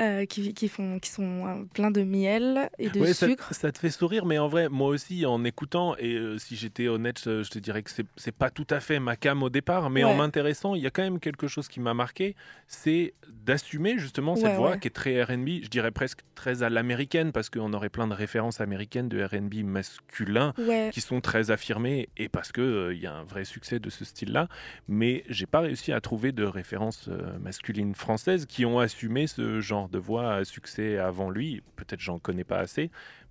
euh, 0.00 0.26
qui, 0.26 0.52
qui, 0.54 0.68
font, 0.68 0.98
qui 0.98 1.08
sont 1.08 1.46
euh, 1.46 1.64
pleins 1.72 1.92
de 1.92 2.02
miel 2.02 2.68
et 2.80 2.90
de 2.90 3.12
sucre. 3.12 3.54
Ça, 3.54 3.70
te 3.70 3.78
fait 3.78 3.90
sourire, 3.90 4.26
mais 4.26 4.38
en 4.38 4.48
vrai, 4.48 4.68
moi 4.68 4.88
aussi, 4.88 5.24
en 5.24 5.44
écoutant, 5.44 5.94
et 5.98 6.18
si 6.38 6.56
j'étais 6.56 6.88
honnête, 6.88 7.20
je 7.24 7.48
te 7.48 7.60
dirais 7.60 7.84
que 7.84 7.90
c'est 8.16 8.34
pas 8.34 8.50
tout 8.50 8.66
à 8.70 8.80
fait 8.80 8.98
ma 8.98 9.14
cam 9.14 9.42
au 9.44 9.50
départ, 9.50 9.90
mais 9.90 10.02
en 10.02 10.14
m'intéressant, 10.16 10.74
il 10.74 10.82
y 10.82 10.86
a 10.88 10.90
quand 10.90 11.02
même 11.02 11.20
quelque 11.20 11.46
chose 11.46 11.68
qui 11.68 11.78
m'a 11.78 11.94
marqué, 11.94 12.34
c'est 12.66 13.14
d'assumer 13.28 13.96
justement 13.98 14.34
cette 14.34 14.56
voix 14.56 14.78
qui 14.78 14.88
est 14.88 14.90
très 14.90 15.22
RB, 15.22 15.62
je 15.62 15.68
dirais 15.68 15.92
presque 15.92 16.20
très 16.34 16.64
à 16.64 16.70
l'américaine, 16.70 17.30
parce 17.30 17.48
qu'on 17.48 17.72
aurait 17.72 17.88
plein 17.88 18.08
de 18.08 18.14
références 18.14 18.60
américaines 18.60 19.08
de 19.08 19.22
RB 19.22 19.64
masculin 19.64 20.54
qui 20.92 21.00
sont 21.02 21.20
très 21.20 21.52
affirmées, 21.52 22.08
et 22.16 22.28
parce 22.28 22.50
qu'il 22.50 22.90
il 22.92 22.98
y 22.98 23.06
a 23.06 23.14
un 23.14 23.24
vrai 23.24 23.44
succès 23.44 23.78
de 23.78 23.90
ce 23.90 24.04
style-là, 24.04 24.48
mais 24.88 25.22
j'ai 25.28 25.46
pas 25.46 25.60
réussi 25.60 25.92
à 25.92 26.00
trouver 26.00 26.32
de 26.32 26.44
références 26.44 27.08
masculines 27.40 27.94
françaises 27.94 28.46
qui 28.46 28.66
ont 28.66 28.80
assumé 28.80 29.28
ce 29.28 29.60
genre 29.60 29.83
de 29.88 29.98
voix 29.98 30.34
à 30.34 30.44
succès 30.44 30.98
avant 30.98 31.30
lui. 31.30 31.62
Peut-être 31.76 32.00
j'en 32.00 32.18
connais 32.18 32.44
pas 32.44 32.58
assez, 32.58 32.90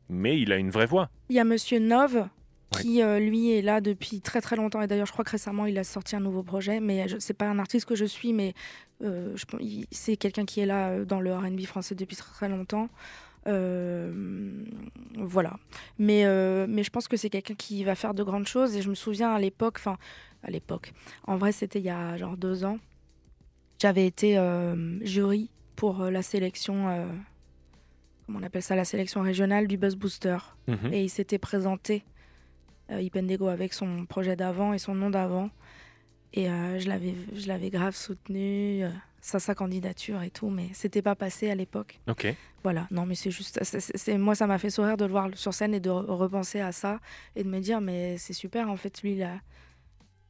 mais 0.09 0.39
il 0.39 0.51
a 0.51 0.57
une 0.57 0.69
vraie 0.69 0.85
voix. 0.85 1.09
Il 1.29 1.35
y 1.35 1.39
a 1.39 1.43
Monsieur 1.43 1.79
Nove 1.79 2.27
qui 2.71 3.03
euh, 3.03 3.19
lui 3.19 3.51
est 3.51 3.61
là 3.61 3.81
depuis 3.81 4.21
très 4.21 4.41
très 4.41 4.55
longtemps. 4.55 4.81
Et 4.81 4.87
d'ailleurs 4.87 5.05
je 5.05 5.11
crois 5.11 5.23
que 5.23 5.31
récemment 5.31 5.65
il 5.65 5.77
a 5.77 5.83
sorti 5.83 6.15
un 6.15 6.19
nouveau 6.19 6.43
projet. 6.43 6.79
Mais 6.79 7.05
c'est 7.19 7.33
pas 7.33 7.47
un 7.47 7.59
artiste 7.59 7.85
que 7.85 7.95
je 7.95 8.05
suis 8.05 8.33
mais 8.33 8.53
euh, 9.03 9.35
c'est 9.91 10.17
quelqu'un 10.17 10.45
qui 10.45 10.59
est 10.59 10.65
là 10.65 10.89
euh, 10.89 11.05
dans 11.05 11.19
le 11.19 11.33
R&B 11.33 11.61
français 11.61 11.95
depuis 11.95 12.15
très 12.15 12.31
très 12.31 12.49
longtemps. 12.49 12.89
Voilà. 13.45 15.57
Mais 15.99 16.25
mais 16.67 16.83
je 16.83 16.89
pense 16.89 17.07
que 17.07 17.17
c'est 17.17 17.29
quelqu'un 17.29 17.55
qui 17.55 17.83
va 17.83 17.95
faire 17.95 18.13
de 18.13 18.23
grandes 18.23 18.47
choses. 18.47 18.75
Et 18.75 18.81
je 18.81 18.89
me 18.89 18.95
souviens 18.95 19.33
à 19.33 19.39
l'époque 19.39 19.75
enfin 19.77 19.97
à 20.43 20.51
l'époque 20.51 20.91
en 21.25 21.37
vrai 21.37 21.53
c'était 21.53 21.79
il 21.79 21.85
y 21.85 21.89
a 21.89 22.17
genre 22.17 22.35
deux 22.35 22.65
ans 22.65 22.77
j'avais 23.83 24.07
été 24.07 24.37
euh, 24.37 24.97
jury 25.05 25.49
pour 25.75 26.01
euh, 26.01 26.11
la 26.11 26.21
sélection, 26.21 26.89
euh, 26.89 27.05
comment 28.25 28.39
on 28.39 28.43
appelle 28.43 28.61
ça, 28.61 28.75
la 28.75 28.85
sélection 28.85 29.21
régionale 29.21 29.67
du 29.67 29.77
Buzz 29.77 29.95
Booster. 29.95 30.37
Mhm. 30.67 30.93
Et 30.93 31.03
il 31.03 31.09
s'était 31.09 31.39
présenté, 31.39 32.03
Ipendego, 32.89 33.47
avec 33.47 33.73
son 33.73 34.05
projet 34.05 34.35
d'avant 34.35 34.73
et 34.73 34.77
son 34.77 34.93
nom 34.93 35.09
d'avant. 35.09 35.49
Et 36.33 36.45
je 36.45 36.87
l'avais, 36.87 37.13
je 37.35 37.47
l'avais 37.47 37.69
grave 37.69 37.95
soutenu, 37.95 38.83
sa, 39.21 39.39
sa 39.39 39.55
candidature 39.55 40.21
et 40.21 40.29
tout, 40.29 40.49
mais 40.49 40.69
c'était 40.73 41.01
pas 41.01 41.15
passé 41.15 41.49
à 41.49 41.55
l'époque. 41.55 41.99
Ok. 42.09 42.35
Voilà, 42.63 42.87
non, 42.91 43.05
mais 43.05 43.15
c'est 43.15 43.31
juste, 43.31 43.59
c'est, 43.63 44.17
moi, 44.17 44.35
ça 44.35 44.47
m'a 44.47 44.57
fait 44.57 44.69
sourire 44.69 44.97
de 44.97 45.05
le 45.05 45.11
voir 45.11 45.29
sur 45.33 45.53
scène 45.53 45.73
et 45.73 45.79
de 45.79 45.89
repenser 45.89 46.59
à 46.59 46.71
ça 46.71 46.99
et 47.35 47.43
de 47.43 47.49
me 47.49 47.59
dire, 47.59 47.81
mais 47.81 48.17
c'est 48.17 48.33
super, 48.33 48.69
en 48.69 48.75
fait, 48.75 49.01
lui, 49.01 49.13
il 49.13 49.23
a, 49.23 49.39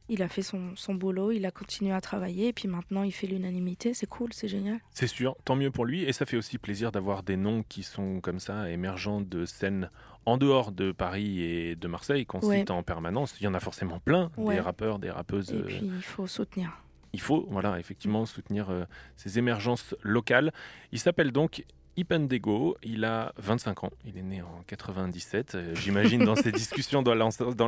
il 0.08 0.22
a 0.22 0.28
fait 0.28 0.42
son, 0.42 0.76
son, 0.76 0.94
boulot, 0.94 1.32
il 1.32 1.46
a 1.46 1.50
continué 1.50 1.92
à 1.92 2.00
travailler, 2.00 2.48
et 2.48 2.52
puis 2.52 2.68
maintenant 2.68 3.02
il 3.02 3.12
fait 3.12 3.26
l'unanimité, 3.26 3.94
c'est 3.94 4.06
cool, 4.06 4.32
c'est 4.32 4.48
génial. 4.48 4.80
C'est 4.90 5.06
sûr, 5.06 5.36
tant 5.44 5.56
mieux 5.56 5.70
pour 5.70 5.84
lui, 5.84 6.04
et 6.04 6.12
ça 6.12 6.26
fait 6.26 6.36
aussi 6.36 6.58
plaisir 6.58 6.92
d'avoir 6.92 7.22
des 7.22 7.36
noms 7.36 7.62
qui 7.62 7.82
sont 7.82 8.20
comme 8.20 8.38
ça, 8.38 8.70
émergents 8.70 9.20
de 9.20 9.44
scènes 9.46 9.90
en 10.26 10.36
dehors 10.36 10.72
de 10.72 10.92
Paris 10.92 11.40
et 11.42 11.76
de 11.76 11.88
Marseille, 11.88 12.26
qu'on 12.26 12.40
cite 12.40 12.70
en 12.70 12.82
permanence. 12.82 13.36
Il 13.40 13.44
y 13.44 13.46
en 13.46 13.54
a 13.54 13.60
forcément 13.60 13.98
plein, 13.98 14.30
des 14.38 14.60
rappeurs, 14.60 14.98
des 14.98 15.10
rappeuses. 15.10 15.52
Et 15.52 15.60
puis 15.60 15.80
il 15.82 16.02
faut 16.02 16.26
soutenir. 16.26 16.80
Il 17.12 17.20
faut, 17.20 17.46
voilà, 17.48 17.78
effectivement, 17.78 18.26
soutenir 18.26 18.70
euh, 18.70 18.84
ces 19.16 19.38
émergences 19.38 19.94
locales. 20.02 20.52
Il 20.90 20.98
s'appelle 20.98 21.30
donc 21.30 21.64
Ipendego, 21.96 22.76
il 22.82 23.04
a 23.04 23.32
25 23.38 23.84
ans, 23.84 23.90
il 24.04 24.18
est 24.18 24.22
né 24.22 24.42
en 24.42 24.62
97. 24.66 25.54
Euh, 25.54 25.74
j'imagine 25.76 26.24
dans 26.24 26.34
ces 26.34 26.50
discussions 26.52 27.02
dans 27.02 27.14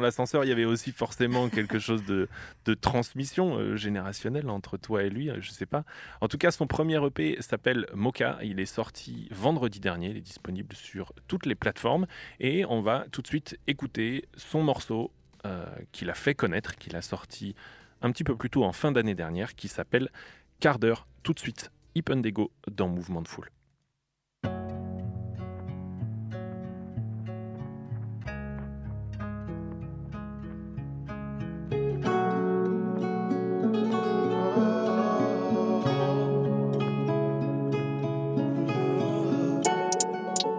l'ascenseur, 0.00 0.44
il 0.44 0.48
y 0.48 0.52
avait 0.52 0.64
aussi 0.64 0.90
forcément 0.90 1.48
quelque 1.48 1.78
chose 1.78 2.04
de, 2.04 2.28
transmission 2.80 3.56
euh, 3.56 3.76
générationnelle 3.76 4.50
entre 4.50 4.76
toi 4.76 5.04
et 5.04 5.10
lui, 5.10 5.30
euh, 5.30 5.40
je 5.40 5.50
ne 5.50 5.54
sais 5.54 5.66
pas. 5.66 5.84
En 6.20 6.28
tout 6.28 6.38
cas, 6.38 6.50
son 6.50 6.66
premier 6.66 7.04
EP 7.04 7.36
s'appelle 7.40 7.86
Mocha, 7.94 8.38
il 8.42 8.58
est 8.58 8.66
sorti 8.66 9.28
vendredi 9.30 9.78
dernier, 9.78 10.10
il 10.10 10.16
est 10.16 10.20
disponible 10.20 10.74
sur 10.74 11.12
toutes 11.28 11.46
les 11.46 11.54
plateformes 11.54 12.06
et 12.40 12.64
on 12.64 12.82
va 12.82 13.06
tout 13.12 13.22
de 13.22 13.26
suite 13.28 13.58
écouter 13.66 14.26
son 14.36 14.62
morceau 14.62 15.12
qu'il 15.92 16.10
a 16.10 16.14
fait 16.14 16.34
connaître, 16.34 16.74
qu'il 16.74 16.96
a 16.96 17.02
sorti 17.02 17.54
un 18.02 18.10
petit 18.10 18.24
peu 18.24 18.34
plus 18.34 18.50
tôt 18.50 18.64
en 18.64 18.72
fin 18.72 18.90
d'année 18.90 19.14
dernière, 19.14 19.54
qui 19.54 19.68
s'appelle 19.68 20.10
Quart 20.58 20.80
d'heure, 20.80 21.06
tout 21.22 21.34
de 21.34 21.38
suite, 21.38 21.70
Ipendego 21.94 22.50
dans 22.68 22.88
Mouvement 22.88 23.22
de 23.22 23.28
Foule. 23.28 23.48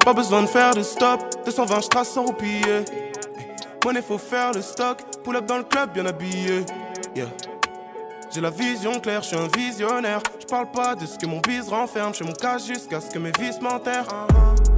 Pas 0.08 0.14
besoin 0.14 0.44
de 0.44 0.48
faire 0.48 0.74
de 0.74 0.84
stop, 0.84 1.20
220 1.44 1.82
je 1.82 1.88
trace 1.90 2.12
sans 2.12 2.24
roupiller. 2.24 2.86
Monnaie 3.84 4.02
faut 4.02 4.18
faire 4.18 4.54
le 4.54 4.62
stock, 4.62 5.00
pull 5.22 5.36
up 5.36 5.46
dans 5.46 5.58
le 5.58 5.66
club 5.66 5.92
bien 5.92 6.06
habillé. 6.06 6.66
Yeah. 7.14 7.28
J'ai 8.34 8.40
la 8.40 8.50
vision 8.50 9.02
claire, 9.02 9.22
je 9.22 9.28
suis 9.28 9.36
un 9.36 9.50
visionnaire. 9.54 10.22
parle 10.50 10.72
pas 10.72 10.96
de 10.96 11.06
ce 11.06 11.18
que 11.18 11.26
mon 11.26 11.42
bise 11.42 11.68
renferme. 11.68 12.14
Je 12.14 12.24
mon 12.24 12.32
cache 12.32 12.68
jusqu'à 12.68 13.02
ce 13.02 13.10
que 13.10 13.20
mes 13.20 13.34
vices 13.38 13.60
m'enterrent. 13.60 14.08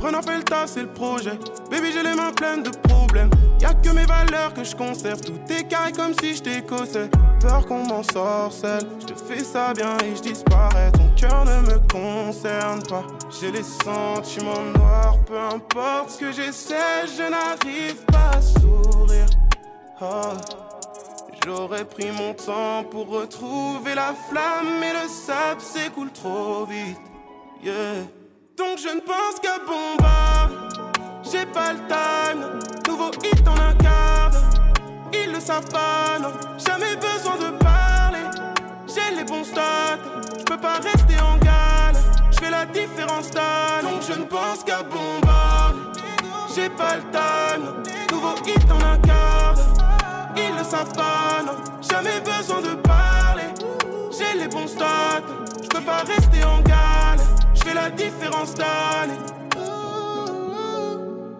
Fait 0.01 0.35
le 0.35 0.43
taf, 0.43 0.71
c'est 0.71 0.81
le 0.81 0.93
projet. 0.93 1.37
Baby, 1.69 1.91
j'ai 1.93 2.01
les 2.01 2.15
mains 2.15 2.31
pleines 2.31 2.63
de 2.63 2.71
problèmes. 2.71 3.29
Y'a 3.61 3.75
que 3.75 3.89
mes 3.89 4.05
valeurs 4.05 4.55
que 4.55 4.63
je 4.63 4.75
conserve. 4.75 5.21
Tout 5.21 5.39
est 5.47 5.95
comme 5.95 6.15
si 6.19 6.37
je 6.37 6.41
t'écossais. 6.41 7.07
Peur 7.39 7.67
qu'on 7.67 7.85
m'en 7.85 8.01
sorcelle. 8.01 8.81
Je 8.99 9.05
te 9.05 9.13
fais 9.13 9.43
ça 9.43 9.75
bien 9.75 9.95
et 9.99 10.15
je 10.15 10.23
disparais. 10.23 10.91
Ton 10.93 11.07
cœur 11.15 11.45
ne 11.45 11.71
me 11.71 11.77
concerne 11.87 12.81
pas. 12.81 13.03
J'ai 13.29 13.51
les 13.51 13.63
sentiments 13.63 14.63
noirs. 14.75 15.17
Peu 15.25 15.37
importe 15.37 16.11
ce 16.11 16.17
que 16.17 16.31
j'essaie, 16.31 17.05
je 17.05 17.29
n'arrive 17.29 18.03
pas 18.05 18.37
à 18.37 18.41
sourire. 18.41 19.27
Oh. 20.01 20.33
J'aurais 21.45 21.85
pris 21.85 22.11
mon 22.11 22.33
temps 22.33 22.83
pour 22.89 23.07
retrouver 23.07 23.95
la 23.95 24.13
flamme, 24.29 24.79
mais 24.79 24.93
le 24.93 25.07
sable 25.07 25.61
s'écoule 25.61 26.11
trop 26.11 26.65
vite. 26.65 26.97
Yeah. 27.63 28.03
Donc 28.57 28.77
je 28.77 28.89
ne 28.89 28.99
pense 28.99 29.39
qu'à 29.41 29.57
bombarder. 29.59 30.55
J'ai 31.31 31.45
pas 31.45 31.73
le 31.73 31.79
time, 31.87 32.59
nouveau 32.87 33.11
hit 33.23 33.47
en 33.47 33.53
un 33.53 33.73
quart 33.75 34.31
Ils 35.13 35.31
le 35.31 35.39
savent 35.39 35.69
pas, 35.69 36.17
non, 36.19 36.31
jamais 36.57 36.95
besoin 36.95 37.37
de 37.37 37.57
parler. 37.57 38.25
J'ai 38.87 39.15
les 39.15 39.23
bons 39.23 39.43
stats, 39.43 39.99
je 40.39 40.43
peux 40.43 40.57
pas 40.57 40.79
rester 40.79 41.19
en 41.21 41.38
la 42.59 42.65
différence 42.65 43.31
d'âne, 43.31 43.83
donc 43.83 44.01
je 44.01 44.13
ne 44.19 44.25
pense 44.25 44.63
qu'à 44.65 44.83
bombarder. 44.83 45.79
J'ai 46.53 46.69
pas 46.69 46.97
le 46.97 47.03
time, 47.17 47.65
nouveau 48.11 48.35
hit 48.45 48.69
en 48.71 48.81
un 48.93 48.97
quart 48.97 49.55
Ils 50.35 50.57
le 50.57 50.63
savent 50.63 50.93
pas, 50.93 51.41
non, 51.45 51.57
jamais 51.81 52.19
besoin 52.19 52.61
de 52.61 52.75
parler. 52.75 53.49
J'ai 54.11 54.37
les 54.39 54.47
bons 54.47 54.67
stats, 54.67 55.23
je 55.63 55.69
peux 55.69 55.81
pas 55.81 56.03
rester 56.03 56.43
en 56.43 56.59
gale. 56.61 57.19
Je 57.53 57.61
fais 57.63 57.73
la 57.73 57.89
différence 57.89 58.53
d'année. 58.55 59.19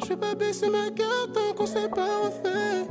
Je 0.01 0.07
vais 0.09 0.17
pas 0.17 0.35
baisser 0.35 0.69
ma 0.69 0.89
garde 0.89 1.33
tant 1.33 1.53
qu'on 1.55 1.65
s'est 1.65 1.89
pas 1.89 2.11
refait. 2.23 2.87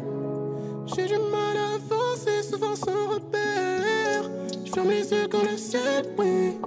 J'ai 0.95 1.07
du 1.07 1.19
mal 1.35 1.57
à 1.57 1.75
avancer, 1.77 2.43
souvent 2.43 2.77
sans 2.77 3.15
repère. 3.15 4.25
Je 4.67 4.71
ferme 4.73 4.91
les 4.91 5.11
yeux 5.11 5.29
quand 5.31 5.45
le 5.51 5.57
ciel 5.57 6.05
brille. 6.15 6.59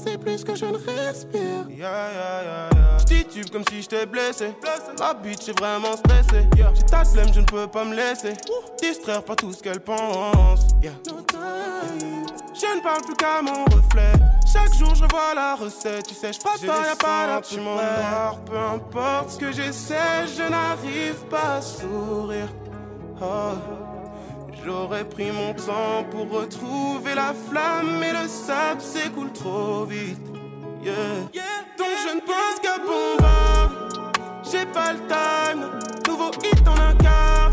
Brasser 0.00 0.18
plus 0.18 0.44
que 0.44 0.54
je 0.54 0.64
ne 0.64 0.76
respire. 0.76 1.66
Yeah, 1.68 1.78
yeah, 1.78 2.42
yeah, 2.42 2.70
yeah. 2.72 2.98
J'titube 2.98 3.50
comme 3.50 3.64
si 3.68 3.82
j'étais 3.82 4.06
blessé. 4.06 4.54
La 4.98 5.14
bitch 5.14 5.48
est 5.48 5.58
vraiment 5.58 5.96
stressée. 5.96 6.48
J'ai 6.56 6.82
ta 6.86 7.04
flemme, 7.04 7.32
je 7.34 7.40
ne 7.40 7.46
peux 7.46 7.66
pas 7.66 7.84
me 7.84 7.94
laisser. 7.94 8.34
Distraire 8.80 9.22
par 9.22 9.36
tout 9.36 9.52
ce 9.52 9.62
qu'elle 9.62 9.80
pense. 9.80 10.68
Yeah. 10.82 10.92
Je 11.04 12.76
ne 12.76 12.82
parle 12.82 13.02
plus 13.02 13.14
qu'à 13.14 13.42
mon 13.42 13.64
reflet. 13.64 14.12
Chaque 14.52 14.74
jour 14.74 14.94
je 14.94 15.02
revois 15.02 15.34
la 15.34 15.54
recette. 15.54 16.06
Tu 16.06 16.14
sais, 16.14 16.32
je 16.32 16.40
pas 16.40 16.54
pas, 16.58 16.86
y'a 16.86 16.96
pas 16.96 17.40
noir. 17.56 18.38
Peu 18.44 18.56
importe 18.56 19.30
ce 19.30 19.38
que 19.38 19.52
j'essaie, 19.52 20.26
je 20.26 20.42
n'arrive 20.42 21.24
pas 21.28 21.56
à 21.56 21.62
sourire. 21.62 22.48
Oh. 23.22 23.89
J'aurais 24.64 25.04
pris 25.04 25.30
mon 25.32 25.54
temps 25.54 26.04
pour 26.10 26.30
retrouver 26.30 27.14
la 27.14 27.32
flamme, 27.48 27.98
mais 27.98 28.12
le 28.12 28.28
sable 28.28 28.80
s'écoule 28.80 29.32
trop 29.32 29.84
vite. 29.84 30.20
Yeah. 30.82 30.92
Donc 31.78 31.88
je 32.06 32.14
ne 32.14 32.20
pense 32.20 32.60
qu'à 32.62 32.78
bombarder. 32.78 33.90
J'ai 34.50 34.66
pas 34.66 34.92
le 34.92 34.98
time, 35.06 35.70
nouveau 36.08 36.30
hit 36.42 36.66
en 36.68 36.74
un 36.74 36.94
quart. 36.94 37.50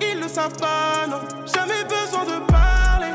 Ils 0.00 0.20
le 0.20 0.28
savent 0.28 0.56
pas, 0.58 1.06
non, 1.08 1.20
jamais 1.46 1.84
besoin 1.84 2.24
de 2.24 2.40
parler. 2.50 3.12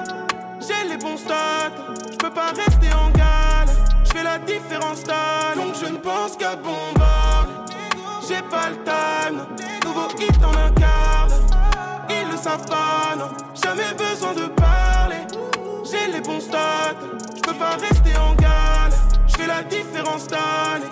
J'ai 0.60 0.88
les 0.90 0.98
bons 0.98 1.18
stats, 1.18 1.72
je 2.12 2.18
peux 2.18 2.30
pas 2.30 2.52
rester 2.52 2.94
en 2.94 3.10
gale. 3.12 3.68
Je 4.06 4.12
fais 4.12 4.24
la 4.24 4.38
différence 4.40 5.04
d'âne, 5.04 5.58
donc 5.58 5.76
je 5.76 5.92
ne 5.92 5.98
pense 5.98 6.38
qu'à 6.38 6.56
bombarder. 6.56 7.52
J'ai 8.28 8.42
pas 8.44 8.70
le 8.70 8.78
time, 8.84 9.46
nouveau 9.86 10.08
hit 10.20 10.44
en 10.44 10.56
un 10.58 10.72
quart. 10.72 11.23
Ils 12.44 12.50
le 12.50 12.58
savent 12.58 12.68
pas, 12.68 13.16
non, 13.18 13.30
jamais 13.56 13.94
besoin 13.98 14.34
de 14.34 14.48
parler. 14.54 15.22
J'ai 15.86 16.12
les 16.12 16.20
bons 16.20 16.42
stats, 16.42 16.96
je 17.38 17.42
peux 17.42 17.58
pas 17.58 17.78
rester 17.78 18.18
en 18.18 18.36
gale. 18.36 18.92
Je 19.28 19.36
fais 19.36 19.48
la 19.48 19.64
différence 19.64 20.28
d'année. 20.28 20.86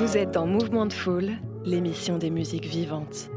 Vous 0.00 0.16
êtes 0.16 0.30
dans 0.30 0.46
Mouvement 0.46 0.86
de 0.86 0.94
Foule, 0.94 1.32
l'émission 1.64 2.16
des 2.16 2.30
musiques 2.30 2.64
vivantes. 2.64 3.28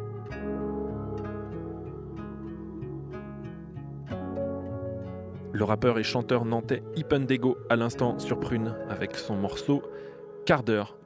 Le 5.52 5.64
rappeur 5.66 6.00
et 6.00 6.04
chanteur 6.04 6.46
nantais 6.46 6.84
Ipendego 6.96 7.58
à 7.70 7.76
l'instant 7.76 8.18
sur 8.18 8.40
Prune 8.40 8.76
avec 8.90 9.18
son 9.18 9.36
morceau 9.36 9.82
Quart 10.46 10.64
d'heure. 10.64 11.01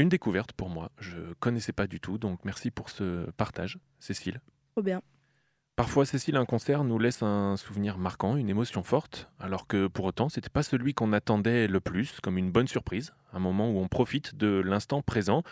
Une 0.00 0.08
découverte 0.08 0.52
pour 0.52 0.70
moi, 0.70 0.90
je 0.98 1.18
connaissais 1.38 1.72
pas 1.72 1.86
du 1.86 2.00
tout, 2.00 2.18
donc 2.18 2.40
merci 2.44 2.72
pour 2.72 2.90
ce 2.90 3.30
partage, 3.32 3.78
Cécile. 4.00 4.40
Trop 4.72 4.82
bien. 4.82 5.00
Parfois, 5.76 6.04
Cécile, 6.04 6.36
un 6.36 6.44
concert 6.44 6.84
nous 6.84 6.98
laisse 6.98 7.22
un 7.22 7.56
souvenir 7.56 7.98
marquant, 7.98 8.36
une 8.36 8.48
émotion 8.48 8.82
forte, 8.82 9.28
alors 9.38 9.66
que 9.66 9.86
pour 9.86 10.04
autant, 10.04 10.28
c'était 10.28 10.48
pas 10.48 10.62
celui 10.62 10.94
qu'on 10.94 11.12
attendait 11.12 11.68
le 11.68 11.80
plus, 11.80 12.20
comme 12.20 12.38
une 12.38 12.50
bonne 12.50 12.68
surprise, 12.68 13.12
un 13.32 13.38
moment 13.38 13.70
où 13.70 13.78
on 13.78 13.88
profite 13.88 14.36
de 14.36 14.60
l'instant 14.64 15.02
présent. 15.02 15.42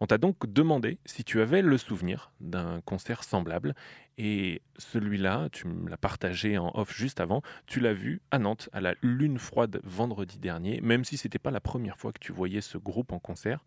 On 0.00 0.06
t'a 0.06 0.16
donc 0.16 0.46
demandé 0.46 0.98
si 1.04 1.24
tu 1.24 1.42
avais 1.42 1.60
le 1.60 1.76
souvenir 1.76 2.32
d'un 2.40 2.80
concert 2.82 3.22
semblable, 3.22 3.74
et 4.16 4.62
celui-là, 4.78 5.48
tu 5.52 5.66
me 5.66 5.90
l'as 5.90 5.98
partagé 5.98 6.56
en 6.56 6.70
off 6.74 6.94
juste 6.94 7.20
avant, 7.20 7.42
tu 7.66 7.80
l'as 7.80 7.92
vu 7.94 8.22
à 8.30 8.38
Nantes, 8.38 8.70
à 8.72 8.80
la 8.80 8.94
Lune 9.02 9.38
Froide 9.38 9.80
vendredi 9.84 10.38
dernier, 10.38 10.80
même 10.82 11.04
si 11.04 11.18
c'était 11.18 11.38
pas 11.38 11.50
la 11.50 11.60
première 11.60 11.98
fois 11.98 12.12
que 12.12 12.18
tu 12.18 12.32
voyais 12.32 12.62
ce 12.62 12.78
groupe 12.78 13.12
en 13.12 13.18
concert. 13.18 13.62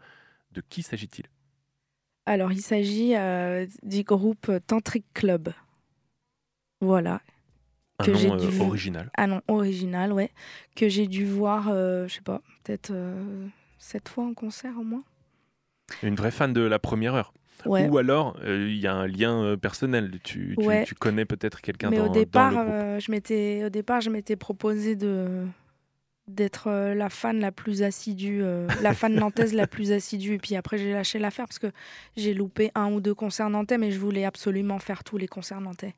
De 0.53 0.61
qui 0.69 0.83
s'agit-il? 0.83 1.25
Alors, 2.25 2.51
il 2.51 2.61
s'agit 2.61 3.15
euh, 3.15 3.65
du 3.83 4.03
groupe 4.03 4.51
Tantric 4.67 5.05
Club. 5.13 5.49
Voilà. 6.81 7.21
Un 7.99 8.05
Que 8.05 8.11
nom 8.11 8.35
euh, 8.35 8.49
dû- 8.49 8.61
original. 8.61 9.09
Ah 9.17 9.27
non, 9.27 9.41
original, 9.47 10.13
ouais. 10.13 10.31
Que 10.75 10.89
j'ai 10.89 11.07
dû 11.07 11.25
voir, 11.25 11.69
euh, 11.69 12.07
je 12.07 12.15
sais 12.15 12.21
pas, 12.21 12.41
peut-être 12.63 12.91
euh, 12.91 13.47
sept 13.77 14.09
fois 14.09 14.25
en 14.25 14.33
concert 14.33 14.73
au 14.79 14.83
moins. 14.83 15.03
Une 16.01 16.15
vraie 16.15 16.31
fan 16.31 16.53
de 16.53 16.61
la 16.61 16.79
première 16.79 17.13
heure. 17.15 17.33
Ouais. 17.65 17.87
Ou 17.87 17.97
alors, 17.97 18.35
euh, 18.43 18.67
il 18.69 18.77
y 18.77 18.87
a 18.87 18.93
un 18.95 19.07
lien 19.07 19.41
euh, 19.43 19.57
personnel. 19.57 20.19
Tu, 20.23 20.55
tu- 20.59 20.65
Ouais. 20.65 20.83
tu 20.85 20.95
connais 20.95 21.25
peut-être 21.25 21.61
quelqu'un 21.61 21.91
dans, 21.91 22.03
au 22.03 22.07
dans 22.07 22.13
départ, 22.13 22.51
le 22.51 22.57
groupe. 22.57 22.67
euh, 22.69 22.99
je 22.99 23.11
m'étais, 23.11 23.63
au 23.65 23.69
départ, 23.69 24.01
je 24.01 24.09
m'étais 24.09 24.35
proposé 24.35 24.95
de 24.95 25.45
d'être 26.27 26.67
euh, 26.67 26.93
la 26.93 27.09
fan 27.09 27.39
la 27.39 27.51
plus 27.51 27.83
assidue, 27.83 28.41
euh, 28.43 28.67
la 28.81 28.93
fan 28.93 29.13
nantaise 29.19 29.53
la 29.53 29.67
plus 29.67 29.91
assidue. 29.91 30.35
Et 30.35 30.37
puis 30.37 30.55
après, 30.55 30.77
j'ai 30.77 30.93
lâché 30.93 31.19
l'affaire 31.19 31.45
parce 31.45 31.59
que 31.59 31.71
j'ai 32.15 32.33
loupé 32.33 32.71
un 32.75 32.91
ou 32.91 33.01
deux 33.01 33.13
concerts 33.13 33.49
nantais, 33.49 33.77
mais 33.77 33.91
je 33.91 33.99
voulais 33.99 34.25
absolument 34.25 34.79
faire 34.79 35.03
tous 35.03 35.17
les 35.17 35.27
concerts 35.27 35.61
nantais. 35.61 35.95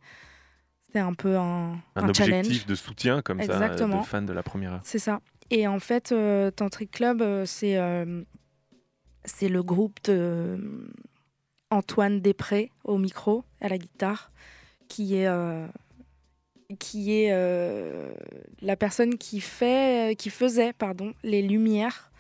C'était 0.86 0.99
un 0.99 1.13
peu 1.13 1.38
un, 1.38 1.73
un, 1.73 1.80
un 1.95 2.09
objectif 2.09 2.26
challenge. 2.26 2.65
de 2.65 2.76
soutien 2.76 3.21
comme 3.21 3.39
ça, 3.39 3.53
Exactement. 3.53 4.01
de 4.01 4.05
fan 4.05 4.26
de 4.26 4.34
la 4.34 4.43
première 4.43 4.73
heure. 4.73 4.82
C'est 4.84 4.99
ça. 4.99 5.19
Et 5.51 5.67
en 5.67 5.80
fait, 5.80 6.11
euh, 6.11 6.49
Tantric 6.51 6.91
Club, 6.91 7.23
c'est 7.45 7.78
c'est 9.28 9.49
le 9.49 9.63
groupe 9.63 9.97
de 10.03 10.59
Antoine 11.71 12.21
Després 12.21 12.71
au 12.84 12.99
micro, 12.99 13.43
à 13.59 13.69
la 13.69 13.78
guitare, 13.78 14.32
qui 14.88 15.15
est 15.15 15.28
qui 16.80 17.13
est 17.13 17.32
euh, 17.32 18.11
la 18.61 18.76
personne 18.76 19.18
qui 19.18 19.39
fait 19.39 20.16
qui 20.18 20.30
faisait 20.30 20.74
pardon 20.74 21.13
les 21.24 21.41
lumières 21.41 22.11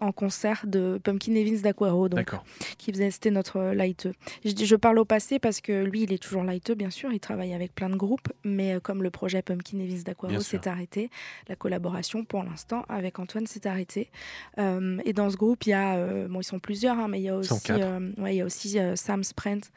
en 0.00 0.12
concert 0.12 0.62
de 0.66 0.98
Pumpkin 1.02 1.34
Vince 1.34 1.62
d'Aquero, 1.62 2.08
donc 2.08 2.34
qui 2.78 2.92
faisait, 2.92 3.10
c'était 3.10 3.30
notre 3.30 3.58
euh, 3.58 3.74
lighteux. 3.74 4.14
Je, 4.44 4.76
parle 4.76 4.98
au 4.98 5.04
passé 5.04 5.38
parce 5.38 5.60
que 5.60 5.84
lui, 5.84 6.02
il 6.02 6.12
est 6.12 6.22
toujours 6.22 6.42
lighteux, 6.42 6.74
bien 6.74 6.90
sûr, 6.90 7.12
il 7.12 7.20
travaille 7.20 7.52
avec 7.52 7.74
plein 7.74 7.90
de 7.90 7.96
groupes, 7.96 8.28
mais 8.42 8.74
euh, 8.74 8.80
comme 8.80 9.02
le 9.02 9.10
projet 9.10 9.42
Pumpkin 9.42 9.78
d'Aquaro 10.04 10.32
sûr. 10.40 10.42
s'est 10.42 10.68
arrêté, 10.68 11.10
la 11.48 11.56
collaboration 11.56 12.24
pour 12.24 12.42
l'instant 12.42 12.84
avec 12.88 13.18
Antoine 13.18 13.46
s'est 13.46 13.66
arrêtée. 13.66 14.10
Euh, 14.58 14.98
et 15.04 15.12
dans 15.12 15.28
ce 15.28 15.36
groupe, 15.36 15.66
il 15.66 15.70
y 15.70 15.74
a, 15.74 15.96
euh, 15.96 16.28
bon, 16.28 16.40
ils 16.40 16.44
sont 16.44 16.58
plusieurs, 16.58 16.98
hein, 16.98 17.08
mais 17.08 17.20
il 17.20 17.24
y 17.24 17.28
a 17.28 17.36
aussi, 17.36 17.70
euh, 17.70 18.10
ouais, 18.18 18.34
il 18.34 18.38
y 18.38 18.40
a 18.40 18.46
aussi 18.46 18.78
Sam 18.94 19.22
Sprent, 19.22 19.70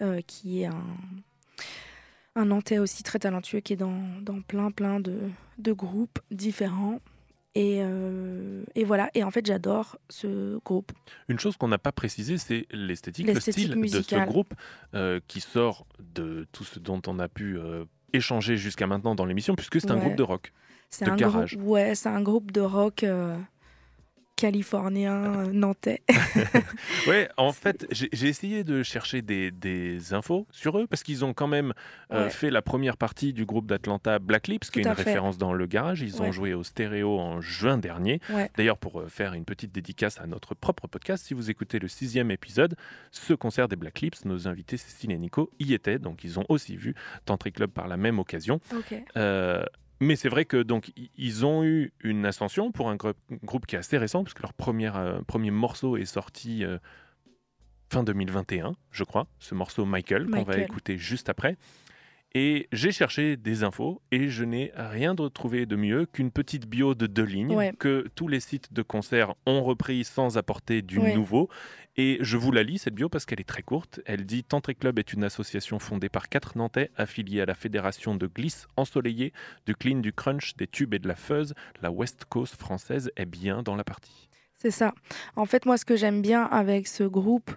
euh, 0.00 0.20
qui 0.26 0.62
est 0.62 0.66
un, 0.66 0.84
un 2.38 2.46
Nantais 2.46 2.78
aussi 2.78 3.02
très 3.02 3.18
talentueux, 3.18 3.60
qui 3.60 3.72
est 3.74 3.76
dans, 3.76 4.00
dans 4.22 4.40
plein, 4.40 4.70
plein 4.70 5.00
de, 5.00 5.18
de 5.58 5.72
groupes 5.72 6.18
différents. 6.30 7.00
Et, 7.54 7.80
euh, 7.82 8.62
et 8.76 8.84
voilà, 8.84 9.10
et 9.14 9.24
en 9.24 9.30
fait 9.32 9.44
j'adore 9.44 9.98
ce 10.10 10.58
groupe. 10.64 10.92
Une 11.28 11.40
chose 11.40 11.56
qu'on 11.56 11.66
n'a 11.68 11.78
pas 11.78 11.90
précisé, 11.92 12.38
c'est 12.38 12.66
l'esthétique, 12.70 13.26
le 13.26 13.40
style 13.40 13.70
de 13.80 14.02
ce 14.02 14.26
groupe 14.26 14.54
euh, 14.94 15.18
qui 15.26 15.40
sort 15.40 15.86
de 16.14 16.46
tout 16.52 16.62
ce 16.62 16.78
dont 16.78 17.00
on 17.08 17.18
a 17.18 17.26
pu 17.28 17.58
euh, 17.58 17.84
échanger 18.12 18.56
jusqu'à 18.56 18.86
maintenant 18.86 19.14
dans 19.16 19.24
l'émission, 19.24 19.56
puisque 19.56 19.80
c'est 19.80 19.90
un 19.90 19.94
Ouais. 19.96 20.00
groupe 20.02 20.16
de 20.16 20.22
rock. 20.22 20.52
C'est 20.90 21.08
un 21.08 21.16
garage. 21.16 21.56
groupe, 21.56 21.68
ouais, 21.68 21.94
c'est 21.96 22.08
un 22.10 22.22
groupe 22.22 22.52
de 22.52 22.60
rock 22.60 23.04
californien 24.38 25.24
euh, 25.46 25.52
nantais. 25.52 26.02
ouais, 27.08 27.28
en 27.36 27.52
fait, 27.52 27.86
j'ai 27.90 28.28
essayé 28.28 28.62
de 28.62 28.82
chercher 28.84 29.20
des, 29.20 29.50
des 29.50 30.14
infos 30.14 30.46
sur 30.52 30.78
eux 30.78 30.86
parce 30.86 31.02
qu'ils 31.02 31.24
ont 31.24 31.34
quand 31.34 31.48
même 31.48 31.72
euh, 32.12 32.24
Ouais. 32.24 32.30
fait 32.30 32.50
la 32.50 32.62
première 32.62 32.96
partie 32.96 33.32
du 33.32 33.44
groupe 33.44 33.66
d'Atlanta 33.66 34.18
Black 34.18 34.46
Lips, 34.48 34.70
qui 34.70 34.78
est 34.80 34.84
une 34.84 34.94
fait. 34.94 35.02
référence 35.02 35.38
dans 35.38 35.52
le 35.52 35.66
garage. 35.66 36.00
Ils 36.02 36.22
ont 36.22 36.30
joué 36.32 36.54
au 36.54 36.62
stéréo 36.62 37.18
en 37.18 37.40
juin 37.40 37.78
dernier. 37.78 38.20
Ouais. 38.30 38.50
D'ailleurs, 38.56 38.78
pour 38.78 39.00
euh, 39.00 39.08
faire 39.08 39.34
une 39.34 39.44
petite 39.44 39.72
dédicace 39.72 40.20
à 40.20 40.26
notre 40.26 40.54
propre 40.54 40.86
podcast, 40.86 41.26
si 41.26 41.34
vous 41.34 41.50
écoutez 41.50 41.78
le 41.80 41.88
sixième 41.88 42.30
épisode, 42.30 42.76
ce 43.10 43.34
concert 43.34 43.66
des 43.68 43.76
Black 43.76 44.00
Lips, 44.00 44.24
nos 44.24 44.46
invités 44.48 44.76
Cécile 44.76 45.10
et 45.12 45.18
Nico 45.18 45.50
y 45.58 45.74
étaient, 45.74 45.98
donc 45.98 46.22
ils 46.24 46.38
ont 46.38 46.44
aussi 46.48 46.76
vu 46.76 46.94
Tantric 47.24 47.56
Club 47.56 47.70
par 47.70 47.88
la 47.88 47.96
même 47.96 48.18
occasion. 48.20 48.60
Euh, 49.16 49.64
mais 50.00 50.16
c'est 50.16 50.28
vrai 50.28 50.44
que 50.44 50.62
donc 50.62 50.92
ils 51.16 51.44
ont 51.46 51.64
eu 51.64 51.92
une 52.02 52.24
ascension 52.26 52.72
pour 52.72 52.88
un 52.90 52.96
groupe, 52.96 53.66
qui 53.66 53.76
est 53.76 53.78
assez 53.78 53.98
récent, 53.98 54.24
puisque 54.24 54.40
leur 54.40 54.52
première, 54.52 54.96
euh, 54.96 55.20
premier 55.26 55.50
morceau 55.50 55.96
est 55.96 56.04
sorti 56.04 56.64
euh, 56.64 56.78
fin 57.90 58.04
2021, 58.04 58.74
je 58.90 59.04
crois, 59.04 59.26
ce 59.38 59.54
morceau 59.54 59.84
Michael, 59.84 60.28
qu'on 60.30 60.42
va 60.42 60.58
écouter 60.58 60.98
juste 60.98 61.28
après. 61.28 61.56
Et 62.34 62.68
j'ai 62.72 62.92
cherché 62.92 63.36
des 63.38 63.64
infos 63.64 64.02
et 64.12 64.28
je 64.28 64.44
n'ai 64.44 64.70
rien 64.76 65.14
de 65.14 65.26
trouvé 65.28 65.64
de 65.64 65.76
mieux 65.76 66.04
qu'une 66.04 66.30
petite 66.30 66.66
bio 66.66 66.94
de 66.94 67.06
deux 67.06 67.24
lignes 67.24 67.54
Ouais. 67.54 67.72
que 67.78 68.06
tous 68.14 68.28
les 68.28 68.40
sites 68.40 68.72
de 68.72 68.82
concerts 68.82 69.34
ont 69.46 69.62
repris 69.64 70.04
sans 70.04 70.36
apporter 70.36 70.82
du 70.82 70.98
Ouais. 70.98 71.14
nouveau. 71.14 71.48
Et 71.96 72.18
je 72.20 72.36
vous 72.36 72.52
la 72.52 72.62
lis, 72.62 72.78
cette 72.78 72.94
bio, 72.94 73.08
parce 73.08 73.24
qu'elle 73.26 73.40
est 73.40 73.48
très 73.48 73.62
courte. 73.62 74.00
Elle 74.04 74.24
dit 74.26 74.44
Tantric 74.44 74.78
Club 74.78 74.98
est 74.98 75.12
une 75.14 75.24
association 75.24 75.78
fondée 75.78 76.08
par 76.10 76.28
quatre 76.28 76.56
Nantais 76.56 76.90
affiliés 76.96 77.40
à 77.40 77.46
la 77.46 77.54
fédération 77.54 78.14
de 78.14 78.26
glisse 78.26 78.68
ensoleillée, 78.76 79.32
du 79.66 79.74
clean, 79.74 79.98
du 79.98 80.12
crunch, 80.12 80.54
des 80.56 80.66
tubes 80.68 80.94
et 80.94 80.98
de 81.00 81.08
la 81.08 81.16
fuzz. 81.16 81.54
La 81.82 81.90
West 81.90 82.26
Coast 82.28 82.54
française 82.56 83.10
est 83.16 83.26
bien 83.26 83.62
dans 83.62 83.74
la 83.74 83.84
partie. 83.84 84.28
C'est 84.54 84.70
ça. 84.70 84.92
En 85.34 85.44
fait, 85.46 85.66
moi, 85.66 85.76
ce 85.78 85.84
que 85.84 85.96
j'aime 85.96 86.20
bien 86.20 86.42
avec 86.44 86.86
ce 86.88 87.04
groupe, 87.04 87.50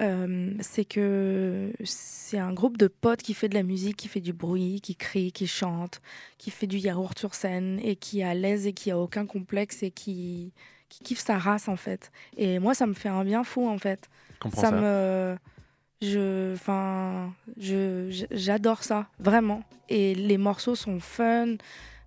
euh, 0.00 0.52
c'est 0.60 0.84
que 0.84 1.72
c'est 1.84 2.38
un 2.38 2.52
groupe 2.52 2.76
de 2.76 2.88
potes 2.88 3.22
qui 3.22 3.34
fait 3.34 3.48
de 3.48 3.54
la 3.54 3.62
musique, 3.62 3.96
qui 3.96 4.08
fait 4.08 4.20
du 4.20 4.32
bruit, 4.32 4.80
qui 4.80 4.96
crie, 4.96 5.32
qui 5.32 5.46
chante, 5.46 6.00
qui 6.38 6.50
fait 6.50 6.66
du 6.66 6.78
yaourt 6.78 7.18
sur 7.18 7.34
scène 7.34 7.80
et 7.82 7.96
qui 7.96 8.20
est 8.20 8.24
à 8.24 8.34
l'aise 8.34 8.66
et 8.66 8.72
qui 8.72 8.90
a 8.90 8.98
aucun 8.98 9.26
complexe 9.26 9.82
et 9.82 9.90
qui, 9.90 10.52
qui 10.88 11.04
kiffe 11.04 11.20
sa 11.20 11.38
race, 11.38 11.68
en 11.68 11.76
fait. 11.76 12.10
Et 12.36 12.58
moi, 12.58 12.74
ça 12.74 12.86
me 12.86 12.94
fait 12.94 13.08
un 13.08 13.24
bien 13.24 13.44
fou, 13.44 13.68
en 13.68 13.78
fait. 13.78 14.08
Ça 14.52 14.60
ça. 14.60 14.70
me 14.72 15.36
je 16.02 16.52
enfin 16.52 17.32
je 17.56 18.26
j'adore 18.30 18.82
ça 18.82 19.06
vraiment 19.18 19.62
et 19.88 20.14
les 20.14 20.36
morceaux 20.36 20.74
sont 20.74 21.00
fun 21.00 21.56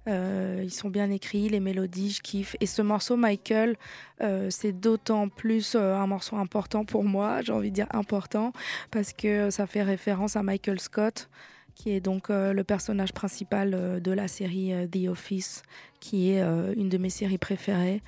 euh, 0.07 0.61
ils 0.63 0.73
sont 0.73 0.89
bien 0.89 1.09
écrits 1.11 1.49
les 1.49 1.59
mélodies 1.59 2.11
je 2.11 2.21
kiffe 2.21 2.55
et 2.61 2.65
ce 2.65 2.81
morceau 2.81 3.17
Michael 3.17 3.75
euh, 4.21 4.49
c'est 4.49 4.71
d'autant 4.71 5.27
plus 5.27 5.75
euh, 5.75 5.95
un 5.95 6.07
morceau 6.07 6.37
important 6.37 6.85
pour 6.85 7.03
moi 7.03 7.41
j'ai 7.41 7.51
envie 7.51 7.71
de 7.71 7.75
dire 7.75 7.87
important 7.91 8.53
parce 8.89 9.11
que 9.11 9.49
ça 9.49 9.67
fait 9.67 9.83
référence 9.83 10.35
à 10.35 10.43
Michael 10.43 10.79
Scott 10.79 11.29
qui 11.75 11.91
est 11.91 11.99
donc 11.99 12.29
le 12.29 12.63
personnage 12.63 13.13
principal 13.13 14.01
de 14.01 14.11
la 14.11 14.27
série 14.27 14.73
The 14.89 15.09
Office, 15.09 15.61
qui 15.99 16.31
est 16.31 16.41
une 16.41 16.89
de 16.89 16.97
mes 16.97 17.11
séries 17.11 17.37
préférées, 17.37 18.01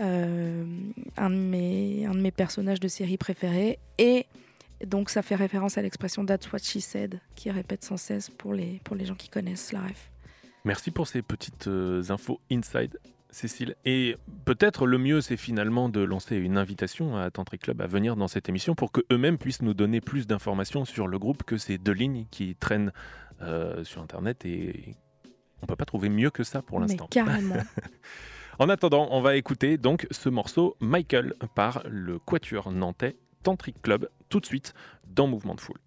un, 0.00 1.30
de 1.30 1.36
mes, 1.36 2.04
un 2.04 2.16
de 2.16 2.20
mes 2.20 2.32
personnages 2.32 2.80
de 2.80 2.88
série 2.88 3.18
préférés. 3.18 3.78
Et 3.98 4.26
donc 4.84 5.08
ça 5.08 5.22
fait 5.22 5.36
référence 5.36 5.78
à 5.78 5.82
l'expression 5.82 6.26
That's 6.26 6.52
what 6.52 6.58
she 6.64 6.80
said, 6.80 7.20
qui 7.36 7.52
répète 7.52 7.84
sans 7.84 7.96
cesse 7.96 8.28
pour 8.28 8.54
les, 8.54 8.80
pour 8.82 8.96
les 8.96 9.04
gens 9.04 9.14
qui 9.14 9.28
connaissent 9.28 9.70
la 9.70 9.82
ref. 9.82 10.10
Merci 10.64 10.90
pour 10.90 11.08
ces 11.08 11.22
petites 11.22 11.66
euh, 11.66 12.02
infos 12.10 12.40
inside, 12.50 12.98
Cécile. 13.30 13.74
Et 13.84 14.16
peut-être 14.44 14.86
le 14.86 14.98
mieux, 14.98 15.20
c'est 15.20 15.36
finalement 15.36 15.88
de 15.88 16.00
lancer 16.00 16.36
une 16.36 16.56
invitation 16.56 17.16
à 17.16 17.30
Tantric 17.30 17.62
Club 17.62 17.80
à 17.80 17.86
venir 17.86 18.14
dans 18.14 18.28
cette 18.28 18.48
émission 18.48 18.74
pour 18.74 18.92
qu'eux-mêmes 18.92 19.38
puissent 19.38 19.62
nous 19.62 19.74
donner 19.74 20.00
plus 20.00 20.26
d'informations 20.26 20.84
sur 20.84 21.08
le 21.08 21.18
groupe 21.18 21.42
que 21.42 21.56
ces 21.56 21.78
deux 21.78 21.92
lignes 21.92 22.26
qui 22.30 22.54
traînent 22.54 22.92
euh, 23.40 23.82
sur 23.84 24.02
Internet. 24.02 24.44
Et 24.44 24.94
on 25.62 25.66
peut 25.66 25.76
pas 25.76 25.84
trouver 25.84 26.08
mieux 26.10 26.30
que 26.30 26.44
ça 26.44 26.62
pour 26.62 26.78
Mais 26.78 26.86
l'instant. 26.86 27.06
carrément. 27.10 27.56
En 28.58 28.68
attendant, 28.68 29.08
on 29.10 29.22
va 29.22 29.36
écouter 29.36 29.78
donc 29.78 30.06
ce 30.10 30.28
morceau 30.28 30.76
Michael 30.78 31.32
par 31.54 31.82
le 31.88 32.18
Quatuor 32.18 32.70
nantais 32.70 33.16
Tantric 33.42 33.80
Club 33.80 34.08
tout 34.28 34.40
de 34.40 34.46
suite 34.46 34.74
dans 35.06 35.26
Mouvement 35.26 35.54
de 35.54 35.60
Foule. 35.60 35.78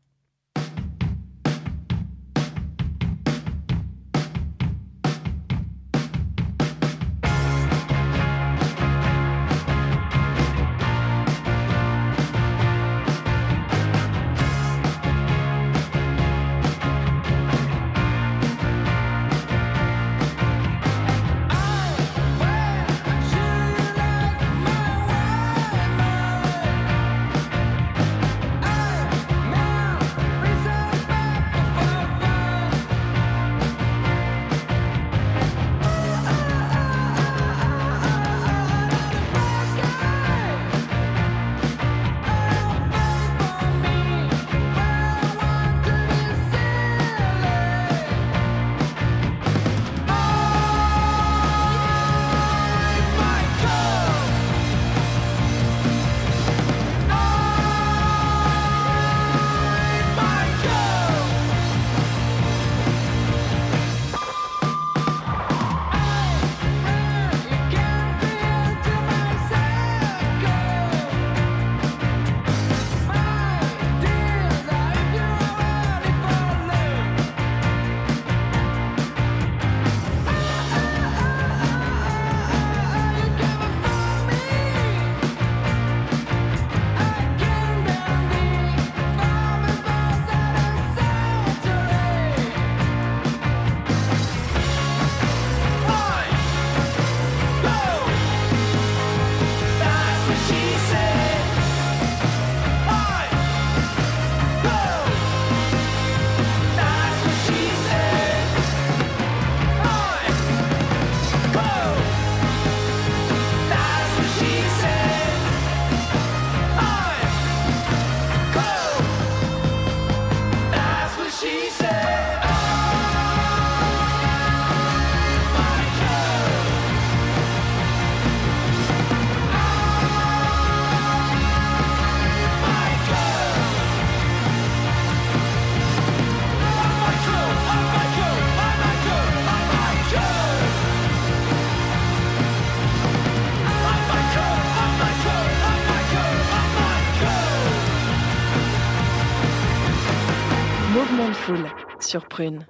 Sur 152.05 152.27
Prune. 152.27 152.67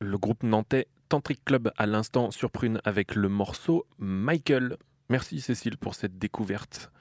Le 0.00 0.16
groupe 0.16 0.44
nantais 0.44 0.86
Tantric 1.08 1.44
Club 1.44 1.72
à 1.76 1.86
l'instant 1.86 2.30
sur 2.30 2.52
Prune 2.52 2.80
avec 2.84 3.16
le 3.16 3.28
morceau 3.28 3.84
Michael. 3.98 4.76
Merci 5.08 5.40
Cécile 5.40 5.76
pour 5.76 5.96
cette 5.96 6.18
découverte. 6.18 6.92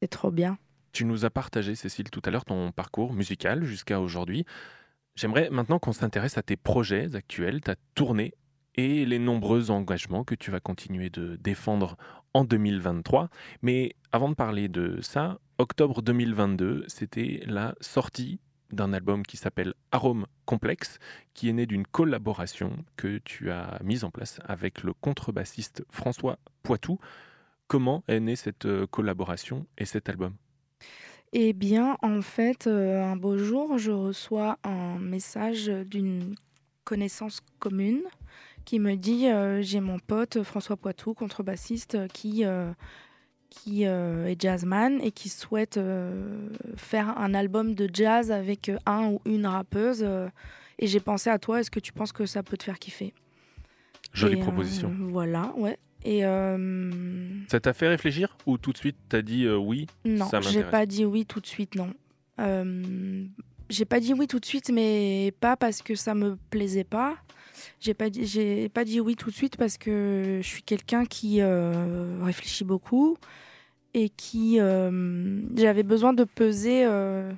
C'est 0.00 0.08
trop 0.08 0.30
bien. 0.30 0.56
Tu 0.92 1.04
nous 1.04 1.26
as 1.26 1.30
partagé, 1.30 1.74
Cécile, 1.74 2.10
tout 2.10 2.22
à 2.24 2.30
l'heure 2.30 2.46
ton 2.46 2.72
parcours 2.72 3.12
musical 3.12 3.64
jusqu'à 3.64 4.00
aujourd'hui. 4.00 4.46
J'aimerais 5.14 5.50
maintenant 5.50 5.78
qu'on 5.78 5.92
s'intéresse 5.92 6.38
à 6.38 6.42
tes 6.42 6.56
projets 6.56 7.14
actuels, 7.14 7.60
ta 7.60 7.74
tournée 7.94 8.32
et 8.74 9.04
les 9.04 9.18
nombreux 9.18 9.70
engagements 9.70 10.24
que 10.24 10.34
tu 10.34 10.50
vas 10.50 10.60
continuer 10.60 11.10
de 11.10 11.36
défendre 11.36 11.96
en 12.32 12.44
2023. 12.44 13.28
Mais 13.60 13.94
avant 14.10 14.30
de 14.30 14.34
parler 14.34 14.68
de 14.68 15.00
ça, 15.02 15.38
octobre 15.58 16.00
2022, 16.00 16.84
c'était 16.88 17.42
la 17.46 17.74
sortie 17.80 18.40
d'un 18.74 18.92
album 18.92 19.22
qui 19.22 19.36
s'appelle 19.36 19.74
Arôme 19.92 20.26
Complexe, 20.44 20.98
qui 21.32 21.48
est 21.48 21.52
né 21.52 21.66
d'une 21.66 21.86
collaboration 21.86 22.72
que 22.96 23.18
tu 23.18 23.50
as 23.50 23.78
mise 23.82 24.04
en 24.04 24.10
place 24.10 24.38
avec 24.44 24.82
le 24.82 24.92
contrebassiste 24.92 25.84
François 25.90 26.38
Poitou. 26.62 26.98
Comment 27.66 28.04
est 28.08 28.20
née 28.20 28.36
cette 28.36 28.66
euh, 28.66 28.86
collaboration 28.86 29.66
et 29.78 29.84
cet 29.84 30.08
album? 30.08 30.34
Eh 31.32 31.52
bien, 31.52 31.96
en 32.02 32.22
fait, 32.22 32.66
euh, 32.66 33.02
un 33.02 33.16
beau 33.16 33.38
jour, 33.38 33.78
je 33.78 33.90
reçois 33.90 34.58
un 34.62 34.98
message 34.98 35.66
d'une 35.66 36.34
connaissance 36.84 37.40
commune 37.58 38.02
qui 38.64 38.78
me 38.78 38.94
dit 38.96 39.28
euh, 39.28 39.62
j'ai 39.62 39.80
mon 39.80 39.98
pote 39.98 40.42
François 40.42 40.76
Poitou, 40.76 41.14
contrebassiste, 41.14 42.08
qui, 42.08 42.44
qui 43.54 43.86
euh, 43.86 44.26
est 44.26 44.40
jazzman 44.40 45.00
et 45.00 45.10
qui 45.10 45.28
souhaite 45.28 45.76
euh, 45.76 46.48
faire 46.76 47.16
un 47.18 47.34
album 47.34 47.74
de 47.74 47.88
jazz 47.92 48.30
avec 48.30 48.68
euh, 48.68 48.78
un 48.86 49.06
ou 49.06 49.20
une 49.24 49.46
rappeuse. 49.46 50.02
et 50.78 50.86
j'ai 50.86 51.00
pensé 51.00 51.30
à 51.30 51.38
toi, 51.38 51.60
est-ce 51.60 51.70
que 51.70 51.80
tu 51.80 51.92
penses 51.92 52.12
que 52.12 52.26
ça 52.26 52.42
peut 52.42 52.56
te 52.56 52.64
faire 52.64 52.78
kiffer? 52.78 53.14
Jolie 54.12 54.38
Et, 54.38 54.40
proposition. 54.40 54.94
Voilà, 55.10 55.52
ouais. 55.56 55.78
Et 56.04 56.20
Ça 57.48 57.60
t'a 57.60 57.72
fait 57.72 57.88
réfléchir 57.88 58.36
ou 58.46 58.58
tout 58.58 58.72
de 58.72 58.76
suite 58.76 58.96
t'as 59.08 59.22
dit 59.22 59.48
oui 59.48 59.86
non, 60.04 60.28
j'ai 60.42 60.62
pas 60.62 60.84
dit 60.84 61.04
oui 61.04 61.24
tout 61.24 61.40
de 61.40 61.46
suite, 61.46 61.76
non. 61.76 61.92
J'ai 63.70 63.86
pas 63.86 64.00
dit 64.00 64.12
oui 64.12 64.26
tout 64.26 64.40
de 64.40 64.44
suite, 64.44 64.70
mais 64.70 65.32
pas 65.40 65.56
parce 65.56 65.80
que 65.80 65.94
ça 65.94 66.14
me 66.14 66.36
plaisait 66.50 66.84
pas. 66.84 67.16
J'ai 67.80 67.94
pas 67.94 68.10
dit, 68.10 68.26
j'ai 68.26 68.68
pas 68.68 68.84
dit 68.84 69.00
oui 69.00 69.16
tout 69.16 69.30
de 69.30 69.34
suite 69.34 69.56
parce 69.56 69.78
que 69.78 70.40
je 70.42 70.46
suis 70.46 70.62
quelqu'un 70.62 71.04
qui 71.04 71.40
euh, 71.40 72.18
réfléchit 72.22 72.64
beaucoup 72.64 73.16
et 73.94 74.08
qui 74.08 74.60
euh, 74.60 75.40
j'avais 75.56 75.82
besoin 75.82 76.12
de 76.12 76.24
peser 76.24 76.84
euh, 76.84 77.32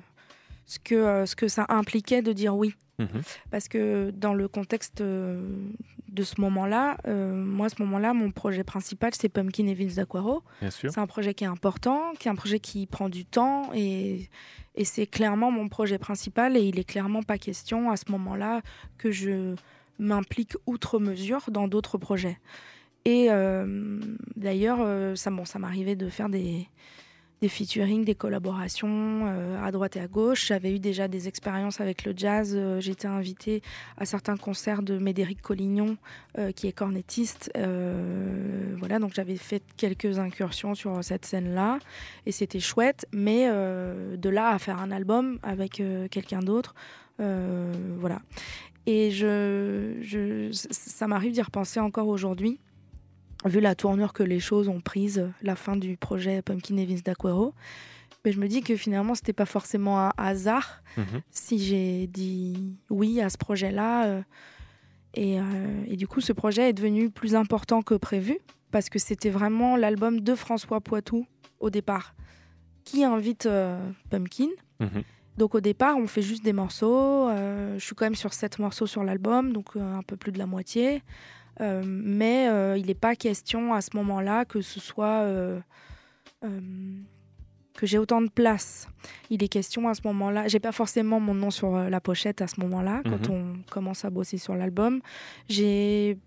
ce 0.65 0.79
que 0.79 1.25
ce 1.25 1.35
que 1.35 1.47
ça 1.47 1.65
impliquait 1.69 2.21
de 2.21 2.33
dire 2.33 2.55
oui. 2.55 2.73
Mhm. 2.99 3.21
Parce 3.51 3.67
que 3.67 4.09
dans 4.09 4.33
le 4.33 4.47
contexte 4.47 5.03
de 5.03 6.23
ce 6.23 6.41
moment-là, 6.41 6.97
moi, 7.05 7.67
à 7.67 7.69
ce 7.69 7.79
moment-là, 7.83 8.15
mon 8.15 8.31
projet 8.31 8.63
principal, 8.63 9.11
c'est 9.13 9.29
Pumpkin 9.29 9.67
et 9.67 9.75
Vince 9.75 9.95
d'Aquaro. 9.95 10.41
C'est 10.71 10.97
un 10.97 11.05
projet 11.05 11.35
qui 11.35 11.43
est 11.43 11.47
important, 11.47 12.13
qui 12.17 12.27
est 12.27 12.31
un 12.31 12.35
projet 12.35 12.59
qui 12.59 12.87
prend 12.87 13.07
du 13.07 13.23
temps 13.23 13.69
et, 13.75 14.29
et 14.77 14.83
c'est 14.83 15.05
clairement 15.05 15.51
mon 15.51 15.67
projet 15.67 15.99
principal 15.99 16.55
et 16.55 16.61
il 16.61 16.79
est 16.79 16.83
clairement 16.83 17.21
pas 17.21 17.37
question 17.37 17.91
à 17.91 17.97
ce 17.97 18.11
moment-là 18.11 18.61
que 18.97 19.11
je 19.11 19.55
m'implique 19.99 20.55
outre 20.65 20.99
mesure 20.99 21.45
dans 21.49 21.67
d'autres 21.67 21.97
projets. 21.97 22.37
Et 23.07 23.27
euh, 23.29 24.01
d'ailleurs, 24.35 24.79
euh, 24.81 25.15
ça, 25.15 25.31
bon, 25.31 25.45
ça 25.45 25.59
m'arrivait 25.59 25.95
de 25.95 26.09
faire 26.09 26.27
des, 26.27 26.67
des 27.39 27.47
featuring, 27.47 28.03
des 28.03 28.15
collaborations 28.15 29.23
euh, 29.27 29.63
à 29.63 29.71
droite 29.71 29.95
et 29.95 30.01
à 30.01 30.07
gauche. 30.07 30.47
J'avais 30.47 30.75
eu 30.75 30.79
déjà 30.79 31.07
des 31.07 31.29
expériences 31.29 31.79
avec 31.79 32.03
le 32.03 32.11
jazz. 32.13 32.59
J'étais 32.79 33.07
invitée 33.07 33.61
à 33.97 34.05
certains 34.05 34.35
concerts 34.35 34.81
de 34.81 34.97
Médéric 34.97 35.41
Collignon, 35.41 35.95
qui 36.57 36.67
est 36.67 36.73
cornettiste. 36.73 37.49
Voilà, 37.55 38.99
donc 38.99 39.13
j'avais 39.13 39.37
fait 39.37 39.63
quelques 39.77 40.19
incursions 40.19 40.75
sur 40.75 41.01
cette 41.01 41.23
scène-là 41.23 41.79
et 42.25 42.33
c'était 42.33 42.59
chouette. 42.59 43.07
Mais 43.13 43.47
de 43.47 44.29
là 44.29 44.49
à 44.49 44.59
faire 44.59 44.79
un 44.79 44.91
album 44.91 45.39
avec 45.43 45.81
quelqu'un 46.11 46.41
d'autre, 46.41 46.75
voilà. 47.19 48.19
Et 48.87 49.11
je, 49.11 49.97
je, 50.01 50.49
ça 50.71 51.07
m'arrive 51.07 51.33
d'y 51.33 51.41
repenser 51.41 51.79
encore 51.79 52.07
aujourd'hui 52.07 52.59
vu 53.45 53.59
la 53.59 53.75
tournure 53.75 54.13
que 54.13 54.23
les 54.23 54.39
choses 54.39 54.67
ont 54.67 54.81
prise, 54.81 55.29
la 55.43 55.55
fin 55.55 55.75
du 55.75 55.95
projet 55.97 56.41
Pumpkin 56.41 56.77
et 56.77 56.85
Vince 56.85 57.03
d'Aquero. 57.03 57.53
Mais 58.25 58.31
je 58.31 58.39
me 58.39 58.47
dis 58.47 58.61
que 58.61 58.75
finalement, 58.75 59.13
c'était 59.13 59.33
pas 59.33 59.45
forcément 59.45 59.99
un 59.99 60.11
hasard 60.17 60.81
Mhm. 60.97 61.21
si 61.29 61.59
j'ai 61.59 62.07
dit 62.07 62.77
oui 62.89 63.21
à 63.21 63.29
ce 63.29 63.37
projet-là. 63.37 64.05
euh, 64.07 64.21
et, 65.13 65.39
euh, 65.39 65.43
et 65.87 65.95
du 65.97 66.07
coup, 66.07 66.21
ce 66.21 66.33
projet 66.33 66.69
est 66.69 66.73
devenu 66.73 67.09
plus 67.11 67.35
important 67.35 67.81
que 67.83 67.93
prévu 67.95 68.39
parce 68.71 68.89
que 68.89 68.99
c'était 68.99 69.29
vraiment 69.29 69.75
l'album 69.77 70.19
de 70.21 70.33
François 70.35 70.81
Poitou 70.81 71.27
au 71.59 71.69
départ 71.69 72.15
qui 72.85 73.03
invite 73.03 73.45
euh, 73.45 73.77
Pumpkin. 74.09 74.49
Mhm. 74.79 75.03
Donc 75.37 75.53
au 75.55 75.61
départ, 75.61 75.97
on 75.97 76.07
fait 76.07 76.21
juste 76.23 76.43
des 76.43 76.53
morceaux. 76.53 77.29
euh, 77.29 77.77
je 77.77 77.85
suis 77.85 77.95
quand 77.95 78.05
même 78.05 78.15
sur 78.15 78.33
sept 78.33 78.57
morceaux 78.59 78.87
sur 78.87 79.03
l'album, 79.03 79.53
donc 79.53 79.75
euh, 79.75 79.95
un 79.95 80.01
peu 80.01 80.17
plus 80.17 80.31
de 80.31 80.39
la 80.39 80.45
moitié. 80.47 81.03
Euh, 81.61 81.81
mais 81.85 82.47
euh, 82.49 82.77
il 82.77 82.85
n'est 82.87 82.93
pas 82.93 83.15
question 83.15 83.73
à 83.73 83.81
ce 83.81 83.89
moment-là 83.95 84.45
que 84.45 84.61
ce 84.61 84.79
soit 84.79 85.25
que 86.41 87.85
j'ai 87.85 87.97
autant 87.99 88.21
de 88.21 88.29
place. 88.29 88.87
Il 89.29 89.43
est 89.43 89.47
question 89.47 89.87
à 89.87 89.93
ce 89.93 90.01
moment-là. 90.05 90.47
J'ai 90.47 90.59
pas 90.59 90.71
forcément 90.71 91.19
mon 91.19 91.35
nom 91.35 91.51
sur 91.51 91.77
la 91.77 92.01
pochette 92.01 92.41
à 92.41 92.47
ce 92.47 92.59
moment-là 92.61 93.01
quand 93.03 93.29
Mhm. 93.29 93.35
on 93.65 93.71
commence 93.71 94.03
à 94.05 94.09
bosser 94.09 94.37
sur 94.39 94.55
l'album. 94.55 94.99
J'ai 95.47 96.17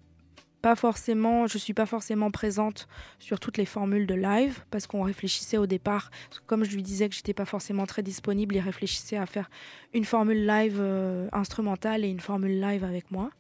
pas 0.63 0.77
forcément, 0.77 1.47
je 1.47 1.57
suis 1.57 1.73
pas 1.73 1.87
forcément 1.87 2.31
présente 2.31 2.87
sur 3.19 3.41
toutes 3.41 3.57
les 3.57 3.65
formules 3.65 4.07
de 4.07 4.15
live 4.15 4.63
parce 4.71 4.87
qu'on 4.87 5.03
réfléchissait 5.03 5.57
au 5.57 5.67
départ, 5.67 6.11
comme 6.47 6.65
je 6.65 6.75
lui 6.75 6.83
disais 6.83 7.09
que 7.09 7.15
j'étais 7.15 7.33
pas 7.33 7.47
forcément 7.47 7.87
très 7.87 8.03
disponible, 8.03 8.57
il 8.57 8.61
réfléchissait 8.61 9.17
à 9.17 9.27
faire 9.27 9.49
une 9.95 10.05
formule 10.05 10.47
live 10.47 10.77
euh, 10.79 11.29
instrumentale 11.33 12.05
et 12.05 12.09
une 12.09 12.21
formule 12.21 12.61
live 12.61 12.85
avec 12.85 13.11
moi. 13.11 13.31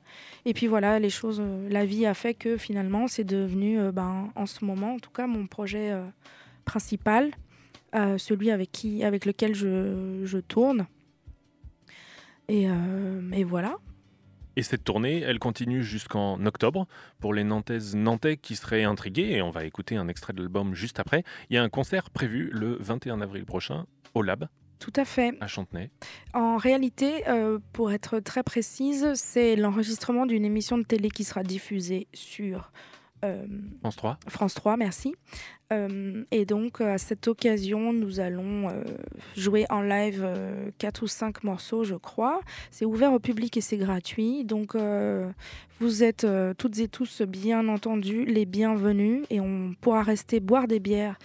Et 0.46 0.54
puis 0.54 0.66
voilà, 0.66 0.98
les 0.98 1.10
choses, 1.10 1.40
euh, 1.40 1.68
la 1.68 1.84
vie 1.84 2.06
a 2.06 2.14
fait 2.14 2.34
que 2.34 2.56
finalement 2.56 3.06
c'est 3.06 3.24
devenu, 3.24 3.78
euh, 3.78 3.92
ben, 3.92 4.30
en 4.34 4.46
ce 4.46 4.64
moment 4.64 4.94
en 4.94 4.98
tout 4.98 5.10
cas, 5.10 5.26
mon 5.26 5.46
projet 5.46 5.94
principal, 6.64 7.30
celui 7.92 8.50
avec 8.50 8.72
qui, 8.72 9.04
avec 9.04 9.26
lequel 9.26 9.54
je, 9.54 10.22
je 10.24 10.38
tourne. 10.38 10.86
Et, 12.48 12.66
et 13.32 13.44
voilà. 13.44 13.76
Et 14.56 14.62
cette 14.62 14.84
tournée, 14.84 15.20
elle 15.20 15.38
continue 15.38 15.82
jusqu'en 15.82 16.44
octobre 16.44 16.86
pour 17.20 17.34
les 17.34 17.44
Nantaises 17.44 17.94
Nantais 17.94 18.36
qui 18.36 18.56
seraient 18.56 18.84
intrigués, 18.84 19.30
et 19.32 19.42
on 19.42 19.50
va 19.50 19.64
écouter 19.64 19.96
un 19.96 20.08
extrait 20.08 20.32
de 20.32 20.40
l'album 20.40 20.74
juste 20.74 20.98
après. 20.98 21.24
Il 21.48 21.54
y 21.54 21.58
a 21.58 21.62
un 21.62 21.68
concert 21.68 22.10
prévu 22.10 22.50
le 22.52 22.76
21 22.80 23.20
avril 23.20 23.44
prochain 23.44 23.86
au 24.14 24.22
Lab 24.22 24.48
Tout 24.78 24.92
à 24.96 25.04
fait. 25.04 25.34
à 25.40 25.46
Chantenay. 25.46 25.90
En 26.34 26.56
réalité, 26.56 27.28
euh, 27.28 27.58
pour 27.72 27.92
être 27.92 28.18
très 28.18 28.42
précise, 28.42 29.12
c'est 29.14 29.56
l'enregistrement 29.56 30.26
d'une 30.26 30.44
émission 30.44 30.78
de 30.78 30.84
télé 30.84 31.10
qui 31.10 31.24
sera 31.24 31.42
diffusée 31.42 32.08
sur 32.12 32.72
euh, 33.24 33.46
France 33.80 33.96
3. 33.96 34.18
France 34.28 34.54
3, 34.54 34.76
merci. 34.76 35.14
Euh, 35.72 36.24
et 36.30 36.44
donc, 36.44 36.80
à 36.80 36.98
cette 36.98 37.28
occasion, 37.28 37.92
nous 37.92 38.20
allons 38.20 38.68
euh, 38.68 38.82
jouer 39.36 39.66
en 39.70 39.82
live 39.82 40.26
quatre 40.78 41.02
ou 41.02 41.06
cinq 41.06 41.44
morceaux, 41.44 41.84
je 41.84 41.94
crois. 41.94 42.40
C'est 42.70 42.84
ouvert 42.84 43.12
au 43.12 43.18
public 43.18 43.56
et 43.56 43.60
c'est 43.60 43.76
gratuit. 43.76 44.44
Donc, 44.44 44.76
vous 45.80 46.02
êtes 46.02 46.26
toutes 46.58 46.78
et 46.78 46.88
tous, 46.88 47.22
bien 47.22 47.68
entendu, 47.68 48.24
les 48.24 48.46
bienvenus. 48.46 49.24
Et 49.30 49.40
on 49.40 49.74
pourra 49.80 50.02
rester 50.02 50.40
boire 50.40 50.66
des 50.66 50.80
bières 50.80 51.18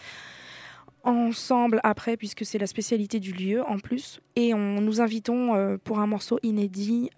ensemble 1.03 1.79
après, 1.83 2.17
puisque 2.17 2.45
c'est 2.45 2.57
la 2.57 2.67
spécialité 2.67 3.19
du 3.19 3.31
lieu 3.31 3.63
en 3.67 3.79
plus. 3.79 4.19
Et 4.35 4.53
on 4.53 4.81
nous 4.81 5.01
invitons 5.01 5.77
pour 5.83 5.99
un 5.99 6.07
morceau 6.07 6.39
inédit 6.43 7.09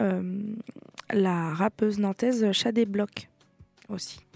la 1.11 1.53
rappeuse 1.53 1.99
nantaise 1.99 2.51
Shadé 2.51 2.85
Block 2.85 3.29
aussi. 3.89 4.26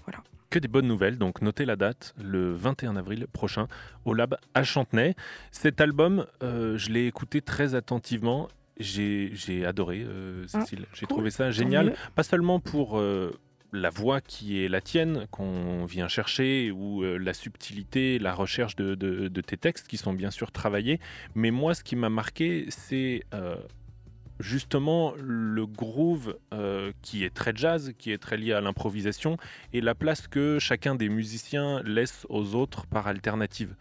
Que 0.52 0.60
des 0.60 0.68
bonnes 0.68 0.88
nouvelles, 0.88 1.18
donc 1.18 1.42
notez 1.42 1.64
la 1.64 1.78
date, 1.78 2.14
le 2.22 2.54
21 2.54 2.98
avril 2.98 3.26
prochain 3.32 3.68
au 4.04 4.14
Lab 4.14 4.36
à 4.54 4.64
Chantenay. 4.64 5.16
Cet 5.52 5.80
album, 5.80 6.26
euh, 6.44 6.78
je 6.78 6.90
l'ai 6.92 7.08
écouté 7.08 7.42
très 7.42 7.74
attentivement. 7.74 8.50
J'ai 8.78 9.66
adoré, 9.66 10.04
euh, 10.06 10.46
Ah. 10.54 10.66
J'ai 10.70 10.76
cool. 11.06 11.08
trouvé 11.08 11.30
ça 11.30 11.52
génial. 11.52 11.96
Pas 12.16 12.24
seulement 12.24 12.60
pour 12.60 13.00
euh, 13.00 13.32
la 13.72 13.90
voix 13.90 14.20
qui 14.20 14.62
est 14.62 14.68
la 14.68 14.82
tienne, 14.82 15.26
qu'on 15.32 15.86
vient 15.86 16.10
chercher, 16.10 16.70
ou 16.72 17.02
euh, 17.02 17.18
la 17.18 17.34
subtilité, 17.34 18.20
la 18.20 18.34
recherche 18.34 18.76
de, 18.76 18.94
de- 18.96 19.30
de 19.30 19.42
tes 19.42 19.56
textes 19.56 19.88
qui 19.88 19.96
sont 19.96 20.12
bien 20.14 20.32
sûr 20.32 20.52
travaillés, 20.52 21.00
mais 21.34 21.52
moi, 21.52 21.76
ce 21.76 21.84
qui 21.84 21.96
m'a 21.96 22.10
marqué, 22.10 22.66
c'est 22.68 23.24
euh, 23.34 23.56
justement 24.42 25.14
le 25.18 25.66
groove 25.66 26.38
euh, 26.54 26.92
qui 27.02 27.24
est 27.24 27.34
très 27.34 27.54
jazz, 27.56 27.94
qui 27.98 28.12
est 28.12 28.18
très 28.18 28.38
lié 28.38 28.54
à 28.54 28.62
l'improvisation, 28.62 29.38
et 29.74 29.82
la 29.82 29.96
place 29.96 30.28
que 30.28 30.60
chacun 30.60 30.96
des 30.96 31.10
musiciens 31.10 31.82
laisse 31.84 32.26
aux 32.30 32.56
autres 32.56 32.86
par 32.88 33.08
alternative. 33.08 33.76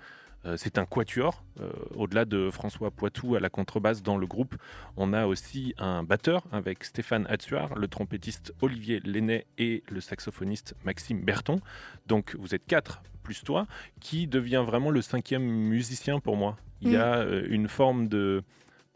Euh, 0.46 0.56
c'est 0.56 0.78
un 0.78 0.86
quatuor. 0.86 1.44
Euh, 1.61 1.70
au-delà 1.94 2.24
de 2.24 2.48
François 2.50 2.90
Poitou 2.90 3.34
à 3.34 3.40
la 3.40 3.50
contrebasse 3.50 4.02
dans 4.02 4.16
le 4.16 4.26
groupe, 4.26 4.54
on 4.96 5.12
a 5.12 5.26
aussi 5.26 5.74
un 5.76 6.02
batteur 6.02 6.44
avec 6.50 6.84
Stéphane 6.84 7.26
Hatsuar, 7.28 7.74
le 7.74 7.88
trompettiste 7.88 8.54
Olivier 8.62 9.00
Lenné 9.00 9.44
et 9.58 9.82
le 9.90 10.00
saxophoniste 10.00 10.74
Maxime 10.84 11.20
Berton. 11.20 11.61
Donc 12.06 12.36
vous 12.38 12.54
êtes 12.54 12.64
quatre 12.66 13.02
plus 13.22 13.42
toi, 13.44 13.66
qui 14.00 14.26
devient 14.26 14.64
vraiment 14.66 14.90
le 14.90 15.02
cinquième 15.02 15.42
musicien 15.44 16.20
pour 16.20 16.36
moi. 16.38 16.56
Il 16.80 16.90
y 16.92 16.96
Mm. 16.96 17.00
a 17.00 17.24
une 17.50 17.68
forme 17.68 18.08
de 18.08 18.42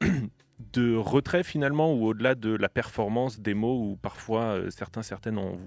de 0.72 0.94
retrait 0.96 1.42
finalement 1.42 1.92
ou 1.94 2.06
au-delà 2.06 2.34
de 2.34 2.54
la 2.54 2.68
performance 2.68 3.40
des 3.40 3.54
mots 3.54 3.78
où 3.90 3.96
parfois 3.96 4.42
euh, 4.42 4.70
certains 4.70 5.02
certaines 5.02 5.36
ont, 5.38 5.58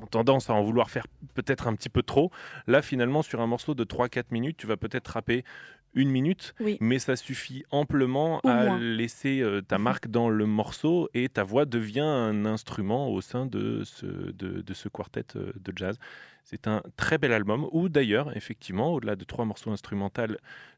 ont 0.00 0.06
tendance 0.06 0.48
à 0.48 0.54
en 0.54 0.62
vouloir 0.62 0.90
faire 0.90 1.06
peut-être 1.34 1.68
un 1.68 1.74
petit 1.74 1.90
peu 1.90 2.02
trop 2.02 2.30
là 2.66 2.80
finalement 2.80 3.22
sur 3.22 3.40
un 3.42 3.46
morceau 3.46 3.74
de 3.74 3.84
3-4 3.84 4.24
minutes 4.30 4.56
tu 4.56 4.66
vas 4.66 4.78
peut-être 4.78 5.08
rapper 5.08 5.44
une 5.92 6.08
minute 6.08 6.54
Oui. 6.60 6.78
mais 6.80 6.98
ça 6.98 7.16
suffit 7.16 7.64
amplement 7.70 8.40
à 8.40 8.64
moins. 8.64 8.78
laisser 8.78 9.40
euh, 9.42 9.60
ta 9.60 9.76
Mhm. 9.76 9.84
marque 9.84 10.08
dans 10.08 10.30
le 10.30 10.46
morceau 10.46 11.10
et 11.12 11.28
ta 11.28 11.42
voix 11.44 11.66
devient 11.66 12.00
un 12.00 12.46
instrument 12.46 13.08
au 13.10 13.20
sein 13.20 13.44
de 13.44 13.82
ce, 13.84 14.06
de, 14.06 14.62
de 14.62 14.74
ce 14.74 14.88
quartet 14.88 15.24
euh, 15.36 15.52
de 15.62 15.72
jazz 15.76 15.98
c'est 16.44 16.66
un 16.66 16.80
très 16.96 17.18
bel 17.18 17.32
album 17.32 17.66
où 17.72 17.90
d'ailleurs 17.90 18.34
effectivement 18.36 18.94
au-delà 18.94 19.16
de 19.16 19.24
trois 19.24 19.44
morceaux 19.44 19.70
instrumentaux 19.70 20.22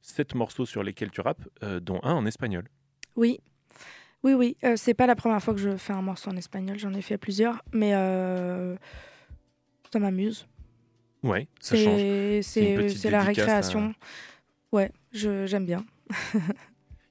sept 0.01 0.35
morceaux 0.35 0.67
sur 0.67 0.83
lesquels 0.83 1.11
tu 1.13 1.21
rappes 1.21 1.47
euh, 1.63 1.79
dont 1.79 2.01
un 2.03 2.15
en 2.15 2.27
espagnol 2.27 2.65
Oui, 3.15 3.39
oui, 4.25 4.35
oui. 4.35 4.57
Euh, 4.65 4.75
c'est 4.77 4.95
pas 4.95 5.07
la 5.07 5.15
première 5.17 5.43
fois 5.43 5.55
que 5.55 5.61
je 5.61 5.77
fais 5.77 5.93
un 5.93 6.03
morceau 6.03 6.31
en 6.31 6.37
espagnol. 6.37 6.79
J'en 6.79 6.93
ai 6.95 7.03
fait 7.03 7.19
plusieurs, 7.19 7.63
mais 7.73 7.93
euh, 7.95 8.77
ça 9.93 9.99
m'amuse. 9.99 10.47
Ouais, 11.23 11.47
ça 11.61 11.77
change. 11.77 12.01
C'est 12.43 12.75
la 12.77 12.83
dédicace 12.83 13.15
à- 13.15 13.23
récréation. 13.23 13.95
Ouais, 14.73 14.91
je- 15.13 15.47
j'aime 15.47 15.67
bien. 15.67 15.85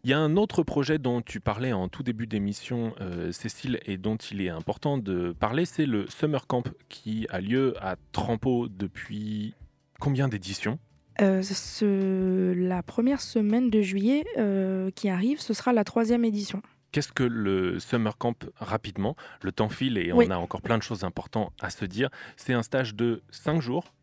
Il 0.04 0.10
y 0.10 0.14
a 0.14 0.20
un 0.20 0.36
autre 0.36 0.64
projet 0.64 0.98
dont 0.98 1.22
tu 1.22 1.40
parlais 1.40 1.74
en 1.74 1.88
tout 1.88 2.02
début 2.02 2.26
d'émission, 2.26 2.94
euh, 3.02 3.32
Cécile, 3.32 3.80
et 3.86 3.98
dont 3.98 4.16
il 4.16 4.42
est 4.42 4.50
important 4.50 4.98
de 4.98 5.32
parler, 5.40 5.64
c'est 5.66 5.86
le 5.86 6.08
Summer 6.10 6.48
Camp 6.48 6.64
qui 6.90 7.28
a 7.30 7.40
lieu 7.40 7.76
à 7.80 7.98
Trampo 8.12 8.68
depuis 8.68 9.54
combien 10.00 10.28
d'éditions? 10.28 10.80
Euh, 11.22 11.44
ce- 11.44 12.52
la 12.54 12.82
première 12.82 13.22
semaine 13.22 13.70
de 13.70 13.82
juillet 13.84 14.26
euh, 14.40 14.90
qui 14.90 15.08
arrive, 15.08 15.40
ce 15.40 15.54
sera 15.54 15.72
la 15.72 15.84
troisième 15.84 16.26
édition. 16.26 16.64
Qu'est-ce 16.92 17.12
que 17.14 17.24
le 17.24 17.80
Summer 17.80 18.18
Camp 18.18 18.46
rapidement 18.58 19.16
Le 19.42 19.52
temps 19.52 19.70
file 19.70 19.98
et 19.98 20.12
Oui. 20.12 20.26
on 20.28 20.32
a 20.32 20.38
encore 20.38 20.62
plein 20.62 20.78
de 20.78 20.84
choses 20.84 21.04
importantes 21.04 21.54
à 21.62 21.70
se 21.70 21.86
dire. 21.86 22.10
C'est 22.36 22.54
un 22.54 22.64
stage 22.64 22.96
de 22.96 23.22
5 23.32 23.62
jours 23.62 23.94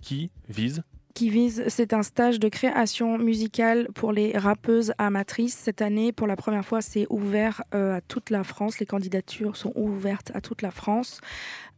qui 0.00 0.30
vise 0.48 0.82
qui 1.14 1.28
vise, 1.28 1.64
c'est 1.66 1.92
un 1.92 2.02
stage 2.04 2.38
de 2.38 2.48
création 2.48 3.18
musicale 3.18 3.88
pour 3.94 4.12
les 4.12 4.38
rappeuses 4.38 4.92
amatrices. 4.96 5.54
Cette 5.56 5.82
année, 5.82 6.12
pour 6.12 6.26
la 6.26 6.36
première 6.36 6.64
fois, 6.64 6.80
c'est 6.80 7.06
ouvert 7.10 7.62
euh, 7.74 7.96
à 7.96 8.00
toute 8.00 8.30
la 8.30 8.44
France. 8.44 8.78
Les 8.78 8.86
candidatures 8.86 9.56
sont 9.56 9.72
ouvertes 9.74 10.30
à 10.34 10.40
toute 10.40 10.62
la 10.62 10.70
France. 10.70 11.20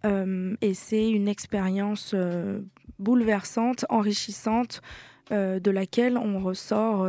Euh, 0.05 0.55
et 0.61 0.75
c'est 0.75 1.09
une 1.09 1.29
expérience 1.29 2.13
euh, 2.15 2.61
bouleversante, 2.99 3.87
enrichissante, 3.89 4.81
de 5.31 5.71
laquelle 5.71 6.19
on 6.19 6.41
ressort 6.41 7.09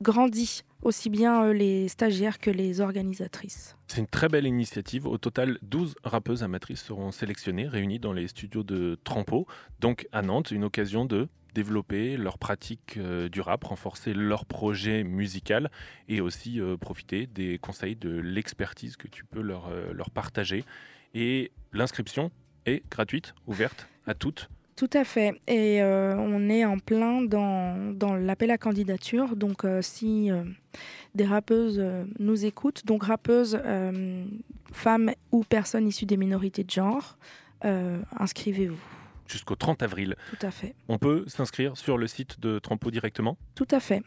grandi, 0.00 0.62
aussi 0.84 1.10
bien 1.10 1.44
euh, 1.44 1.52
les 1.52 1.88
stagiaires 1.88 2.38
que 2.38 2.50
les 2.50 2.80
organisatrices. 2.80 3.76
C'est 3.88 4.00
une 4.00 4.06
très 4.06 4.28
belle 4.28 4.46
initiative. 4.46 5.06
Au 5.06 5.18
total, 5.18 5.58
12 5.62 5.96
rappeuses 6.04 6.42
amatrices 6.42 6.82
seront 6.82 7.10
sélectionnées, 7.10 7.66
réunies 7.66 7.98
dans 7.98 8.12
les 8.12 8.28
studios 8.28 8.62
de 8.62 8.98
Trampo, 9.02 9.46
donc 9.80 10.06
à 10.12 10.22
Nantes, 10.22 10.50
une 10.50 10.64
occasion 10.64 11.04
de 11.04 11.28
développer 11.54 12.16
leur 12.16 12.38
pratique 12.38 12.96
euh, 12.96 13.28
du 13.28 13.40
rap, 13.40 13.64
renforcer 13.64 14.12
leur 14.12 14.44
projet 14.44 15.04
musical 15.04 15.70
et 16.08 16.20
aussi 16.20 16.60
euh, 16.60 16.76
profiter 16.76 17.26
des 17.26 17.58
conseils 17.58 17.96
de 17.96 18.10
l'expertise 18.10 18.96
que 18.96 19.08
tu 19.08 19.24
peux 19.24 19.40
leur, 19.40 19.70
leur 19.92 20.10
partager. 20.10 20.64
Et 21.14 21.52
l'inscription 21.72 22.30
est 22.66 22.82
gratuite, 22.90 23.34
ouverte 23.46 23.88
à 24.06 24.14
toutes. 24.14 24.48
Tout 24.76 24.90
à 24.92 25.04
fait. 25.04 25.40
Et 25.46 25.80
euh, 25.82 26.16
on 26.16 26.48
est 26.48 26.64
en 26.64 26.78
plein 26.78 27.22
dans, 27.22 27.92
dans 27.94 28.16
l'appel 28.16 28.50
à 28.50 28.58
candidature. 28.58 29.36
Donc, 29.36 29.64
euh, 29.64 29.82
si 29.82 30.30
euh, 30.30 30.42
des 31.14 31.24
rappeuses 31.24 31.82
nous 32.18 32.44
écoutent, 32.44 32.84
donc 32.84 33.04
rappeuses, 33.04 33.60
femmes 34.72 35.12
ou 35.30 35.44
personnes 35.44 35.86
issues 35.86 36.06
des 36.06 36.16
minorités 36.16 36.64
de 36.64 36.70
genre, 36.70 37.16
inscrivez-vous. 37.62 38.80
Jusqu'au 39.26 39.54
30 39.54 39.82
avril, 39.82 40.16
Tout 40.30 40.46
à 40.46 40.50
fait. 40.50 40.74
on 40.88 40.98
peut 40.98 41.24
s'inscrire 41.28 41.78
sur 41.78 41.96
le 41.96 42.06
site 42.06 42.40
de 42.40 42.58
Trampo 42.58 42.90
directement? 42.90 43.38
Tout 43.54 43.68
à 43.70 43.80
fait. 43.80 44.02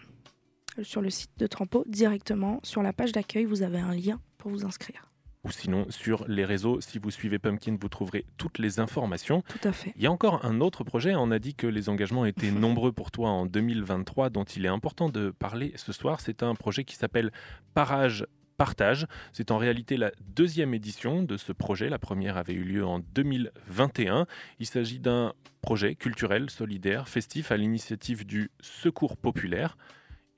Sur 0.84 1.02
le 1.02 1.10
site 1.10 1.32
de 1.40 1.48
Trampo, 1.48 1.84
directement, 1.88 2.60
sur 2.62 2.84
la 2.84 2.94
page 2.94 3.14
d'accueil, 3.14 3.46
vous 3.46 3.64
avez 3.64 3.80
un 3.80 3.96
lien 3.96 4.20
pour 4.38 4.52
vous 4.52 4.64
inscrire. 4.64 5.07
Ou 5.48 5.52
sinon 5.52 5.86
sur 5.90 6.26
les 6.28 6.46
réseaux. 6.46 6.82
Si 6.82 7.00
vous 7.00 7.12
suivez 7.12 7.40
Pumpkin, 7.40 7.78
vous 7.80 7.90
trouverez 7.90 8.26
toutes 8.38 8.60
les 8.60 8.80
informations. 8.80 9.44
Tout 9.48 9.68
à 9.68 9.72
fait. 9.72 9.94
Il 9.96 10.04
y 10.04 10.08
a 10.08 10.12
encore 10.12 10.46
un 10.46 10.62
autre 10.62 10.84
projet. 10.84 11.16
On 11.16 11.32
a 11.32 11.40
dit 11.40 11.56
que 11.56 11.68
les 11.68 11.90
engagements 11.90 12.26
étaient 12.26 12.52
nombreux 12.52 12.92
pour 12.92 13.12
toi 13.12 13.30
en 13.30 13.46
2023, 13.46 14.30
dont 14.30 14.44
il 14.44 14.66
est 14.66 14.70
important 14.70 15.10
de 15.10 15.32
parler 15.32 15.74
ce 15.76 15.94
soir. 15.94 16.20
C'est 16.20 16.44
un 16.44 16.56
projet 16.56 16.84
qui 16.84 16.96
s'appelle 16.96 17.32
Parage 17.74 18.26
Partage. 18.58 19.06
C'est 19.34 19.52
en 19.52 19.58
réalité 19.58 19.98
la 19.98 20.12
deuxième 20.36 20.74
édition 20.74 21.22
de 21.22 21.38
ce 21.38 21.52
projet. 21.52 21.90
La 21.90 22.00
première 22.00 22.38
avait 22.38 22.54
eu 22.54 22.64
lieu 22.64 22.86
en 22.86 23.00
2021. 23.00 24.26
Il 24.60 24.66
s'agit 24.66 25.00
d'un 25.00 25.34
projet 25.62 25.96
culturel, 25.96 26.50
solidaire, 26.50 27.08
festif 27.08 27.52
à 27.52 27.58
l'initiative 27.58 28.26
du 28.26 28.50
Secours 28.60 29.16
populaire. 29.16 29.78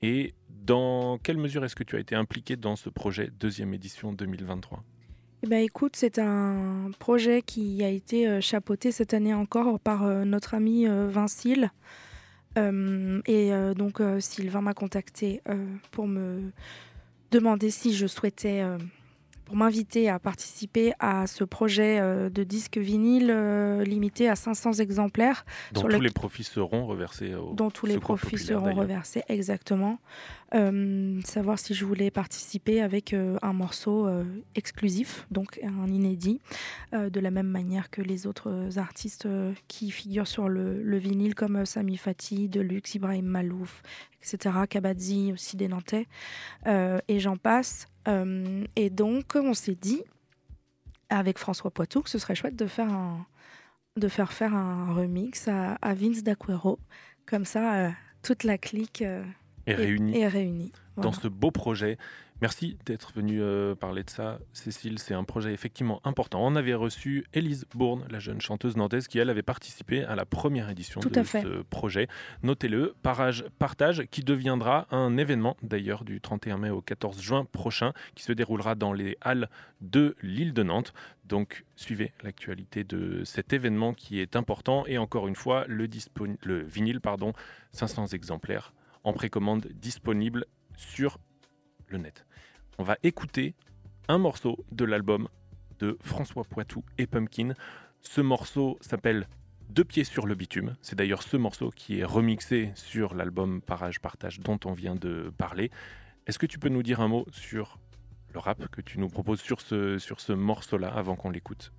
Et 0.02 0.34
dans 0.48 1.18
quelle 1.18 1.38
mesure 1.38 1.64
est-ce 1.64 1.76
que 1.76 1.84
tu 1.84 1.96
as 1.96 2.00
été 2.00 2.14
impliqué 2.14 2.56
dans 2.56 2.76
ce 2.76 2.90
projet 2.90 3.30
deuxième 3.38 3.74
édition 3.74 4.12
2023 4.12 4.84
Eh 5.42 5.46
ben, 5.46 5.62
écoute, 5.64 5.96
c'est 5.96 6.18
un 6.18 6.90
projet 6.98 7.40
qui 7.42 7.82
a 7.82 7.88
été 7.88 8.28
euh, 8.28 8.40
chapeauté 8.40 8.92
cette 8.92 9.14
année 9.14 9.32
encore 9.32 9.80
par 9.80 10.04
euh, 10.04 10.24
notre 10.24 10.54
ami 10.54 10.86
euh, 10.86 11.08
Vincile. 11.08 11.70
Euh, 12.58 13.20
et 13.26 13.52
euh, 13.54 13.72
donc, 13.74 14.02
Sylvain 14.18 14.60
m'a 14.60 14.74
contacté 14.74 15.40
pour 15.92 16.06
me 16.06 16.50
demander 17.30 17.70
si 17.70 17.94
je 17.94 18.06
souhaitais, 18.08 18.62
pour 19.44 19.54
m'inviter 19.56 20.10
à 20.10 20.18
participer 20.18 20.92
à 20.98 21.26
ce 21.28 21.44
projet 21.44 22.00
de 22.28 22.42
disque 22.44 22.76
vinyle 22.76 23.28
limité 23.86 24.28
à 24.28 24.34
500 24.34 24.72
exemplaires. 24.74 25.44
dont 25.72 25.80
sur 25.82 25.88
tous 25.88 25.96
le- 25.96 26.02
les 26.02 26.10
profits 26.10 26.42
seront 26.44 26.86
reversés 26.86 27.34
au 27.36 27.54
dont 27.54 27.70
tous 27.70 27.86
les 27.86 27.98
profits 27.98 28.30
populaire, 28.36 28.46
seront 28.60 28.74
reversés 28.74 29.22
exactement. 29.28 30.00
Euh, 30.52 31.20
savoir 31.24 31.60
si 31.60 31.74
je 31.74 31.84
voulais 31.84 32.10
participer 32.10 32.82
avec 32.82 33.12
euh, 33.12 33.38
un 33.40 33.52
morceau 33.52 34.08
euh, 34.08 34.24
exclusif, 34.56 35.26
donc 35.30 35.60
un 35.62 35.86
inédit, 35.86 36.40
de 36.92 37.20
la 37.20 37.30
même 37.30 37.46
manière 37.46 37.88
que 37.90 38.02
les 38.02 38.26
autres 38.26 38.78
artistes 38.78 39.28
qui 39.68 39.90
figurent 39.90 40.26
sur 40.26 40.48
le, 40.48 40.82
le 40.82 40.98
vinyle, 40.98 41.34
comme 41.34 41.64
Sami 41.64 41.96
Fati, 41.96 42.48
Deluxe, 42.48 42.96
Ibrahim 42.96 43.26
Malouf, 43.26 43.82
etc., 44.22 44.56
Kabadzi, 44.68 45.32
aussi 45.32 45.56
des 45.56 45.68
Nantais, 45.68 46.08
et 46.66 47.20
j'en 47.20 47.36
passe. 47.36 47.86
Et 48.76 48.90
donc, 48.90 49.36
on 49.36 49.54
s'est 49.54 49.76
dit, 49.80 50.02
avec 51.10 51.38
François 51.38 51.70
Poitou, 51.70 52.02
que 52.02 52.10
ce 52.10 52.18
serait 52.18 52.34
chouette 52.34 52.56
de 52.56 52.66
faire 52.66 52.92
un, 52.92 53.24
de 53.96 54.08
faire 54.08 54.32
faire 54.32 54.54
un 54.54 54.92
remix 54.92 55.46
à, 55.46 55.74
à 55.74 55.94
Vince 55.94 56.22
D'Aquero. 56.24 56.80
Comme 57.24 57.44
ça, 57.44 57.92
toute 58.22 58.42
la 58.42 58.58
clique 58.58 59.04
euh, 59.68 59.72
Et 59.72 59.74
réunis 59.74 60.18
est 60.18 60.28
réunie. 60.28 60.72
dans 60.96 61.12
ce 61.12 61.28
beau 61.28 61.50
projet. 61.50 61.98
Merci 62.40 62.78
d'être 62.86 63.12
venu 63.12 63.42
euh, 63.42 63.74
parler 63.74 64.02
de 64.02 64.08
ça, 64.08 64.38
Cécile. 64.54 64.98
C'est 64.98 65.12
un 65.12 65.24
projet 65.24 65.52
effectivement 65.52 66.00
important. 66.04 66.40
On 66.42 66.56
avait 66.56 66.72
reçu 66.72 67.26
Élise 67.34 67.66
Bourne, 67.74 68.06
la 68.08 68.18
jeune 68.18 68.40
chanteuse 68.40 68.78
nantaise, 68.78 69.08
qui 69.08 69.18
elle 69.18 69.28
avait 69.28 69.42
participé 69.42 70.04
à 70.04 70.16
la 70.16 70.24
première 70.24 70.70
édition 70.70 71.02
Tout 71.02 71.10
de 71.10 71.22
ce 71.22 71.60
projet. 71.64 72.08
Notez-le, 72.42 72.94
Parage 73.02 73.44
Partage, 73.58 74.06
qui 74.10 74.22
deviendra 74.22 74.86
un 74.90 75.18
événement 75.18 75.58
d'ailleurs 75.62 76.02
du 76.02 76.22
31 76.22 76.56
mai 76.56 76.70
au 76.70 76.80
14 76.80 77.20
juin 77.20 77.44
prochain, 77.44 77.92
qui 78.14 78.22
se 78.22 78.32
déroulera 78.32 78.74
dans 78.74 78.94
les 78.94 79.18
halles 79.20 79.50
de 79.82 80.16
l'île 80.22 80.54
de 80.54 80.62
Nantes. 80.62 80.94
Donc 81.26 81.66
suivez 81.76 82.14
l'actualité 82.22 82.84
de 82.84 83.22
cet 83.24 83.52
événement 83.52 83.92
qui 83.92 84.18
est 84.18 84.34
important. 84.34 84.86
Et 84.86 84.96
encore 84.96 85.28
une 85.28 85.36
fois, 85.36 85.66
le, 85.68 85.86
le 86.42 86.62
vinyle, 86.62 87.02
pardon, 87.02 87.34
500 87.72 88.06
exemplaires 88.08 88.72
en 89.04 89.12
précommande 89.12 89.66
disponible 89.74 90.46
sur 90.76 91.18
le 91.88 91.98
net. 91.98 92.26
On 92.78 92.82
va 92.82 92.96
écouter 93.02 93.54
un 94.08 94.18
morceau 94.18 94.64
de 94.72 94.84
l'album 94.84 95.28
de 95.78 95.98
François 96.02 96.44
Poitou 96.44 96.84
et 96.98 97.06
Pumpkin. 97.06 97.54
Ce 98.00 98.20
morceau 98.20 98.78
s'appelle 98.80 99.28
Deux 99.68 99.84
pieds 99.84 100.04
sur 100.04 100.26
le 100.26 100.34
bitume. 100.34 100.76
C'est 100.82 100.96
d'ailleurs 100.96 101.22
ce 101.22 101.36
morceau 101.36 101.70
qui 101.70 102.00
est 102.00 102.04
remixé 102.04 102.72
sur 102.74 103.14
l'album 103.14 103.60
Parage 103.60 104.00
Partage 104.00 104.40
dont 104.40 104.58
on 104.64 104.72
vient 104.72 104.94
de 104.94 105.32
parler. 105.36 105.70
Est-ce 106.26 106.38
que 106.38 106.46
tu 106.46 106.58
peux 106.58 106.68
nous 106.68 106.82
dire 106.82 107.00
un 107.00 107.08
mot 107.08 107.26
sur 107.32 107.78
le 108.32 108.38
rap 108.38 108.68
que 108.68 108.80
tu 108.80 108.98
nous 108.98 109.08
proposes 109.08 109.40
sur 109.40 109.60
ce, 109.60 109.98
sur 109.98 110.20
ce 110.20 110.32
morceau-là 110.32 110.88
avant 110.88 111.16
qu'on 111.16 111.30
l'écoute? 111.30 111.72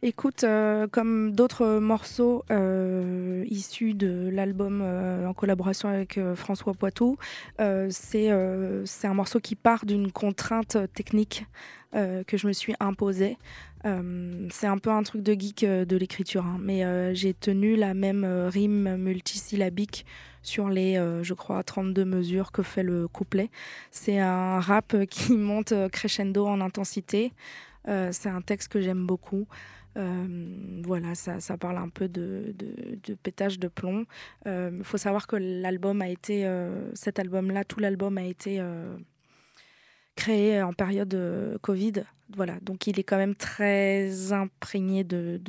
Écoute, 0.00 0.44
euh, 0.44 0.86
comme 0.86 1.32
d'autres 1.32 1.80
morceaux 1.80 2.44
euh, 2.52 3.44
issus 3.50 3.94
de 3.94 4.30
l'album 4.32 4.80
euh, 4.80 5.26
en 5.26 5.34
collaboration 5.34 5.88
avec 5.88 6.20
François 6.36 6.72
Poitou, 6.72 7.16
c'est 7.90 8.30
un 8.30 9.14
morceau 9.14 9.40
qui 9.40 9.56
part 9.56 9.84
d'une 9.86 10.12
contrainte 10.12 10.76
technique 10.94 11.46
que 11.92 12.36
je 12.36 12.46
me 12.46 12.52
suis 12.52 12.74
imposée. 12.78 13.38
C'est 13.82 14.66
un 14.66 14.78
peu 14.78 14.90
un 14.90 15.02
truc 15.02 15.22
de 15.22 15.32
geek 15.32 15.64
de 15.64 15.96
l'écriture, 15.96 16.44
hein, 16.44 16.58
mais 16.60 17.14
j'ai 17.14 17.34
tenu 17.34 17.74
la 17.74 17.94
même 17.94 18.24
rime 18.24 18.96
multisyllabique 18.96 20.06
sur 20.42 20.68
les, 20.68 20.94
je 21.22 21.34
crois, 21.34 21.62
32 21.64 22.04
mesures 22.04 22.52
que 22.52 22.62
fait 22.62 22.82
le 22.84 23.08
couplet. 23.08 23.50
C'est 23.90 24.18
un 24.20 24.60
rap 24.60 24.94
qui 25.10 25.32
monte 25.36 25.72
crescendo 25.90 26.46
en 26.46 26.60
intensité. 26.60 27.32
C'est 27.86 28.28
un 28.28 28.42
texte 28.42 28.70
que 28.70 28.80
j'aime 28.80 29.06
beaucoup. 29.06 29.48
Euh, 29.96 30.82
voilà, 30.84 31.14
ça, 31.14 31.40
ça 31.40 31.56
parle 31.56 31.76
un 31.78 31.88
peu 31.88 32.08
de, 32.08 32.54
de- 32.56 32.98
de 33.04 33.14
pétage 33.14 33.58
de 33.58 33.68
plomb. 33.68 34.04
Il 34.46 34.80
faut 34.84 34.98
savoir 34.98 35.26
que 35.26 35.36
l'album 35.36 36.02
a 36.02 36.08
été, 36.08 36.46
euh, 36.46 36.90
cet 36.94 37.18
album-là, 37.18 37.64
tout 37.64 37.80
l'album 37.80 38.16
a 38.18 38.24
été 38.24 38.60
euh, 38.60 38.96
créé 40.16 40.62
en 40.62 40.72
période 40.72 41.14
euh, 41.14 41.58
Covid. 41.58 42.04
Voilà, 42.36 42.58
donc 42.60 42.86
il 42.86 43.00
est 43.00 43.04
quand 43.04 43.16
même 43.16 43.34
très 43.34 44.32
imprégné 44.32 45.02
de, 45.02 45.40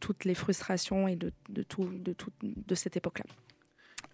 toutes 0.00 0.24
les 0.24 0.34
frustrations 0.34 1.08
et 1.08 1.16
de, 1.16 1.32
de 1.48 1.62
tout, 1.62 1.84
de, 1.92 2.12
tout- 2.12 2.30
de 2.42 2.74
cette 2.74 2.96
époque-là. 2.96 3.24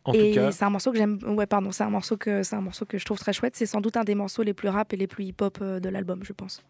En 0.05 0.13
et 0.13 0.31
cas, 0.31 0.53
c'est 0.53 0.65
un 0.65 0.71
morceau 0.71 0.93
que 0.93 0.99
j'aime. 0.99 1.19
Ouais, 1.27 1.47
pardon, 1.47 1.73
c'est 1.73 1.83
un 1.85 1.91
morceau 1.91 2.17
que 2.17 2.43
c'est 2.45 2.55
un 2.57 2.61
morceau 2.61 2.87
que 2.87 2.97
je 2.97 3.05
trouve 3.05 3.19
très 3.19 3.33
chouette. 3.33 3.57
C'est 3.57 3.67
sans 3.67 3.81
doute 3.81 3.97
un 3.97 4.05
des 4.05 4.15
morceaux 4.15 4.45
les 4.45 4.55
plus 4.55 4.69
rap 4.69 4.93
et 4.93 4.97
les 4.97 5.09
plus 5.09 5.25
hip-hop 5.25 5.59
euh, 5.61 5.81
de 5.81 5.89
l'album, 5.89 6.21
je 6.23 6.33
pense. 6.33 6.63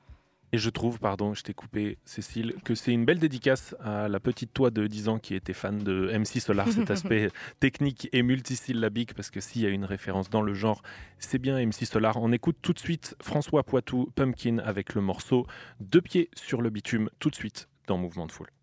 Et 0.53 0.59
je 0.59 0.71
trouve, 0.71 0.99
pardon, 0.99 1.35
je 1.35 1.43
t'ai 1.43 1.55
coupé, 1.55 1.99
Cécile, 2.05 2.55
que 2.65 2.75
c'est 2.75 2.93
une 2.93 3.05
belle 3.05 3.19
dédicace 3.19 3.75
à 3.81 4.09
la 4.09 4.21
petite 4.21 4.53
toi 4.55 4.71
de 4.71 4.87
10 4.87 5.09
ans 5.09 5.19
qui 5.19 5.35
était 5.35 5.53
fan 5.53 5.79
de 5.79 6.11
MC 6.17 6.41
Solar, 6.41 6.69
cet 6.69 6.91
aspect 6.91 7.31
technique 7.61 8.09
et 8.13 8.23
multisyllabique, 8.23 9.15
parce 9.15 9.31
que 9.31 9.41
s'il 9.41 9.63
y 9.63 9.67
a 9.67 9.71
une 9.71 9.85
référence 9.85 10.31
dans 10.31 10.43
le 10.43 10.55
genre, 10.55 10.83
c'est 11.19 11.39
bien 11.39 11.59
MC 11.65 11.85
Solar. 11.85 12.17
On 12.19 12.33
écoute 12.33 12.59
tout 12.63 12.73
de 12.73 12.79
suite 12.79 13.17
François 13.21 13.65
Poitou, 13.65 14.11
Pumpkin, 14.15 14.59
avec 14.59 14.95
le 14.95 15.01
morceau 15.01 15.47
Deux 15.81 16.01
pieds 16.01 16.31
sur 16.35 16.63
le 16.63 16.71
bitume, 16.71 17.11
tout 17.19 17.31
de 17.31 17.37
suite 17.37 17.69
dans 17.87 17.99
Mouvement 17.99 18.27
de 18.27 18.33
Foule. 18.33 18.56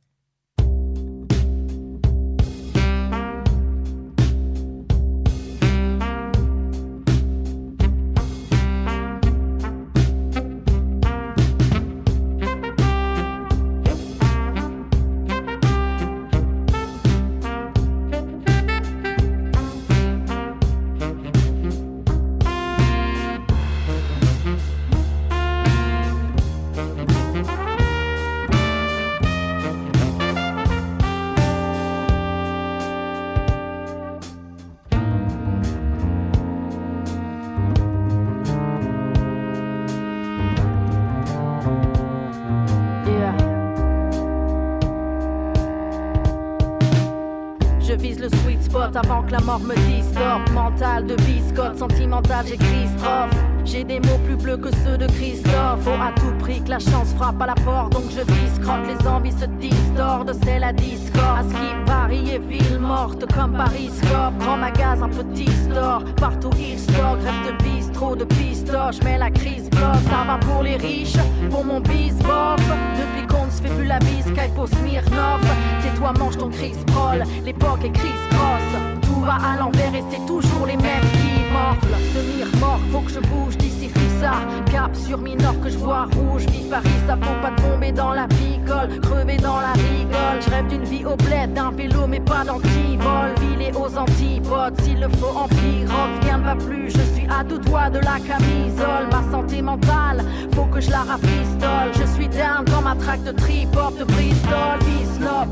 Frappe 57.24 57.42
à 57.42 57.46
la 57.46 57.56
porte, 57.56 57.94
donc 57.94 58.04
je 58.10 58.20
vise 58.34 58.60
crotte. 58.62 58.86
Les 58.86 59.08
envies 59.08 59.32
se 59.32 59.46
distordent, 59.46 60.36
c'est 60.44 60.60
la 60.60 60.74
discorde. 60.74 61.40
À 61.40 61.44
ce 61.44 61.86
Paris 61.86 62.32
est 62.34 62.40
ville 62.40 62.80
morte 62.80 63.26
comme 63.34 63.54
Paris 63.54 63.90
Scope. 63.96 64.38
Grand 64.40 64.58
magasin, 64.58 65.08
petit 65.08 65.52
store, 65.66 66.04
partout 66.18 66.50
il 66.60 66.78
store. 66.78 67.18
Rêve 67.24 67.42
de 67.48 67.64
bistrot, 67.64 68.16
de 68.18 68.26
pistoche, 68.26 68.98
mais 69.06 69.18
la 69.18 69.32
crise 69.32 69.70
bloque. 69.70 70.04
Ça 70.10 70.24
va 70.28 70.38
pour 70.38 70.64
les 70.64 70.76
riches, 70.76 71.18
pour 71.50 71.64
mon 71.64 71.80
bisbof. 71.80 72.64
Depuis 73.00 73.26
qu'on 73.28 73.46
ne 73.46 73.52
se 73.52 73.62
fait 73.62 73.74
plus 73.74 73.86
la 73.86 74.00
bise, 74.00 74.28
au 74.58 74.68
Smirnov. 74.68 75.42
Tais-toi, 75.82 76.14
mange 76.20 76.38
ton 76.38 76.50
Chris 76.50 76.76
Prol, 76.88 77.24
l'époque 77.46 77.86
est 77.86 77.92
Chris 77.92 78.20
Cross. 78.32 79.03
Va 79.24 79.36
à 79.36 79.58
l'envers 79.58 79.96
et 79.96 80.04
c'est 80.12 80.26
toujours 80.26 80.66
les 80.66 80.76
mêmes 80.76 81.10
qui 81.14 81.54
morflent. 81.54 81.96
Se 82.14 82.60
mort, 82.60 82.80
faut 82.92 83.00
que 83.00 83.12
je 83.12 83.20
bouge 83.20 83.58
d'ici 83.58 83.90
ça. 84.20 84.34
Cap 84.72 84.96
sur 84.96 85.18
Minor 85.18 85.60
que 85.62 85.70
je 85.70 85.78
vois 85.78 86.08
rouge. 86.16 86.46
Vie 86.48 86.68
Paris, 86.70 87.00
ça 87.08 87.16
faut 87.22 87.42
pas 87.42 87.52
tomber 87.62 87.92
dans 87.92 88.14
la 88.14 88.28
picole. 88.28 89.00
Crever 89.02 89.38
dans 89.38 89.60
la 89.60 89.74
rigole. 89.74 90.40
Je 90.42 90.50
rêve 90.50 90.68
d'une 90.68 90.84
vie 90.84 91.06
au 91.06 91.16
bled, 91.16 91.54
d'un 91.54 91.72
vélo, 91.72 92.08
mais 92.08 92.20
pas 92.20 92.44
d'antivol. 92.46 93.34
Vilé 93.40 93.72
aux 93.74 93.98
antipodes, 93.98 94.80
s'il 94.82 95.00
le 95.00 95.10
faut 95.10 95.36
en 95.36 95.48
pirogue. 95.48 96.24
Rien 96.24 96.38
ne 96.40 96.44
va 96.44 96.56
plus, 96.56 96.90
je 96.90 97.04
suis 97.14 97.28
à 97.30 97.44
deux 97.44 97.60
doigts 97.60 97.90
de 97.90 98.00
la 98.00 98.20
camisole. 98.20 99.08
Ma 99.12 99.24
santé 99.32 99.62
mentale, 99.62 100.24
faut 100.54 100.66
que 100.66 100.80
je 100.80 100.90
la 100.90 101.04
rafistole. 101.04 101.92
Je 102.00 102.06
suis 102.16 102.28
down 102.28 102.66
dans 102.66 102.82
ma 102.82 102.96
traque 102.96 103.24
de 103.24 103.32
trip-hop 103.32 103.98
de 103.98 104.06
Bristol. 104.06 104.80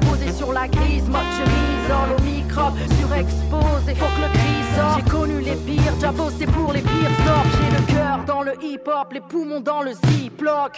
Posé 0.09 0.31
sur 0.33 0.51
la 0.51 0.67
grise, 0.67 1.07
mode 1.07 1.21
chemise, 1.37 2.17
au 2.17 2.21
microbe, 2.23 2.75
surexposé, 2.99 3.95
faut 3.95 4.05
que 4.05 4.21
le 4.21 4.27
cri 4.33 4.75
sorte. 4.75 4.97
J'ai 4.97 5.09
connu 5.09 5.39
les 5.41 5.55
pires, 5.55 5.93
déjà 5.93 6.11
bossé 6.11 6.45
pour 6.45 6.73
les 6.73 6.81
pires 6.81 7.17
sorts. 7.25 7.45
J'ai 7.53 7.77
le 7.77 7.85
cœur 7.93 8.19
dans 8.25 8.41
le 8.41 8.53
hip-hop, 8.61 9.13
les 9.13 9.21
poumons 9.21 9.61
dans 9.61 9.81
le 9.81 9.91
ziploc. 9.93 10.77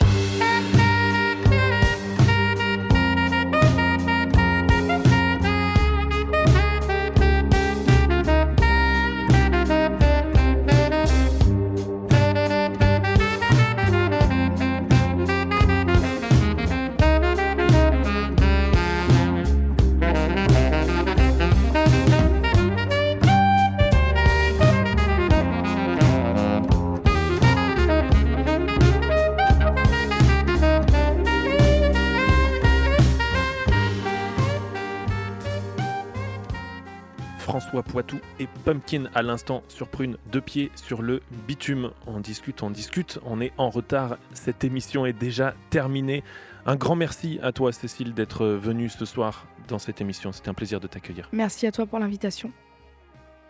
François 37.74 37.92
Poitou 37.92 38.20
et 38.40 38.46
Pumpkin 38.66 39.06
à 39.16 39.24
l'instant 39.24 39.64
sur 39.68 39.88
Prune, 39.88 40.18
deux 40.32 40.42
pieds 40.42 40.70
sur 40.76 41.02
le 41.02 41.24
bitume. 41.48 41.90
On 42.06 42.20
discute, 42.20 42.62
on 42.62 42.70
discute, 42.70 43.18
on 43.26 43.42
est 43.42 43.52
en 43.58 43.72
retard. 43.72 44.18
Cette 44.34 44.64
émission 44.64 45.08
est 45.08 45.14
déjà 45.14 45.56
terminée. 45.72 46.24
Un 46.68 46.76
grand 46.76 46.96
merci 46.96 47.40
à 47.42 47.52
toi, 47.52 47.72
Cécile, 47.72 48.14
d'être 48.14 48.46
venue 48.46 48.90
ce 48.90 49.06
soir 49.06 49.48
dans 49.68 49.80
cette 49.80 50.02
émission. 50.02 50.32
C'était 50.32 50.50
un 50.50 50.54
plaisir 50.54 50.80
de 50.80 50.86
t'accueillir. 50.86 51.28
Merci 51.32 51.66
à 51.66 51.72
toi 51.72 51.88
pour 51.88 51.98
l'invitation. 51.98 52.52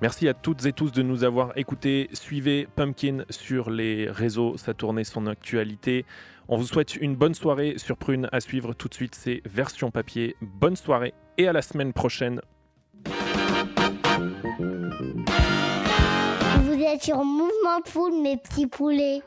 Merci 0.02 0.30
à 0.30 0.34
toutes 0.34 0.66
et 0.66 0.72
tous 0.72 0.94
de 0.94 1.02
nous 1.02 1.26
avoir 1.26 1.58
écoutés. 1.58 2.08
Suivez 2.14 2.66
Pumpkin 2.78 3.26
sur 3.30 3.70
les 3.70 4.10
réseaux, 4.10 4.56
sa 4.56 4.74
tournée, 4.74 5.04
son 5.04 5.28
actualité. 5.28 6.06
On 6.48 6.56
vous 6.56 6.68
souhaite 6.68 6.96
une 6.96 7.18
bonne 7.18 7.34
soirée 7.34 7.74
sur 7.76 7.98
Prune 7.98 8.30
à 8.32 8.40
suivre 8.40 8.74
tout 8.74 8.88
de 8.88 8.94
suite. 8.94 9.16
C'est 9.16 9.42
version 9.44 9.92
papier. 9.92 10.38
Bonne 10.40 10.78
soirée 10.78 11.14
et 11.38 11.50
à 11.50 11.52
la 11.52 11.62
semaine 11.62 11.92
prochaine. 11.92 12.40
Êtes 16.94 17.04
sur 17.04 17.24
Mouvement 17.24 17.80
de 17.84 17.90
Foule, 17.90 18.22
mes 18.22 18.38
petits 18.38 18.68
poulets. 18.68 19.24